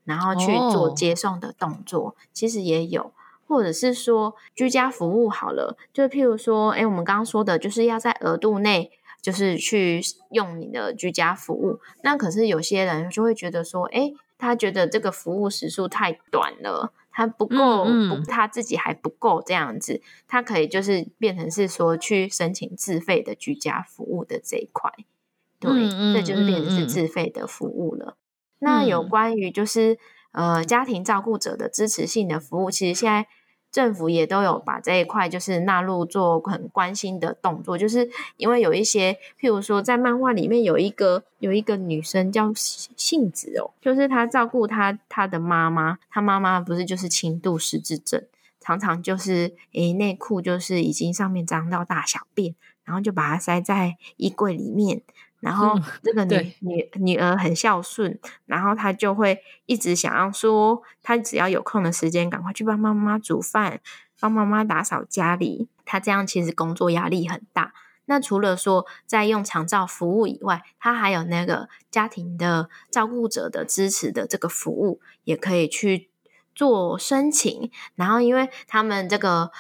[0.04, 2.00] 然后去做接送的动作。
[2.04, 2.14] Oh.
[2.32, 3.12] 其实也有。
[3.48, 8.92] 或者是说居家服务好了，就譬如说，哎，我们刚刚说的，就是要在额度内，
[9.22, 11.80] 就是去用你的居家服务。
[12.02, 24.92] 那可是有些人就会觉得说，哎，他觉得这个服务时数太短了，他不够，嗯嗯不，他自己还不够这样子，他可以就是变成是说去申请自费的居家服务的这一块，
[25.58, 25.70] 对，
[26.12, 28.18] 这就是变成是自费的服务了。
[28.60, 29.98] 嗯、那有关于就是
[30.32, 33.26] 呃家庭照顾者的支持性的服务，其实现在。
[33.70, 48.24] 政府也都有把这一块就是纳入做很关心的动作，就是因为有一些，譬如说在漫画里面有一个有一个女生叫杏子哦，就是她照顾她她的妈妈，她妈妈不是就是轻度失智症，
[48.60, 52.54] 常常就是诶内裤就是已经上面脏到大小便，
[52.84, 55.02] 然后就把它塞在衣柜里面。
[55.40, 63.80] 然后这个女、嗯、女女儿很孝顺，然后她就会一直想要说，她只要有空的时间，赶快去帮妈妈煮饭，
[64.18, 65.68] 帮妈妈打扫家里。
[65.84, 67.72] 她这样其实工作压力很大。
[68.06, 76.08] 那除了说在用长照服务以外，她还有那个家庭的照顾者的支持的这个服务，也可以去
[76.52, 77.70] 做申请。
[77.94, 79.52] 然后，因为他们这个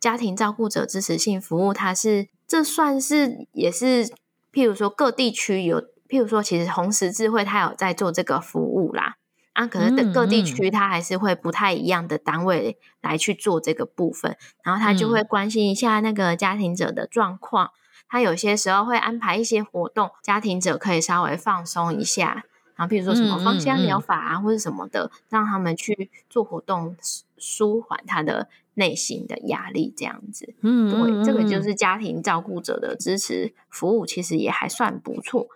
[0.00, 4.12] 家庭照顾者支持性服务，它是这算是也是。
[4.52, 9.16] 譬如说各地区有，譬如说其实红十字会它有在做这个服务啦，
[9.52, 17.70] 啊，可能的各地区它还是会不太一样的单位来去做这个部分，然后他就会关心一下那个家庭者的状况，
[18.08, 22.44] 他有些时候会安排一些活动，家庭者可以稍微放松一下，
[22.74, 26.96] 然后譬如说什么芳香疗法啊或者什么的，让他们去做活动，
[27.40, 28.48] 舒缓他的。
[28.74, 35.48] 内心的压力这样子，嗯，对，这个就是家庭照顾者的支持服务，其实也还算不错。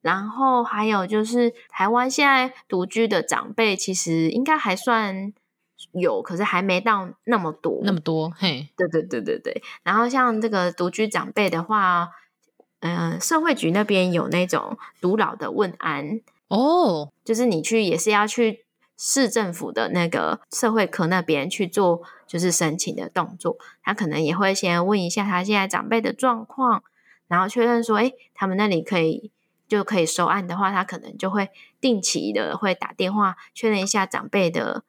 [0.00, 5.30] 然后还有就是台湾现在独居的长辈，其实应该还算
[5.92, 8.32] 有，可是还没到那么多，那么多。
[8.34, 9.62] 嘿，对对对对对。
[9.82, 12.08] 然后像这个独居长辈的话，
[12.78, 18.64] 嗯、呃，社会局那边有那种独老的问安哦，就是你去也是要去。
[19.02, 26.82] 市政府的那个社会科那边去做，就是申请的动作，他可能也会先问一下他现在长辈的状况，
[27.26, 29.30] 然后确认说，哎，他们那里可以
[29.66, 31.48] 就可以收案的话，他可能就会
[31.80, 34.84] 定期的会打电话确认一下长辈的，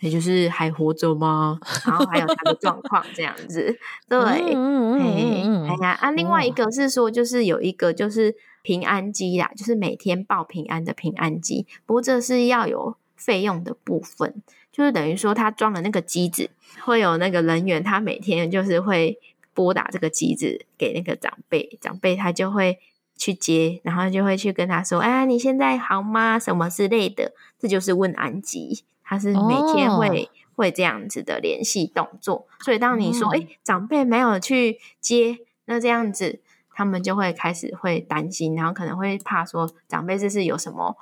[0.00, 1.58] 也就是还活着吗？
[1.86, 3.78] 然后还有他的状况这样子。
[4.06, 12.94] 对，哎呀，啊，另外一个是说，就是有一个就是平安机啦，就是每天报平安的平安机，不过这是要有。
[13.18, 14.42] 费用的部分，
[14.72, 16.48] 就是等于说他装了那个机子，
[16.84, 19.18] 会有那个人员，他每天就是会
[19.52, 22.78] 拨打这个机子给那个长辈，长辈他就会
[23.16, 26.38] 去接，然后就会去跟他说：“哎，你现在好吗？
[26.38, 32.46] 什么之类的。”这就是问安吉，他是每天会、哦、会这样子的联系动作。
[32.60, 36.40] 所以当你说：“哎、嗯，长辈没有去接，那这样子
[36.72, 40.96] 他们就会开始会担心，然后可能会怕说长辈这是有什么。”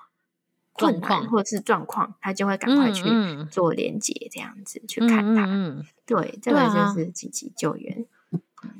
[0.76, 3.04] 状况或者是状况，他就会赶快去
[3.50, 5.46] 做连接，这样子、去看他。
[6.04, 8.06] 对，这个就是紧急救援。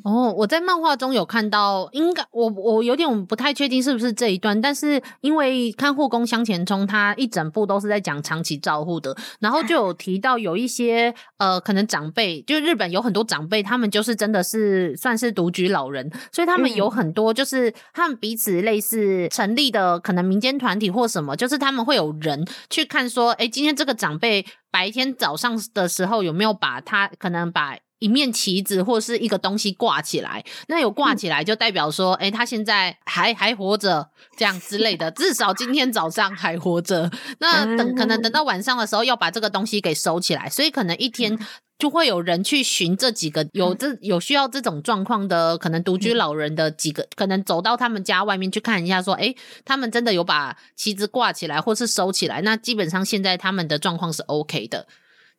[0.03, 27.77] 哦，我在漫画中有看到，应该我我有点不太确定是不是这一段，但是因为看护工向前冲，他一整部都是在讲长期照护的，然后就有提到有一些呃，可能长辈，就日本有很多长辈，他们就是真的是算是独居老人，所以他们有很多就是他们彼此类似成立的可能民间团体或什么，就是他们会有人去看说，哎，今天这个长辈白天早上的时候有没有把他可能把。
[27.99, 37.11] 一面旗子或是一个东西挂起来，那有挂起来就代表说，哎、嗯欸，他现在还还活着，这样之类的，至少今天早上还活着。
[37.39, 41.39] 那等可能等到晚上的时候要把这个东西给收起来，所以可能一天
[41.79, 54.87] 就会有人去寻这几个有这有需要这种状况的可能独居老人的几个，可能走到他们家外面去看一下，说，哎、欸，他们真的有把旗子挂起来或是收起来，那基本上现在他们的状况是 OK 的。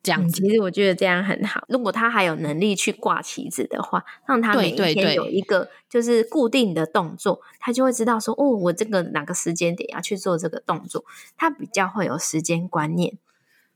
[0.00, 1.64] 这样子，其实我觉得这样很好。
[1.68, 11.04] 如果他还有能力去挂旗子的话，让他每一天有一个就是固定的动作，对对对，他就会知道说，哦，我这个哪个时间点要去做这个动作，
[11.36, 13.18] 他比较会有时间观念。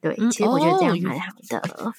[0.01, 1.93] 对，其实我觉得这样蛮好的。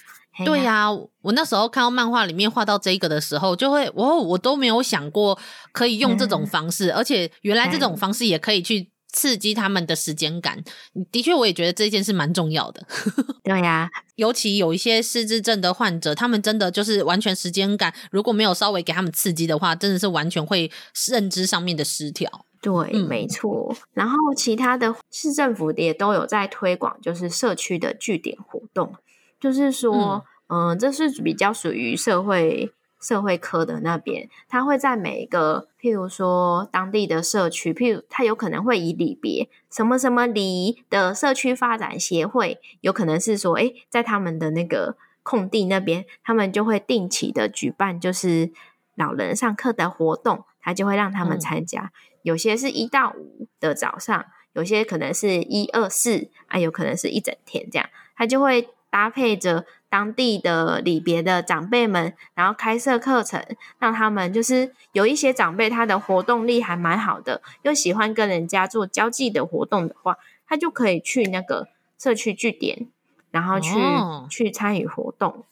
[0.45, 0.91] 对呀、啊，
[1.21, 5.37] 我那时候看到漫画里面画到这个的时候，就会，我我都没有想过
[5.71, 8.92] 可以用这种方式，嗯、而且原来这种方式也可以去。
[9.13, 10.61] 刺激他们的时间感，
[11.11, 12.85] 的确，我也觉得这件事蛮重要的。
[13.45, 20.69] 对呀、啊，尤其有一些失智症的患者，他们真的就是完全时间感，如果没有稍微给他们刺激的话，真的是完全会
[21.07, 22.45] 认知上面的失调。
[22.59, 23.75] 对，嗯、没错。
[23.93, 28.95] 然后其他的市政府也都有在推广，就是社区的据点活动，
[29.39, 32.73] 就是说，嗯、呃，这是比较属于社会。
[33.03, 48.53] 社会科的那边，他会在每一个，譬如说当地的社区，譬如他有可能会以里别什么什么里的社区发展协会，有可能是说，诶，在他们的那个空地那边，他们就会定期的举办，就是
[48.95, 51.81] 老人上课的活动，他就会让他们参加。
[51.81, 59.65] 嗯、有些是一到五的早上，有些可能是一二四，啊，有可能是一整天这样，他就会搭配着。
[59.93, 63.45] 当地的里别的长辈们，然后开设课程，
[63.77, 70.17] 让他们就是有一些长辈，他的活动力还蛮好的，又喜欢跟人家做交际的活动的话，
[70.47, 71.67] 他就可以去那个
[71.99, 72.87] 社区据点，
[73.29, 75.43] 然后去、哦、去参与活动。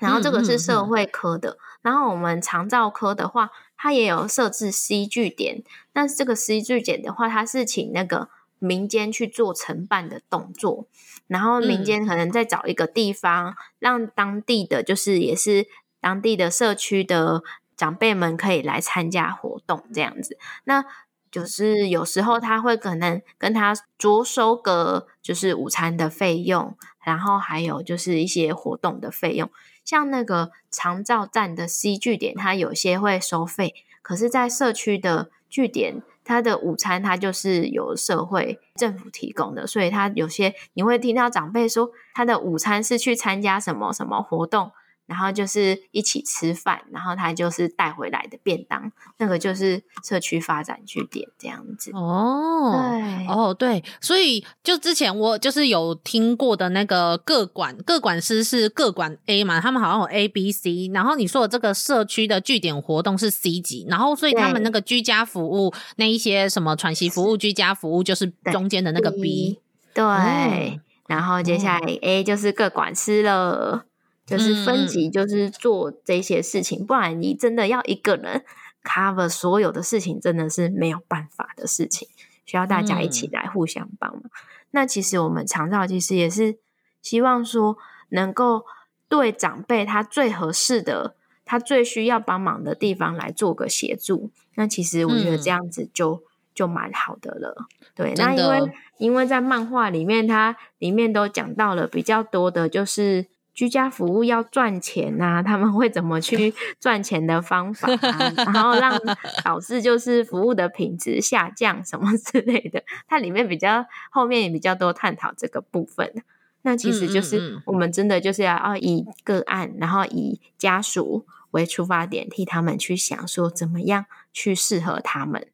[0.00, 8.28] 然后这个是社会科的，嗯嗯嗯，然后我们长照科的话，它也有设置 C 据点，但是这个 C 据点的话，它是请那个。
[8.60, 10.86] 民间去做承办的动作，
[11.28, 15.68] 然后民间可能再找一个地方，嗯、让当地的就是也是
[16.00, 17.42] 当地的社区的
[17.76, 20.36] 长辈们可以来参加活动这样子。
[20.64, 20.84] 那
[21.30, 29.50] 就是有时候他会可能跟他酌收个就是午餐的费用，然后还有就是一些活动的费用，
[29.84, 36.02] 像那个长照站的 C 据点，它有些会收费，可是，在社区的据点。
[36.28, 44.70] 他的午餐，他就是由社会政府提供的，所以他有些你会听到长辈说，他的午餐是去参加什么什么活动。
[45.08, 51.90] 然后就是一起吃饭，然后他就是带回来的便当，那个就是社区发展据点这样子。
[51.94, 69.58] 哦，对，哦对，所以就之前我就是有听过的那个各管各管师是各管 A 嘛，他们好像有 A、B、C，然后你说的这个社区的据点活动是 C 级，然后所以他们那个居家服务那一些什么喘息服务、居家服务就是中间的那个 B，
[69.94, 73.86] 对，嗯、然后接下来 A 就是各管师了。
[74.28, 78.44] 就是分级，就是做这些事情，嗯、不然你真的要一个人
[78.84, 82.06] cover 所有的事情，真的是没有办法的事情，
[82.44, 84.20] 需要大家一起来互相帮忙。
[84.24, 84.30] 嗯、
[84.72, 86.58] 那其实我们长照其实也是
[87.00, 87.78] 希望说，
[88.10, 88.66] 能够
[89.08, 91.14] 对长辈他最合适的、
[91.46, 94.30] 他最需要帮忙的地方来做个协助。
[94.56, 96.20] 那其实我觉得这样子就、嗯、
[96.54, 97.66] 就蛮好的了。
[97.94, 103.26] 对，那因为因为在漫画里面，它里面都讲到了比较多的，就是。
[103.58, 108.96] 居家服务要赚钱呐、啊，他们会怎么去 赚钱的方法、啊，然后让
[109.42, 112.80] 导致就是服务的品质下降什么 之类的。
[113.08, 116.22] 它里面比较后面也比较多探讨这个部分。
[116.62, 125.48] 那其实就是我们真的就是要要以个案，然后以家属为出发点，替他们去想说怎么样去适合他们。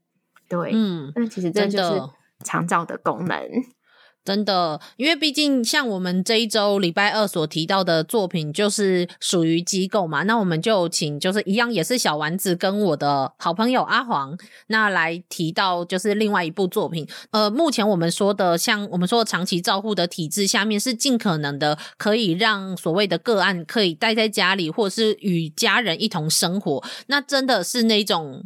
[0.46, 2.02] 对，嗯，那其实这就是
[2.40, 3.48] 长照的功能。
[4.24, 14.34] 真的，因为毕竟像我们这一周礼拜二所提到的作品，就是属于机构嘛，那我们就请就是一样也是小丸子跟我的好朋友阿黄，
[14.68, 17.06] 那来提到就是另外一部作品。
[17.32, 26.82] 呃，目前我们说的像我们说的长期照护的体制下面，是尽可能的可以让所谓的个案可以待在家里，或是与家人一同生活。
[27.08, 28.44] 那真的是那种。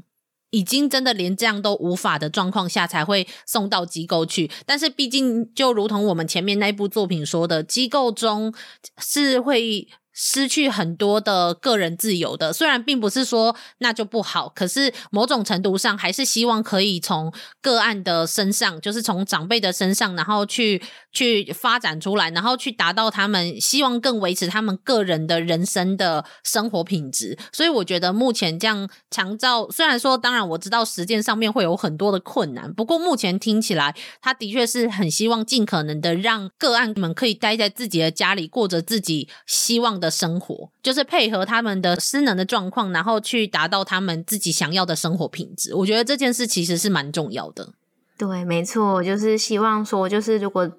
[0.51, 4.51] 已经真的连这样都无法的状况下，才会送到机构去。
[4.65, 8.53] 但是毕竟，就如同我们前面那部作品说的，机构中
[8.99, 9.89] 是会。
[10.21, 17.33] 失去很多的个人自由的，虽然并不是说那就不好，可是某种程度上还是希望可以从
[17.63, 20.83] 个案的身上，就是从长辈的身上，然后去
[21.13, 27.39] 去发展出来，然后去达到他们希望更维持他们个人的人生的生活品质。
[27.53, 45.75] 所以我觉得目前这样强照，虽然说当然我知道实践上面会有很多的困难，不过目前听起来，他的确是很希望尽可能的让个案们可以待在自己的家里，过着自己希望的生活，就是配合他们的失能的状况，然后去达到他们自己想要的生活品质。
[45.75, 47.75] 我觉得这件事其实是蛮重要的。
[48.17, 50.71] 对，没错，就是希望说，就是如果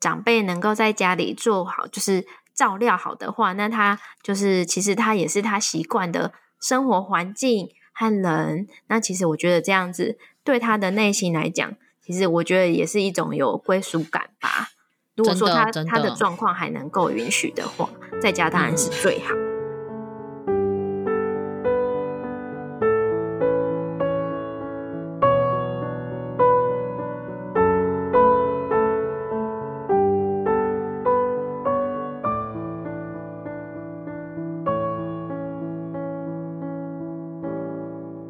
[0.00, 8.66] 长辈能够在家里做好，就是照料好的话，那他就是其实他也是他习惯的生活环境和人。
[8.88, 11.74] 那其实我觉得这样子对他的内心来讲，
[12.04, 14.70] 其实我觉得也是一种有归属感吧。
[15.16, 17.88] 如果说他他的状况还能够允许的话，
[18.20, 19.34] 在家当然是最好。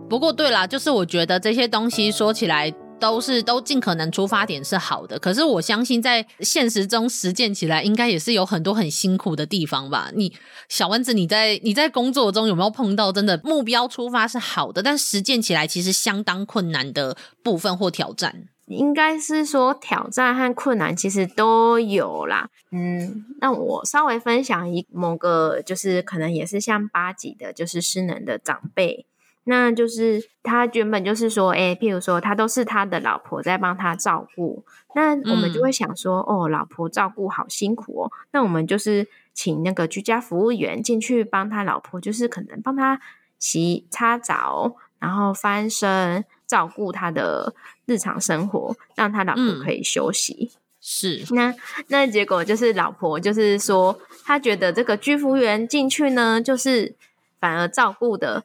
[0.09, 2.73] 不过，对啦，就是我觉得这些东西说起来。
[2.99, 10.11] 都是都尽可能出发点是好的，可是我相信在现实中实践起来，应该也是有很多很辛苦的地方吧？
[10.15, 10.33] 你
[10.69, 18.49] 小丸子，你在你在工作中有没有碰到真的目标出发是好的，但实践起来其实相当困难的部分或挑战？
[18.67, 22.49] 应该是说挑战和困难其实都有啦。
[22.73, 29.07] 嗯，那我稍微分享一某个，就是可能也是像八级的，就是失能的长辈。
[29.49, 34.65] 那就是他原本就是说，哎、欸，譬如说他都是他的老婆在帮他照顾，
[34.97, 38.13] 那我们就会想说，嗯、哦，老婆照顾好辛苦哦。
[38.33, 43.01] 那我们就是请那个居家服务员进去帮他老婆，就是可能帮他
[43.39, 47.55] 洗、擦澡，然后翻身，照顾他的
[47.85, 50.51] 日常生活，让他老婆可以休息。
[50.51, 51.55] 嗯、是，那
[51.87, 56.97] 那结果就是老婆就是说，他觉得这个居服员进去呢，就是
[57.39, 58.45] 反而照顾的。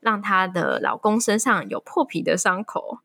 [0.00, 2.98] 让她的老公身上有破皮的伤口，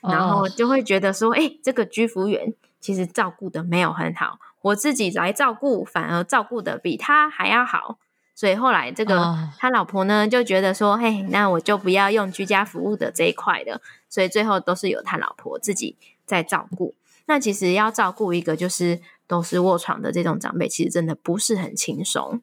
[0.00, 7.98] 然后就会觉得说：“哎、欸，这个居服员其实照顾的没有很好，我自己来照顾，反而照顾的比他还要好。”
[8.36, 13.80] 所以后来这个他老婆呢就觉得说：“嘿，那我就不要用居家服务的这一块的。”
[14.10, 15.96] 所以最后都是由他老婆自己
[16.26, 16.94] 在照顾。
[17.26, 22.42] 那其实要照顾一个就是都是卧床的这种长辈，其实真的不是很轻松。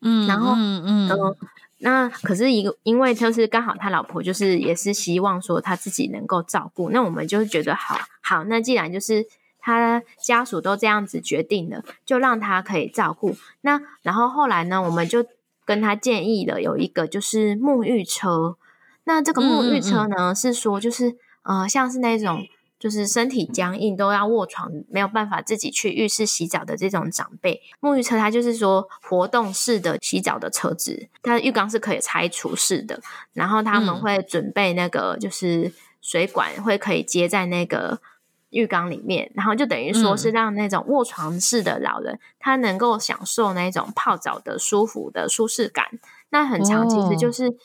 [0.00, 1.08] 嗯，然后嗯嗯。
[1.10, 1.36] 嗯
[1.84, 9.26] 那可是一个，因为就是刚好他老婆就是也是希望说他自己能够照顾，那我们就是觉得好好，那既然就是
[9.60, 13.36] 他家属都这样子决定了，就让他可以照顾。
[13.60, 15.26] 那然后后来呢，我们就
[15.66, 18.56] 跟他建议了有一个就是沐浴车。
[19.04, 22.46] 那这个沐浴车呢，嗯嗯嗯是说就是呃，像是那种。
[22.84, 33.00] 就是身体僵硬都要卧床，没有办法自己去浴室洗澡的这种长辈，沐浴车它就是说活动式的洗澡的车子，它的浴缸是可以拆除式的，
[33.32, 37.98] 然后他们会准备那个就是水管会可以接在那个
[38.50, 45.86] 浴缸里面，然后就等于说是让那种卧床式的老人他能够享受那种泡澡的舒服的舒适感。
[46.28, 47.56] 那很常其实就是。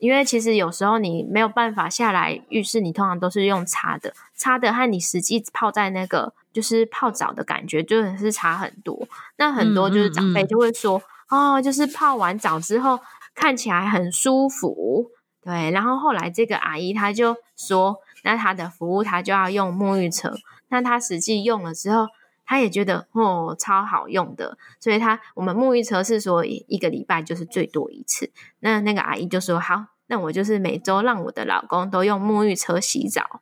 [0.00, 9.08] 因为其实有时候你没有办法下来浴室，你通常都是用擦的，擦的和你实际泡在那个就是泡澡的感觉，就是差很多。
[9.36, 13.00] 那很多就是长辈就会说，嗯嗯、哦，就是泡完澡之后
[13.34, 15.10] 看起来很舒服，
[15.42, 15.70] 对。
[15.70, 20.34] 然后后来这个阿姨她就说，那她的服务她就要用沐浴车，
[20.68, 22.08] 那她实际用了之后，
[22.44, 28.30] 她也觉得哦超好用的，所以她我们沐浴车是说一个礼拜就是最多一次。
[28.60, 29.86] 那那个阿姨就说好。
[30.06, 33.40] 那我就是每周让我的老公都用沐浴车洗澡，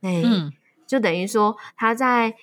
[0.00, 0.52] 哎，嗯，
[0.86, 2.34] 就等于说他在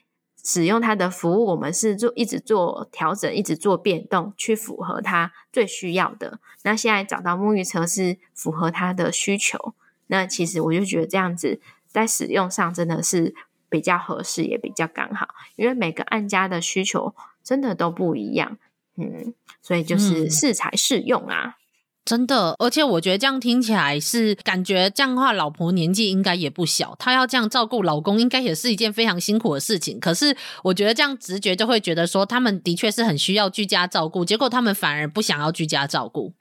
[0.44, 6.40] 使用他的服务，我们是做一直做调整，一直做变动，去符合他最需要的。
[6.64, 9.74] 那现在找到沐浴车是符合他的需求，
[10.08, 13.34] 那其实我就觉得这样子在使用上真的是
[13.70, 18.58] 比较合适，也比较刚好，因为每个按家的需求真的都不一样，
[18.98, 21.58] 嗯，所以就是适才适用啊。
[22.06, 30.00] 真的，而且我觉得这样听起来是感觉这样的话，老婆年纪应该也不小，她要这样照顾老公，应该也是一件非常辛苦的事情。
[30.00, 36.32] 可是我觉得这样直觉就会觉得说，他们的确是很需要居家照顾，结果他们反而不想要居家照顾。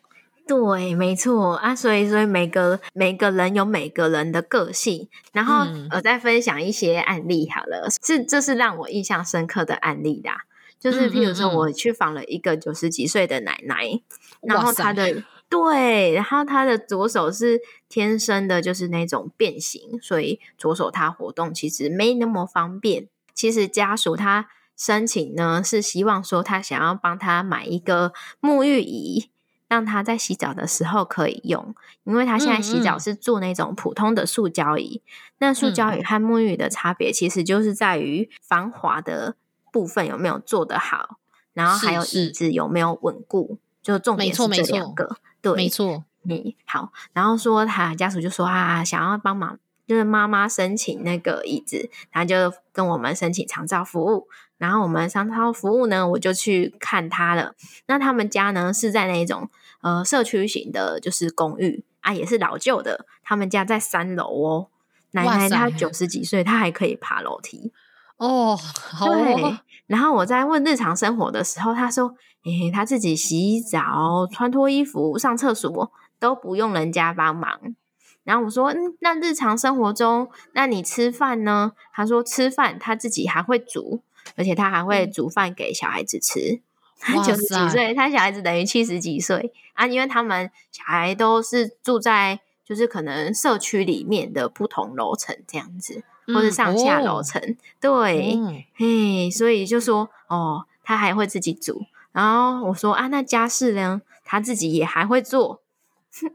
[0.47, 10.43] 对，没错啊，所以所以每个每个人有每个人的个性，然后我再分享一些案例好了，是这是让我印象深刻的案例啦，
[10.79, 14.03] 就是譬如说我去访了一个九十几岁的奶奶，嗯嗯
[14.43, 15.23] 嗯，然后她的。
[15.55, 23.07] 对，然后他的左手是天生的，就是那种变形，所以左手他活动其实没那么方便。
[23.33, 29.31] 其实家属他申请呢，是希望说他想要帮他买一个沐浴仪，
[29.69, 31.73] 让他在洗澡的时候可以用，
[32.03, 35.03] 因为他现在洗澡是做那种普通的塑胶椅。
[35.05, 35.09] 嗯嗯，
[35.39, 39.37] 那塑胶椅和沐浴的差别，其实就是在于防滑的
[39.71, 41.19] 部分有没有做得好，
[41.53, 45.19] 然后还有椅子有没有稳固，就重点是这两个。
[45.45, 54.27] 对，没错，你好，然后说他家属就说啊，想要帮忙，就是妈妈申请那个椅子，他就跟我们申请长照服务，
[54.57, 57.55] 然后我们长照服务呢，我就去看他了。
[57.87, 59.51] 那他们家呢是在那种
[59.83, 63.05] 呃社区型的，就是公寓啊，也是老旧的。
[63.23, 64.69] 他们家在三楼哦，
[65.11, 67.71] 奶奶她九十几岁，她还可以爬楼梯
[68.17, 68.57] 哦。
[68.57, 69.59] 好哦，对。
[69.87, 72.17] 然后我在问日常生活的时候，他说。
[72.47, 77.75] 嘿嘿，他自己洗澡、穿脱衣服、上厕所都不用人家帮忙。
[78.23, 84.03] 然后我说：“嗯，那日常生活中，那你吃饭呢？”他说：“吃饭他自己还会煮，
[84.37, 86.61] 而且他还会煮饭给小孩子吃。
[87.01, 97.41] 他九十几岁，他小孩子等于七十几岁啊，因为他们小孩都是住在就是可能社区里面的不同楼层这样子，或者上下楼层。
[97.81, 101.83] 对，嗯、嘿，所以就说哦，他还会自己煮。”
[102.13, 104.03] 然后我说啊，那家事呢？
[104.25, 105.61] 他自己也还会做，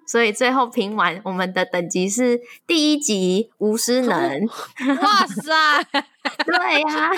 [0.06, 4.46] 所以最后评完，我们的等级是第一级无失能。
[5.02, 5.84] 哇塞，
[6.46, 7.12] 对呀、啊。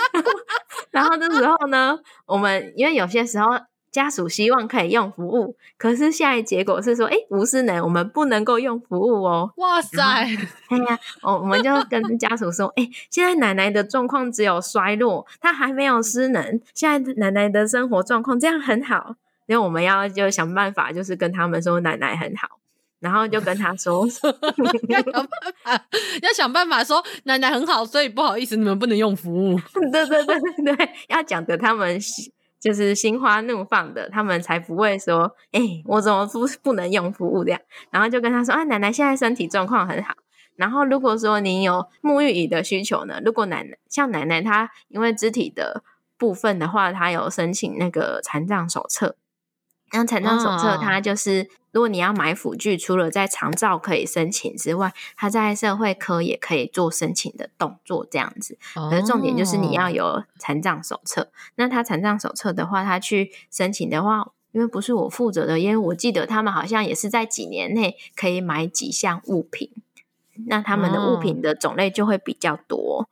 [0.92, 3.48] 然后这时候呢，我们因为有些时候。
[3.92, 9.52] 家属希望可以用服务，可是现在结果是说，哎，无失能，我们不能够用服务哦。
[9.58, 10.02] 哇塞！
[10.02, 16.62] 哎呀，我我们就跟家属说，哎，现在奶奶的状况只有衰弱，她还没有失能。
[16.74, 19.16] 现在奶奶的生活状况这样很好，
[19.48, 22.60] 因为我们要就想办法，就是跟他们说奶奶很好，
[23.02, 24.08] 然后就跟他说
[24.88, 25.28] 要想办
[25.66, 25.86] 法，
[26.22, 29.60] 要想办法说奶奶很好，所以不好意思，你们不能用服务。
[29.92, 32.00] 对对对对，要讲的他们。
[32.62, 37.60] 就是心花怒放的，他们才不会说：“哎、我怎么不不能用服务这样？”
[37.90, 40.14] 然后就跟他说：“啊，奶奶现在身体状况很好。
[40.56, 43.20] 然后如果说你有沐浴椅的需求呢？
[43.26, 45.84] 如果奶奶像奶奶她因为肢体的
[46.20, 49.16] 部分的话，她有申请那个残障手册。
[49.94, 58.58] 那残障手册它就是。”如果你要买辅具，除了在长照可以申请之外，它在社会科也可以做申请的动作，这样子。
[58.74, 61.32] 可是重点就是你要有残障手册。
[61.56, 69.72] 那他残障手册的话，他去申请的话，因为不是我负责的，因为我记得他们好像也是在几年内可以买几项物品，
[70.48, 73.08] 那他们的物品的种类就会比较多。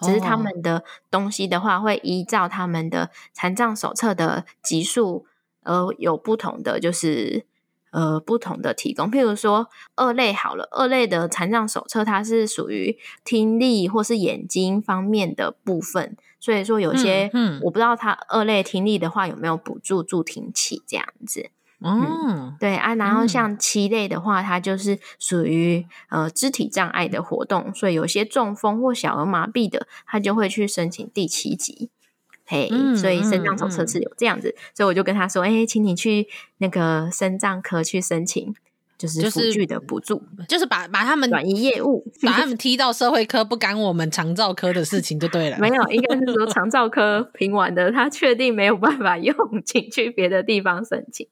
[0.00, 5.24] 只是他们的东西的话，会依照他们的残障手册的级数，
[5.64, 7.46] 而有不同的就是。
[7.94, 21.50] 呃，不同的提供，譬如说二类好了，二类的残障手册，它是属于听力或是眼睛方面的部分，所以说有些，嗯，嗯我不知道它二类听力的话有没有补助助听器这样子，
[21.80, 31.90] 嗯，嗯对啊，然后像七类的话，它就是属于呃肢体障碍的活动，所以有些中风或小儿麻痹的，他就会去申请第七级。
[32.46, 38.54] 嘿，所以肾脏手册是有这样子，嗯嗯嗯、所以我就跟他说：“哎、欸，请你去那个肾脏科去申请，
[38.98, 45.58] 就是辅具的补助，就是、就是把把他们转移业务，把他们 踢到社会科，不干我们长照科的事情就对了。
[45.58, 49.34] 没有，应该是说 长照科评完的，他确定没有办法 用，
[49.64, 51.26] 请去别的地方申请。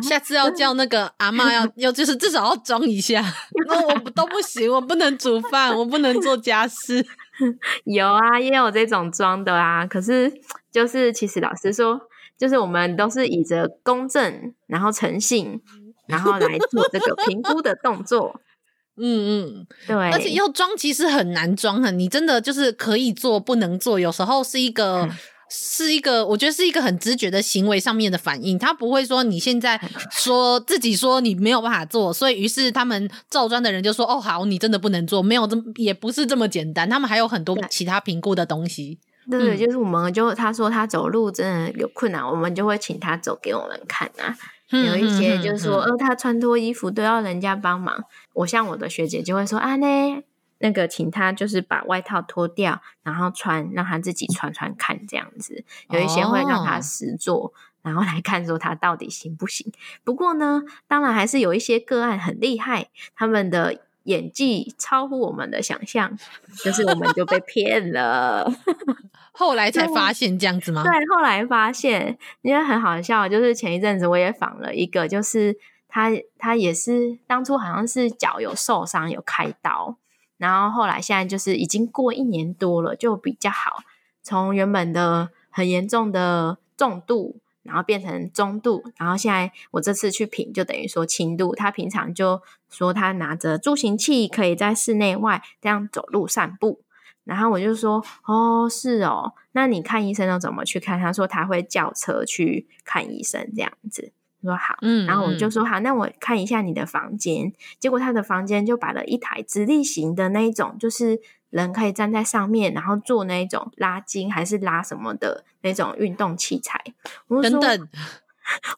[0.00, 3.22] 下次要叫那个阿嬷要要，就是至少要装一下。
[3.66, 7.04] 那我都不行，我不能煮饭，我不能做家事。”
[7.84, 9.86] 有啊，也有这种装的啊。
[9.86, 10.32] 可是，
[10.70, 12.00] 就是其实老实说，
[12.38, 15.60] 就是我们都是以着公正，然后诚信，
[16.06, 18.40] 然后来做这个评估的动作。
[18.96, 19.96] 嗯嗯，对。
[20.12, 23.98] 而且要装其实很难装啊，你真的就是可以做，不能做。
[23.98, 25.08] 有时候是一个
[25.48, 29.80] 是一个，我觉得是一个很直觉的行为上面的反应，他不会说你现在
[30.10, 38.98] 说自己说你没有办法做，所以于是他们照砖的人就说哦好，你真的不能做，没有这也不是这么简单，他们还有很多其他评估的东西。
[39.30, 44.36] 对对，就是我们就他说他走路真的有困难，我们就会请他走给我们看啊。
[44.70, 48.04] 有一些就是说，呃，他穿脱衣服都要人家帮忙。
[48.32, 50.20] 我像我的学姐就会说啊，那
[50.64, 55.62] 那个请他就是把外套脱掉，然后穿，让他自己穿穿看这样子。
[55.90, 59.70] 有一些会让他实做，然后来看说他到底行不行。
[60.02, 63.82] 不过呢，当然还是有一些个案很厉害，他们的。
[64.04, 66.14] 演技超乎我们的想象，
[66.62, 68.52] 就是我们就被 骗了。
[69.32, 70.82] 后来才发现这样子吗？
[70.82, 75.56] 对，后来发现，因为很好笑，就是前一阵子我也访了一个，就是
[75.88, 79.96] 他，他也是当初好像是脚有受伤，有开刀，
[80.44, 83.82] 然后后来现在就是已经过一年多了，就比较好，
[84.22, 87.40] 从原本的很严重的重度。
[87.64, 91.54] 然后变成中度，然后现在我这次去评就等于说轻度。
[91.54, 96.82] 他平常就说他拿着助行器可以在室内外这样走路散步，
[97.24, 101.00] 然后我就说哦是哦，那你看医生要怎么去看？
[101.00, 104.12] 他说他会叫车去看医生这样子。
[104.44, 107.52] 我说好，嗯，然后我就说好，那我看一下你的房间。
[107.80, 111.20] 结果他的房间就摆了一台直立型的那一种，就是。
[111.50, 116.82] 人可以站在上面，然后做那种拉筋还是拉什么的那种运动器材。
[117.28, 117.88] 我说，等等，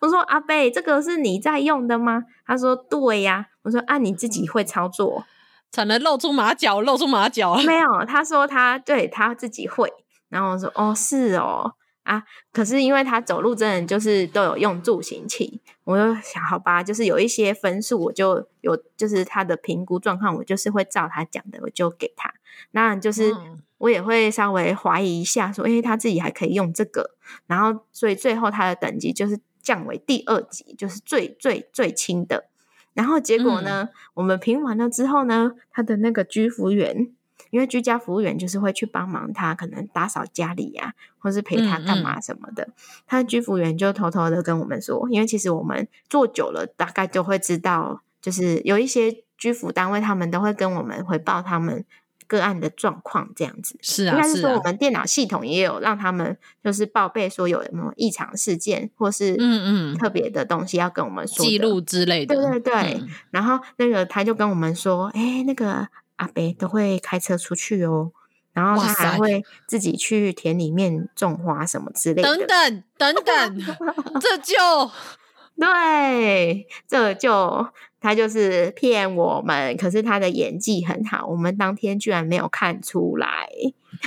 [0.03, 2.25] 我说阿贝，这个是你在用的吗？
[2.45, 3.47] 他说对呀。
[3.63, 5.25] 我说啊，你自己会操作？
[5.73, 7.57] 才能露出马脚，露出马脚。
[7.63, 9.91] 没有，他说他对他自己会。
[10.29, 11.77] 然后我说哦，是哦。
[12.07, 12.23] 啊！
[12.53, 22.33] 可是因为他走路真的就是都有用助行器，我就想好吧，就是有一些分数，我就有就是他的评估状况，我就是会照他讲的，我就给他。
[22.71, 23.35] 那就是
[23.79, 27.17] 我也会稍微怀疑一下，说，因为，他自己还可以用这个，
[27.47, 32.49] 然后所以最后他的等级就是降为第二级，就是最最最轻的。
[32.95, 37.13] 然后结果呢，嗯、我们评完了之后呢，他的那个居服员。
[37.57, 42.63] 因为居家服务员就是会去帮忙他，可能打扫家里呀、啊，或是陪他干嘛什么的。
[42.65, 42.73] 嗯嗯，
[43.07, 51.83] 他的居服员就偷偷的跟我们说，因为其实我们做久了，大概就会知道，就是有一些居服单位，他们都会跟我们回报他们
[52.27, 53.79] 个案的状况，这样子。
[53.81, 62.35] 是啊，应该是说我们电脑系统也有让他们就是报备说有什么异常事件，或是嗯嗯特别的东西要跟我们说记录之类的。
[62.35, 65.89] 对对对，嗯、然后那个他就跟我们说，哎，那个。
[66.17, 68.11] 阿伯都会开车出去哦，
[68.53, 72.37] 然后他还会自己去田里面种花什么之类的。
[72.37, 73.77] 等等等等，
[74.21, 74.91] 这就
[75.61, 77.69] 对，这就
[78.01, 79.77] 他就是骗我们。
[79.77, 83.49] 可是他的演技很好，我们当天居然没有看出来。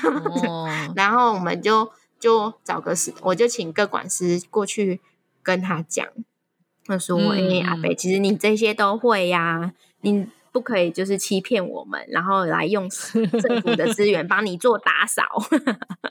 [0.03, 4.99] 哦、 然后我们就就找个师，我就请个管师过去
[5.43, 6.07] 跟他讲，
[6.85, 15.23] 他说：“哎、嗯欸，阿伯，其实你这些都会呀、啊，你。”不可以就是欺骗我们，然后来用政府的资源帮你做打扫。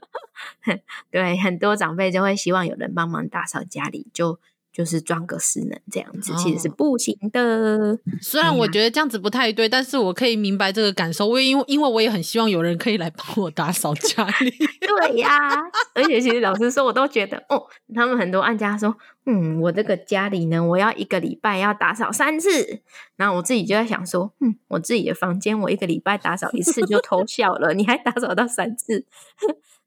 [1.11, 4.39] 对，很多长辈就会希望有人帮忙打扫家里，就。
[4.73, 7.41] 就是装个失能这样子，其实是不行的。
[7.41, 11.27] 哦、虽然我觉得这样子不太对，但是我可以明白这个感受。
[11.27, 14.51] 我因为因为我也很希望有人可以来帮我打扫家里。
[14.81, 15.63] 对呀、啊，
[15.95, 18.97] 而且其实老实说，我都觉得哦，他们很多案家说，
[19.27, 22.81] 嗯，我这个家里呢，我要一个礼拜要打扫三次。
[23.17, 29.07] 然后我自己就在想说，嗯，我自己的房间，我一个礼拜打扫一次就偷笑了，你还打扫到三次。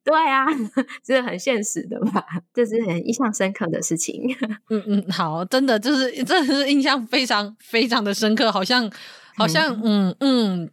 [0.04, 0.46] 对啊，
[1.06, 2.26] 这是很现实的吧？
[2.54, 4.36] 这是很印象深刻的事情。
[4.70, 8.92] 嗯嗯，好，真的就是，真的是印象非常非常的深刻，好像
[9.38, 10.70] 好像嗯嗯，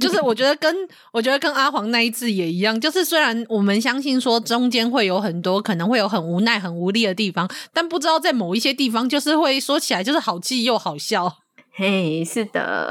[0.00, 0.74] 就是我觉得跟
[1.12, 11.36] 我觉得跟阿黄那一次也一样，就是虽然我们相信说中间会有很多可能会有很无奈、很无力的地方，但不知道在某一些地方，就是会说起来就是好气又好笑。
[11.74, 12.90] 嘿，是的，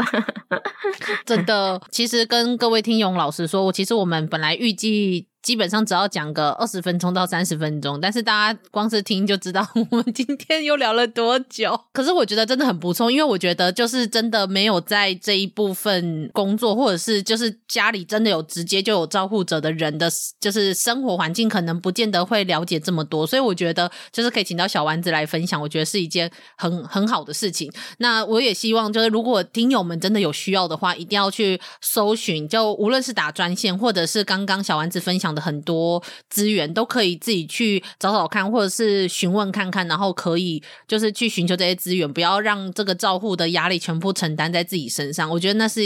[1.26, 1.82] 真的。
[1.90, 5.28] 其实跟各位听友老师说，我其实我们本来预计。
[5.42, 11.80] 基本上只要讲个二十分钟到三十分钟，但是大家光是听就知道 我们今天又聊了多久。
[11.92, 20.10] 可是我觉得真的很不错，因为我觉得就是真的没有在这一部分工作，或者是就是家里真的有直接就有照顾者的人的，
[20.40, 23.26] 就是生活环境可能不见得会了解这么多。
[23.26, 27.72] 所以我觉得就是可以请到小丸子来分享，我觉得是一件很很好的事情。
[27.98, 45.30] 那我也希望就是如果听友们真的有需要的话，一定要去搜寻，就无论是打专线，或者是刚刚小丸子分享的很多资源都可以自己去找找看，或者是询问看看，然后可以就是去寻求这些资源，不要让这个照护的压力全部承担在自己身上。
[45.30, 45.84] 我觉得那是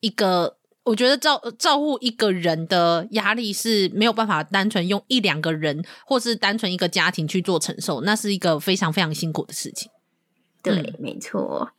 [0.00, 9.90] 一个我觉得照照顾一个人的压力是没有办法单纯用一两个人或是单纯一个家庭去做承受，那是一个非常非常辛苦的事情。
[10.62, 11.70] 对，嗯、没错，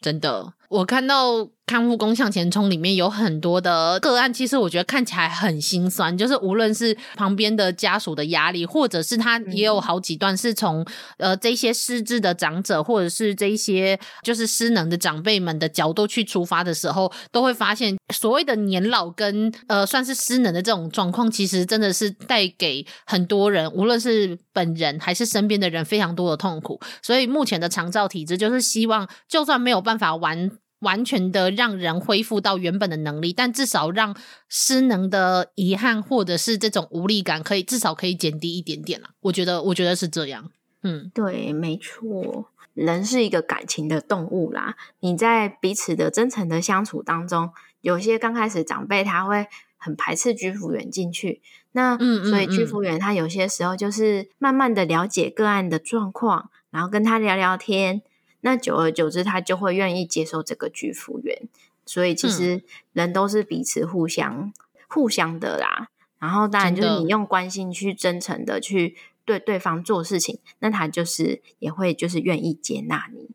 [0.00, 0.54] 真的。
[0.72, 10.84] 我看到看护工向前冲里面有很多的个案，其实我觉得看起来很心酸，就是无论是旁边的家属的压力，或者是他也有好几段是从
[11.18, 26.80] 呃这些失智的长者，或者是这些就是失能的长辈们的角度去出发的时候，都会发现所谓的年老跟呃算是失能的这种状况，其实真的是带给很多人，无论是本人还是身边的人非常多的痛苦。
[27.02, 30.50] 所以目前的长照体制就是希望，就算没有办法完。
[30.82, 34.14] 完全的让人恢复到原本的能力，但至少让
[34.48, 39.10] 失能的遗憾或者是这种无力感，可以至少可以减低一点点啦。
[39.20, 40.50] 我觉得，我觉得是这样。
[40.82, 44.76] 嗯，对，没错，人是一个感情的动物啦。
[45.00, 47.50] 你在彼此的真诚的相处当中，
[47.80, 49.46] 有些刚开始长辈他会
[49.76, 51.40] 很排斥居服员进去，
[51.72, 58.02] 那嗯，所以居服员他有些时候就是慢慢的了解个案的状况，然后跟他聊聊天。
[58.44, 61.48] 那久而久之，他就会愿意接受这个居服员，
[61.86, 62.62] 所以其实
[62.92, 64.52] 人都是彼此互相、嗯、
[64.88, 65.88] 互相的啦。
[66.18, 73.30] 然后当然就是你用关心去真诚的去对对方做事情，那他就是也会就是愿意接纳你。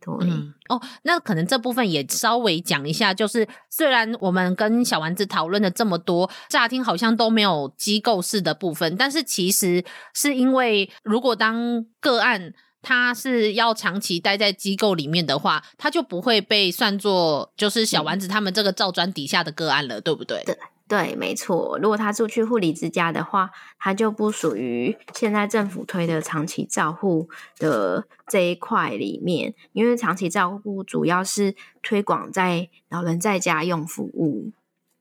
[0.00, 9.84] 对、嗯、哦，那可能这部分也稍微讲一下，就是虽然我们跟小丸子讨论了这么多，乍听好像都没有机构式的部分，但是其实
[10.14, 12.54] 是因为如果当个案。
[12.82, 20.42] 他是要长期待在机构里面的话，他就不会被算作就是小丸子他们这个照专底下的个案了，嗯、对不对？
[20.44, 21.78] 对对，没错。
[21.80, 34.50] 如果他住去护理之家的话，他就不属于现在政府推的长期照护的这一块里面，因为长期照护主要是推广在老人在家用服务。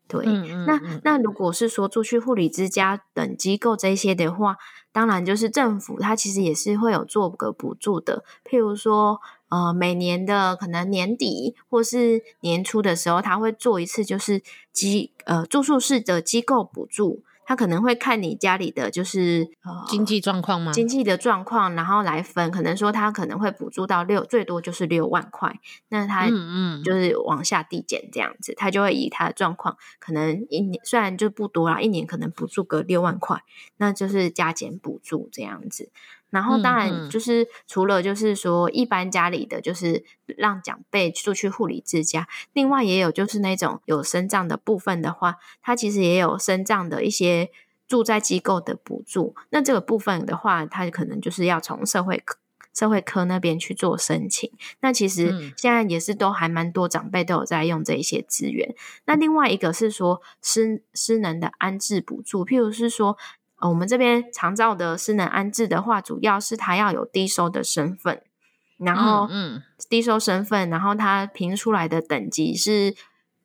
[0.07, 4.57] 对，嗯嗯嗯，那那如果是说住去护理之家等机构这些的话，
[4.91, 9.19] 当然就是政府它其实也是会有做个补助的，譬如说
[9.49, 14.41] 呃每年的可能年底或是年初的时候，它会做一次就是
[14.71, 17.23] 机呃住宿式的机构补助。
[17.51, 20.71] 他可能会看你家里的就是呃经济状况吗？
[20.71, 22.49] 经济的状况，然后来分。
[22.49, 25.59] 可能说他可能会补助到六，最多就是六万块。
[25.89, 33.43] 那他嗯嗯就是往下递减这样子，他就会以他的状况，可能一年虽然就不多啦，一年可能补助个六万块，
[33.75, 35.91] 那就是加减补助这样子。
[36.31, 47.51] 然后当然就是除了就是说一般家里的就是让长辈住去护理之家，另外也有就是那种有身障的部分的话，它其实也有身障的一些
[47.87, 49.35] 住在机构的补助。
[49.49, 52.37] 那这个部分的话，它可能就是要从社会科
[52.73, 54.49] 社会科那边去做申请。
[54.79, 58.73] 那其实现在也是都还蛮多长辈都有在用这一些资源。
[59.05, 63.17] 那另外一个是说失失能的安置补助，譬如是说。
[63.61, 68.21] 哦，我们这边常照的失能安置的话，主要是他要有低收的身份，
[68.77, 72.93] 然后嗯，低收身份，然后他评出来的等级是。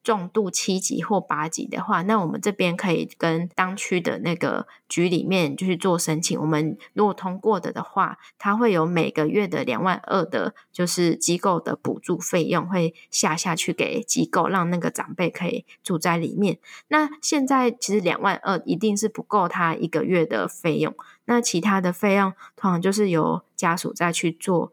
[0.07, 6.41] 重度七级或八级的话，那我们这边可以跟当区的那个局里面就去做申请。
[6.41, 16.61] 我们如果通过的的话，它会有每个月的两万二的，就是机构的补助费用会下下去给机构，让那个长辈可以住在里面。
[16.87, 24.73] 那现在其实两万二一定是不够他一个月的费用，那其他的费用通常就是由家属再去做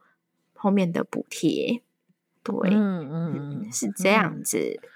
[0.53, 1.81] 后面的补贴。
[2.43, 4.79] 对，嗯嗯，是这样子。
[4.83, 4.89] 嗯，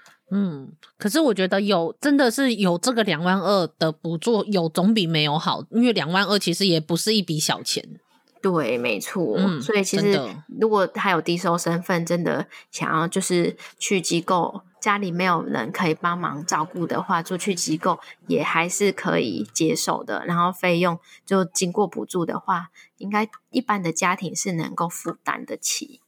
[0.97, 7.99] 可是我觉得有真的是有这个两万二的补助，有总比没有好，因为两万二其实也不是一笔小钱。
[8.41, 9.35] 对，没错。
[9.37, 10.19] 嗯，所以其实
[10.59, 20.23] 如果他有低收身份，真的想要就是去机构，家里没有人可以帮忙照顾的话，就去机构也还是可以接受的。
[20.25, 26.01] 然后费用就经过补助的话，应该一般的家庭是能够负担得起。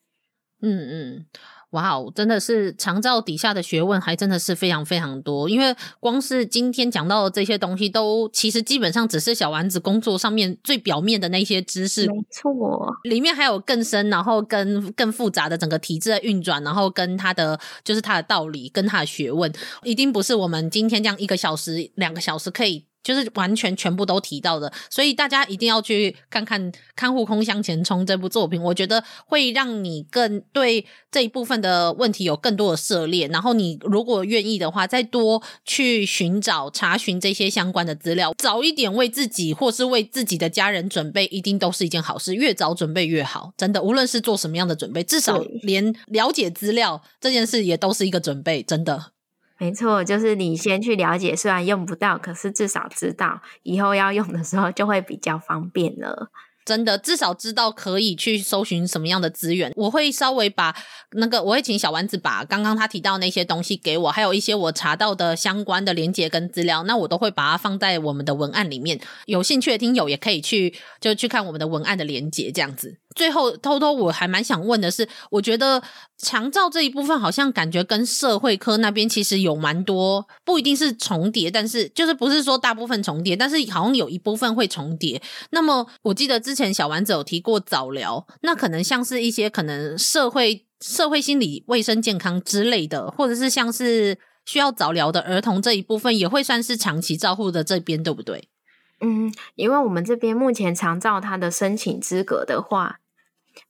[0.61, 1.25] 嗯嗯。
[1.71, 5.47] 哇哦，真的是长照底下的学问还真的是非常非常多。
[5.47, 12.07] 因为光是今天讲到的这些东西，都其实基本上只是小丸子工作上面最表面的那些知识。
[12.07, 12.51] 没错，
[13.03, 22.88] 里面还有更深，然后跟更复杂的整个体制的运转，然后跟他的就是他的道理，跟他的学问，一定不是我们今天这样一个小时、两个小时可以。
[23.03, 33.27] 就是完全全部都提到的，所以大家一定要去看看《看护空向前冲》这部作品，我觉得会让你更对这一部分的问题有更多的涉猎。
[33.29, 42.35] 然后你如果愿意的话，再多去寻找、查询这些相关的资料，早一点为自己或是为自己的家人准备，一定都是一件好事。
[42.35, 49.11] 越早准备越好，真的，无论是做什么样的准备，至少连了解资料这件事也都是一个准备，真的。
[49.59, 56.31] 没错，就是你先去了解，虽然用不到，可是至少知道以后要用的时候就会比较方便了。
[56.65, 59.73] 真的，至少知道可以去搜寻什么样的资源。
[59.75, 60.75] 我会稍微把
[61.13, 68.99] 那个，我会请小丸子把刚刚他提到那些东西给我，还有一些我查到的相关的连接跟资料，那我都会把它放在我们的文案里面。
[69.25, 72.99] 有兴趣的听友也可以去就去看我们的文案的连接，这样子。
[73.15, 75.81] 最后，偷偷我还蛮想问的是，我觉得
[76.21, 85.21] 强照这一部分好像感觉跟社会科那边其实有蛮多，不一定是重叠，但是就是不是说大部分重叠，但是好像有一部分会重叠。
[85.51, 98.49] 那么我记得之前小丸子有提过早疗，那可能像是一些可能社会社会心理卫生健康之类的，或者是像是需要早疗的儿童这一部分，也会算是长期照护的这边，对不对？
[99.01, 102.99] 嗯，因为我们这边目前长照它的申请资格的话，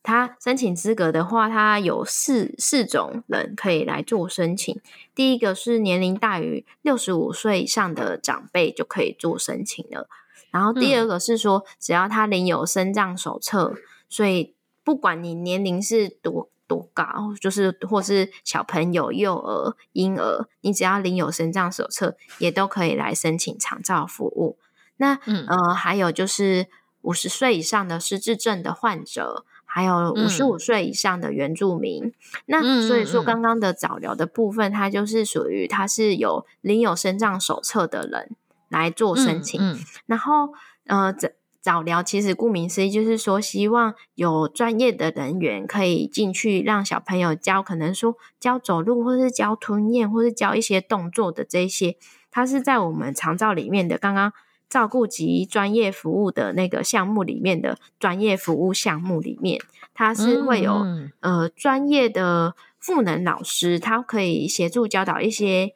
[0.03, 4.80] 它申请资格的话，他有四四种人可以来做申请。
[5.14, 10.07] 第一个是年龄大于六十五岁以上的长辈就可以做申请了。
[10.52, 13.76] 然后第二个是说，只要他领有身障手册，
[14.10, 24.57] 所以不管你年龄是多多高，就是或是小朋友、幼儿、婴儿，你只要领有身障手册，也都可以来申请长照服务。
[24.98, 26.68] 那、嗯、呃，还有就是
[27.02, 32.06] 五十岁以上的失智症的患者，还有五十五岁以上的原住民。
[32.06, 32.14] 嗯、
[32.48, 38.32] 那所以说，刚刚的早疗的部分，它就是属于它是有领有身障手册的人
[38.68, 39.62] 来做申请。
[39.62, 40.54] 嗯嗯、然后
[40.88, 41.30] 呃，早
[41.62, 51.96] 早疗其实顾名思义就是说，希望有专业的人员可以进去，让小朋友教，可能说教走路，或是教吞咽，或是教一些动作的这些，
[52.32, 54.34] 它是在我们长照里面的刚刚。
[54.70, 59.60] 照顾及专业服务的那个项目里面的专业服务项目里面，
[59.94, 65.74] 它是会有、嗯、呃专业的赋能老师，他可以协助教导一些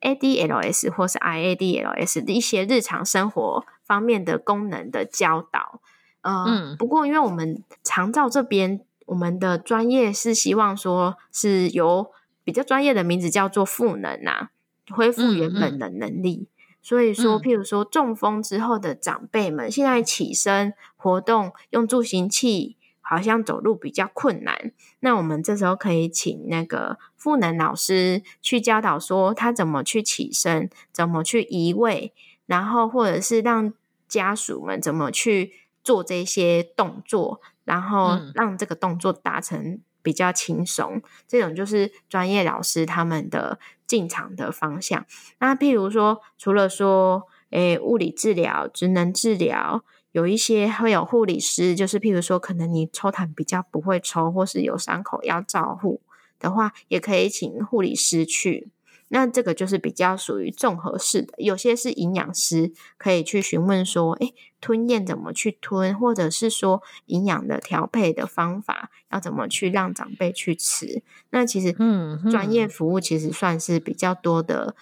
[0.00, 5.80] ADLS 或是 IADLS 的一些日常生活方面的功能的教导。
[6.22, 12.10] 呃，嗯、不过因为我们长照这边，我们的专业是希望说是由
[12.42, 14.50] 比较专业的名字叫做赋能啊，
[14.90, 16.48] 恢复原本的能力。
[16.86, 24.70] 所以说，譬如说中风之后的长辈们，现在起身活动用助行器，好像走路比较困难。
[25.00, 32.12] 那我们这时候可以请那个赋能老师去教导，说他怎么去起身，怎么去移位，
[32.46, 33.74] 然后或者是让
[34.06, 41.02] 家属们怎么去做这些动作，然后让这个动作达成比较轻松。
[41.26, 43.58] 这种就是专业老师他们的。
[43.86, 45.06] 进场的方向，
[45.38, 56.00] 那譬如说，除了说，诶，物理治疗、职能治疗，有一些会有护理师，就是譬如说，可能你抽痰比较不会抽，或是有伤口要照护
[56.38, 58.68] 的话，也可以请护理师去。
[59.08, 71.02] 那这个就是比较属于综合式的，有些是营养师可以去询问说，诶，吞咽怎么去吞，或者是说营养的调配的方法要怎么去让长辈去吃。
[71.30, 74.74] 那其实，嗯，专业服务其实算是比较多的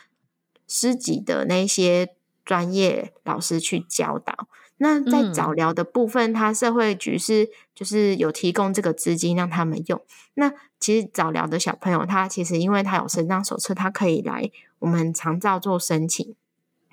[0.67, 2.15] 师级的那些
[2.45, 4.49] 专业老师去教导。
[4.79, 10.05] 那在早疗的部分，他社会局是就是有提供这个资金让他们用。
[10.35, 16.35] 那其实早疗的小朋友，他其实因为他有身障手册，他可以来我们长照做申请。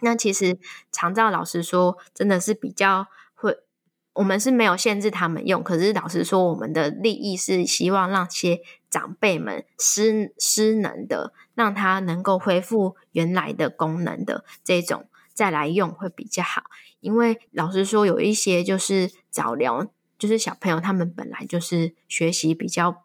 [0.01, 0.57] 那其实
[0.91, 3.57] 长照老师说，真的是比较会，
[4.13, 5.63] 我们是没有限制他们用。
[5.63, 15.07] 可是老师说，我们的利益是希望让些长辈们失失能的，让他能够恢复原来的功能的这种。
[15.33, 16.63] 再来用会比较好，
[17.01, 19.85] 因为老实说，有一些就是早疗，
[20.17, 23.03] 就是小朋友他们本来就是学习比较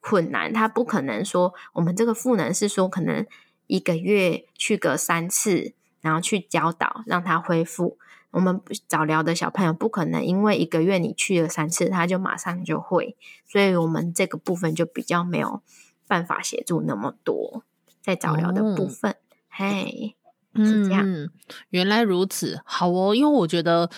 [0.00, 3.24] 困难，他不可能说我们这个赋能是说可能
[3.66, 7.98] 一个月去个三次，然后去教导让他恢复。
[8.32, 15.62] 我们早疗的小朋友不可能因为一个月你去了三次，他就马上就会，所以我们这个部分就比较没有
[16.06, 17.64] 办法协助那么多
[18.02, 19.16] 在早疗的部分，哦、
[19.48, 20.16] 嘿。
[20.56, 21.30] 嗯，
[21.70, 23.14] 原来如此，好哦。
[23.14, 23.88] 因为我觉得，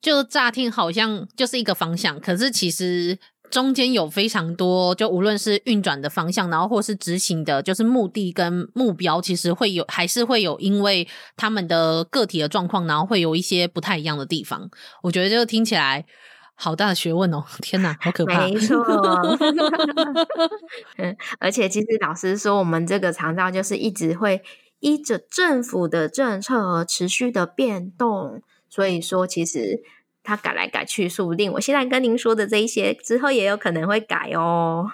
[0.00, 3.18] 就乍听好像就是一个方向，可是其实
[3.50, 11.06] 中间有非常多，就无论是运转的方向，然后或是执行的，就是目的跟目标，其实会有，还是会有，因为
[11.36, 14.70] 他们的个体的状况，然后会有一些不太一样的地方。
[15.02, 16.06] 我觉得就听起来
[16.54, 17.44] 好大的学问哦！
[17.60, 18.46] 天哪，好可怕！
[18.46, 18.76] 没错，
[20.98, 24.40] 嗯，而且其实老师说，我们这个长照就是一直会。
[24.80, 29.82] 依着政府的政策而持续的变动，所以说其实
[30.22, 34.90] 它改来改去，说不定我现在跟您说的这一些之后也有可能会改哦。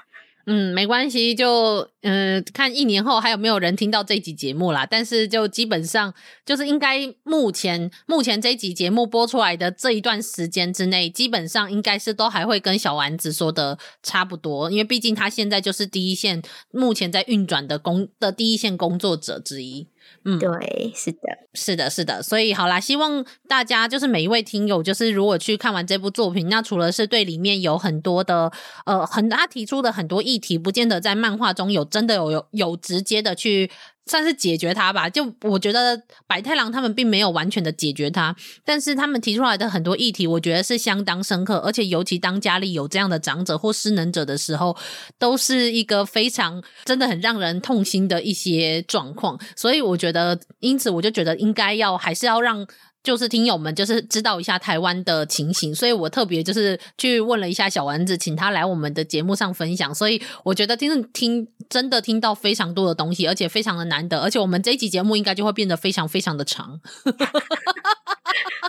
[0.48, 4.86] 嗯，没关系，就嗯、看一年后还有没有人听到这集节目啦。
[4.86, 6.14] 但是就基本上
[6.44, 16.40] 就是应该目前目前这集节目播出来的这一段时间之内，基本上应该是都还会跟小丸子说的差不多，因为毕竟他现在就是第一线，
[16.70, 19.88] 目前在运转的工的第一线工作者之一。
[20.24, 21.18] 嗯，对，是的，
[21.54, 28.50] 是的，是的，所以好啦，希望大家就是每一位听友，就是如果去看完这部作品，那除了是对里面有很多的
[28.84, 33.70] 呃，很他提出的很多议题，不见得在漫画中有真的有有有直接的去。
[34.06, 38.34] 算是解决它吧，就我觉得白太狼他们并没有完全的解决它，
[38.64, 44.76] 但是他们提出来的很多议题，我觉得是相当深刻，而且尤其当家里有这样的长者或失能者的时候，
[45.18, 52.66] 都是一个非常真的很让人痛心的一些状况，所以我觉得，因此我就觉得应该要还是要让。
[53.06, 59.94] 就是听友们就是知道一下台湾的情形，所以我特别就是去问了一下小丸子，请他来我们的节目上分享。
[59.94, 66.80] 所以我觉得听听真的听到非常多的东西，而且非常的难得，而且我们这一集节目应该就会变得非常非常的长。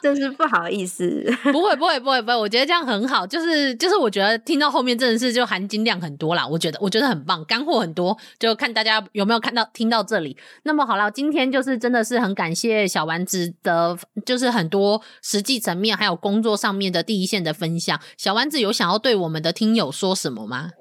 [0.01, 10.37] 真是不好意思， 不会不会不会不会，我觉得这样很好，就是就是我觉得听到后面真的是就含金量很多啦，我觉得我觉得很棒，干货很多，就看大家有没有看到听到这里。
[10.63, 17.99] 那么好了，今天就是真的是很感谢小丸子的，就是很多实际层面还有工作上面的第一线的分享。
[18.17, 20.71] 小丸子有想要对我们的听友说什么吗？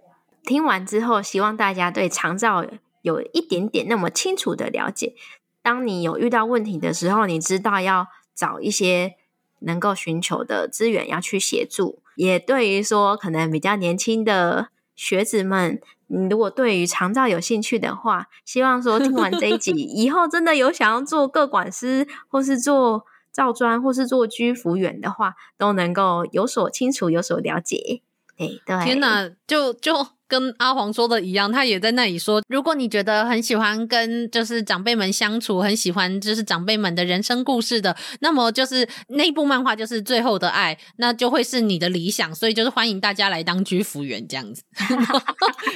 [0.44, 2.64] 听完之后，希望大家对长照
[3.02, 5.14] 有一点点那么清楚的了解。
[5.62, 8.06] 当你有遇到问题的时候，你知道要。
[8.36, 9.16] 找一些
[9.60, 28.02] 能够寻求的资源要去协助，也对于说可能比较年轻的学子们，你如果对于长照有兴趣的话，希望说听完这一集 以后，真的有想要做个管师，或是做照专，或是做居服员的话，都能够有所清楚，有所了解。
[28.36, 30.15] 哎，对，天哪，就就。
[30.28, 44.62] 跟阿黄说的一样，他也在那里说，如果你觉得很喜欢跟就是长辈们相处，很喜欢就是长辈们的人生故事的，那么就是那部漫画就是最后的爱，那就会是你的理想，所以就是欢迎大家来当居服员这样子。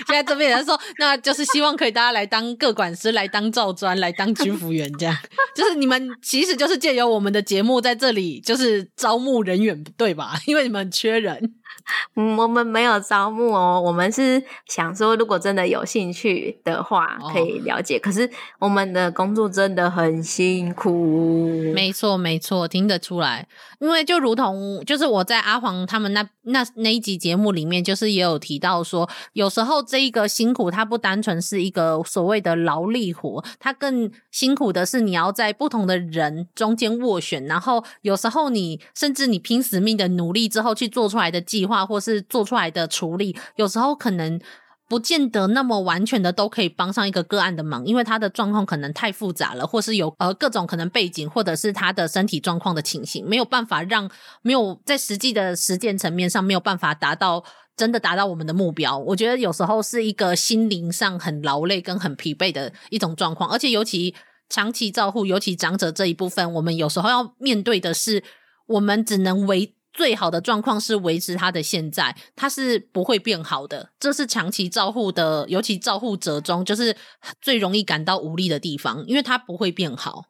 [0.06, 5.16] 现在这边人说，那就是希望可以大家来当个管师，来当照专，来当居服员这样，
[5.54, 10.38] 就是你们其实就是借由我们的节目在这里就是招募人员，对吧？
[10.46, 11.54] 因为你们缺人。
[12.16, 17.96] 嗯，我们没有招募哦，我们是想说，如果真的有兴趣的话，可以了解。
[17.96, 18.00] 哦。
[18.02, 23.48] 可是我们的工作真的很辛苦，没错没错，听得出来。
[23.80, 41.80] 因为就如同就是我在阿黄他们那那那一集节目里面，就是也有提到说，有时候这一个辛苦，它不单纯是一个所谓的劳力活，它更辛苦的是你要在不同的人中间斡旋，然后有时候你甚至你拼死命的努力之后去做出来的计计划。
[41.90, 44.40] 或是做出来的处理，有时候可能
[44.88, 54.08] 不见得那么完全的都可以帮上一个个案的忙，因为他的状况可能太复杂了，或是有呃各种可能背景，或者是他的身体状况的情形，没有办法让
[54.42, 57.42] 没有在实际的实践层面上没有办法达到
[57.76, 58.98] 真的达到我们的目标。
[58.98, 64.14] 我觉得有时候是一个心灵上很劳累跟很疲惫的一种状况，而且尤其
[64.48, 68.22] 长期照护，尤其长者这一部分，我们有时候要面对的是，
[68.66, 69.74] 我们只能为。
[69.92, 73.90] 最好的状况是维持他的现在，他是不会变好的。
[73.98, 76.96] 这是长期照护的，尤其照护者中，就是
[77.40, 80.26] 最容易感到无力的地方，因为他不会变好。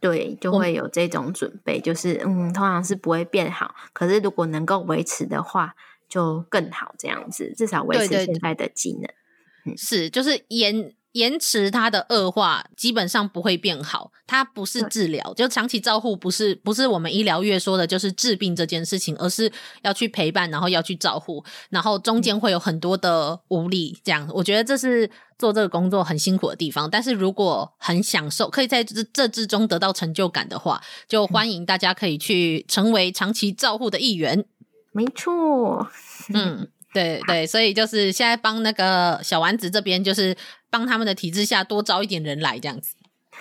[0.00, 3.74] 对，就会有这种准备，就是嗯，通常是不会变好。
[3.92, 5.74] 可是如果能够维持的话，
[6.08, 6.94] 就更好。
[6.98, 9.02] 这样子，至少维持现在的机能。
[9.02, 10.92] 对对对，是，就是延。
[11.18, 14.12] 延迟它的恶化，基本上不会变好。
[14.26, 19.50] 它不是治疗，就长期照护不是不是我们医疗院说的，就是治病这件事情，而是
[19.82, 23.98] 要去陪伴，然后要去照护，然后中间会有很多的无力。
[24.04, 26.90] 这样，我觉得这是做这个工作很辛苦的地方。
[26.90, 34.44] 但是如果很享受，可以在这这之中得到成就感的话，就欢迎大家可以去成为长期照护的一员。
[34.92, 35.88] 没错，
[36.34, 36.68] 嗯。
[36.92, 40.36] 对对，所以就是现在帮那个小丸子这边，就是
[40.70, 42.94] 帮他们的体制下多招一点人来这样子。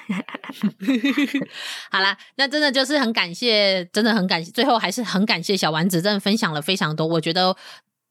[1.90, 7.56] 好啦，那真的就是很感谢，真的很感谢，最后还是很感谢小丸子，真的分享了非常多，我觉得。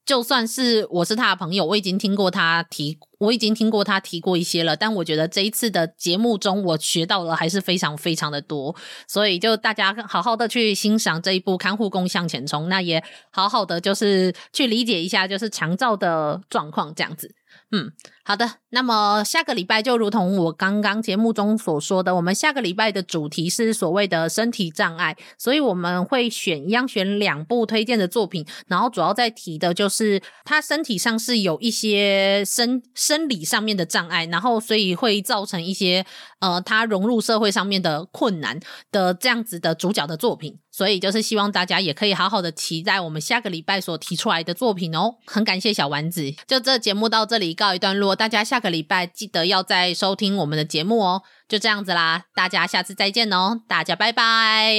[0.07, 4.77] 就算是我是他的朋友，我已经听过他提，我已经听过他提过一些了。
[4.77, 8.77] 但我觉得这一次的节目中，我学到了还是非常非常的多。
[9.09, 13.03] 所以就大家好好的去欣赏这一部《看护工向前冲》，那也
[13.33, 17.35] 好好的就是去理解一下，就是强照的状况这样子。
[17.73, 17.91] 嗯，
[18.27, 18.55] 好的。
[18.71, 36.05] 那么下个礼拜就如同我刚刚节目中所说的，我们下个礼拜的主题是所谓的身体障碍，所以我们会选一样选两部推荐的作品，然后主要在提的就是他身体上是有一些生生理上面的障碍，然后所以会造成一些
[36.41, 38.59] 呃他融入社会上面的困难
[38.91, 45.15] 的这样子的主角的作品，所以就是希望大家也可以好好的期待我们下个礼拜所提出来的作品哦。
[45.25, 47.47] 很感谢小丸子，就这节目到这里。
[47.55, 51.23] 告一段落，大家下个礼拜记得要再收听我们的节目哦。
[51.47, 54.73] 就这样子啦，大家下次再见哦，大家拜拜，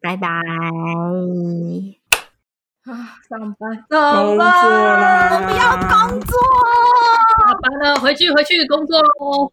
[0.00, 0.28] 拜拜。
[2.84, 6.36] 啊，上班，上班，工作不要工作，
[7.46, 9.52] 下班了，回去回去工作喽。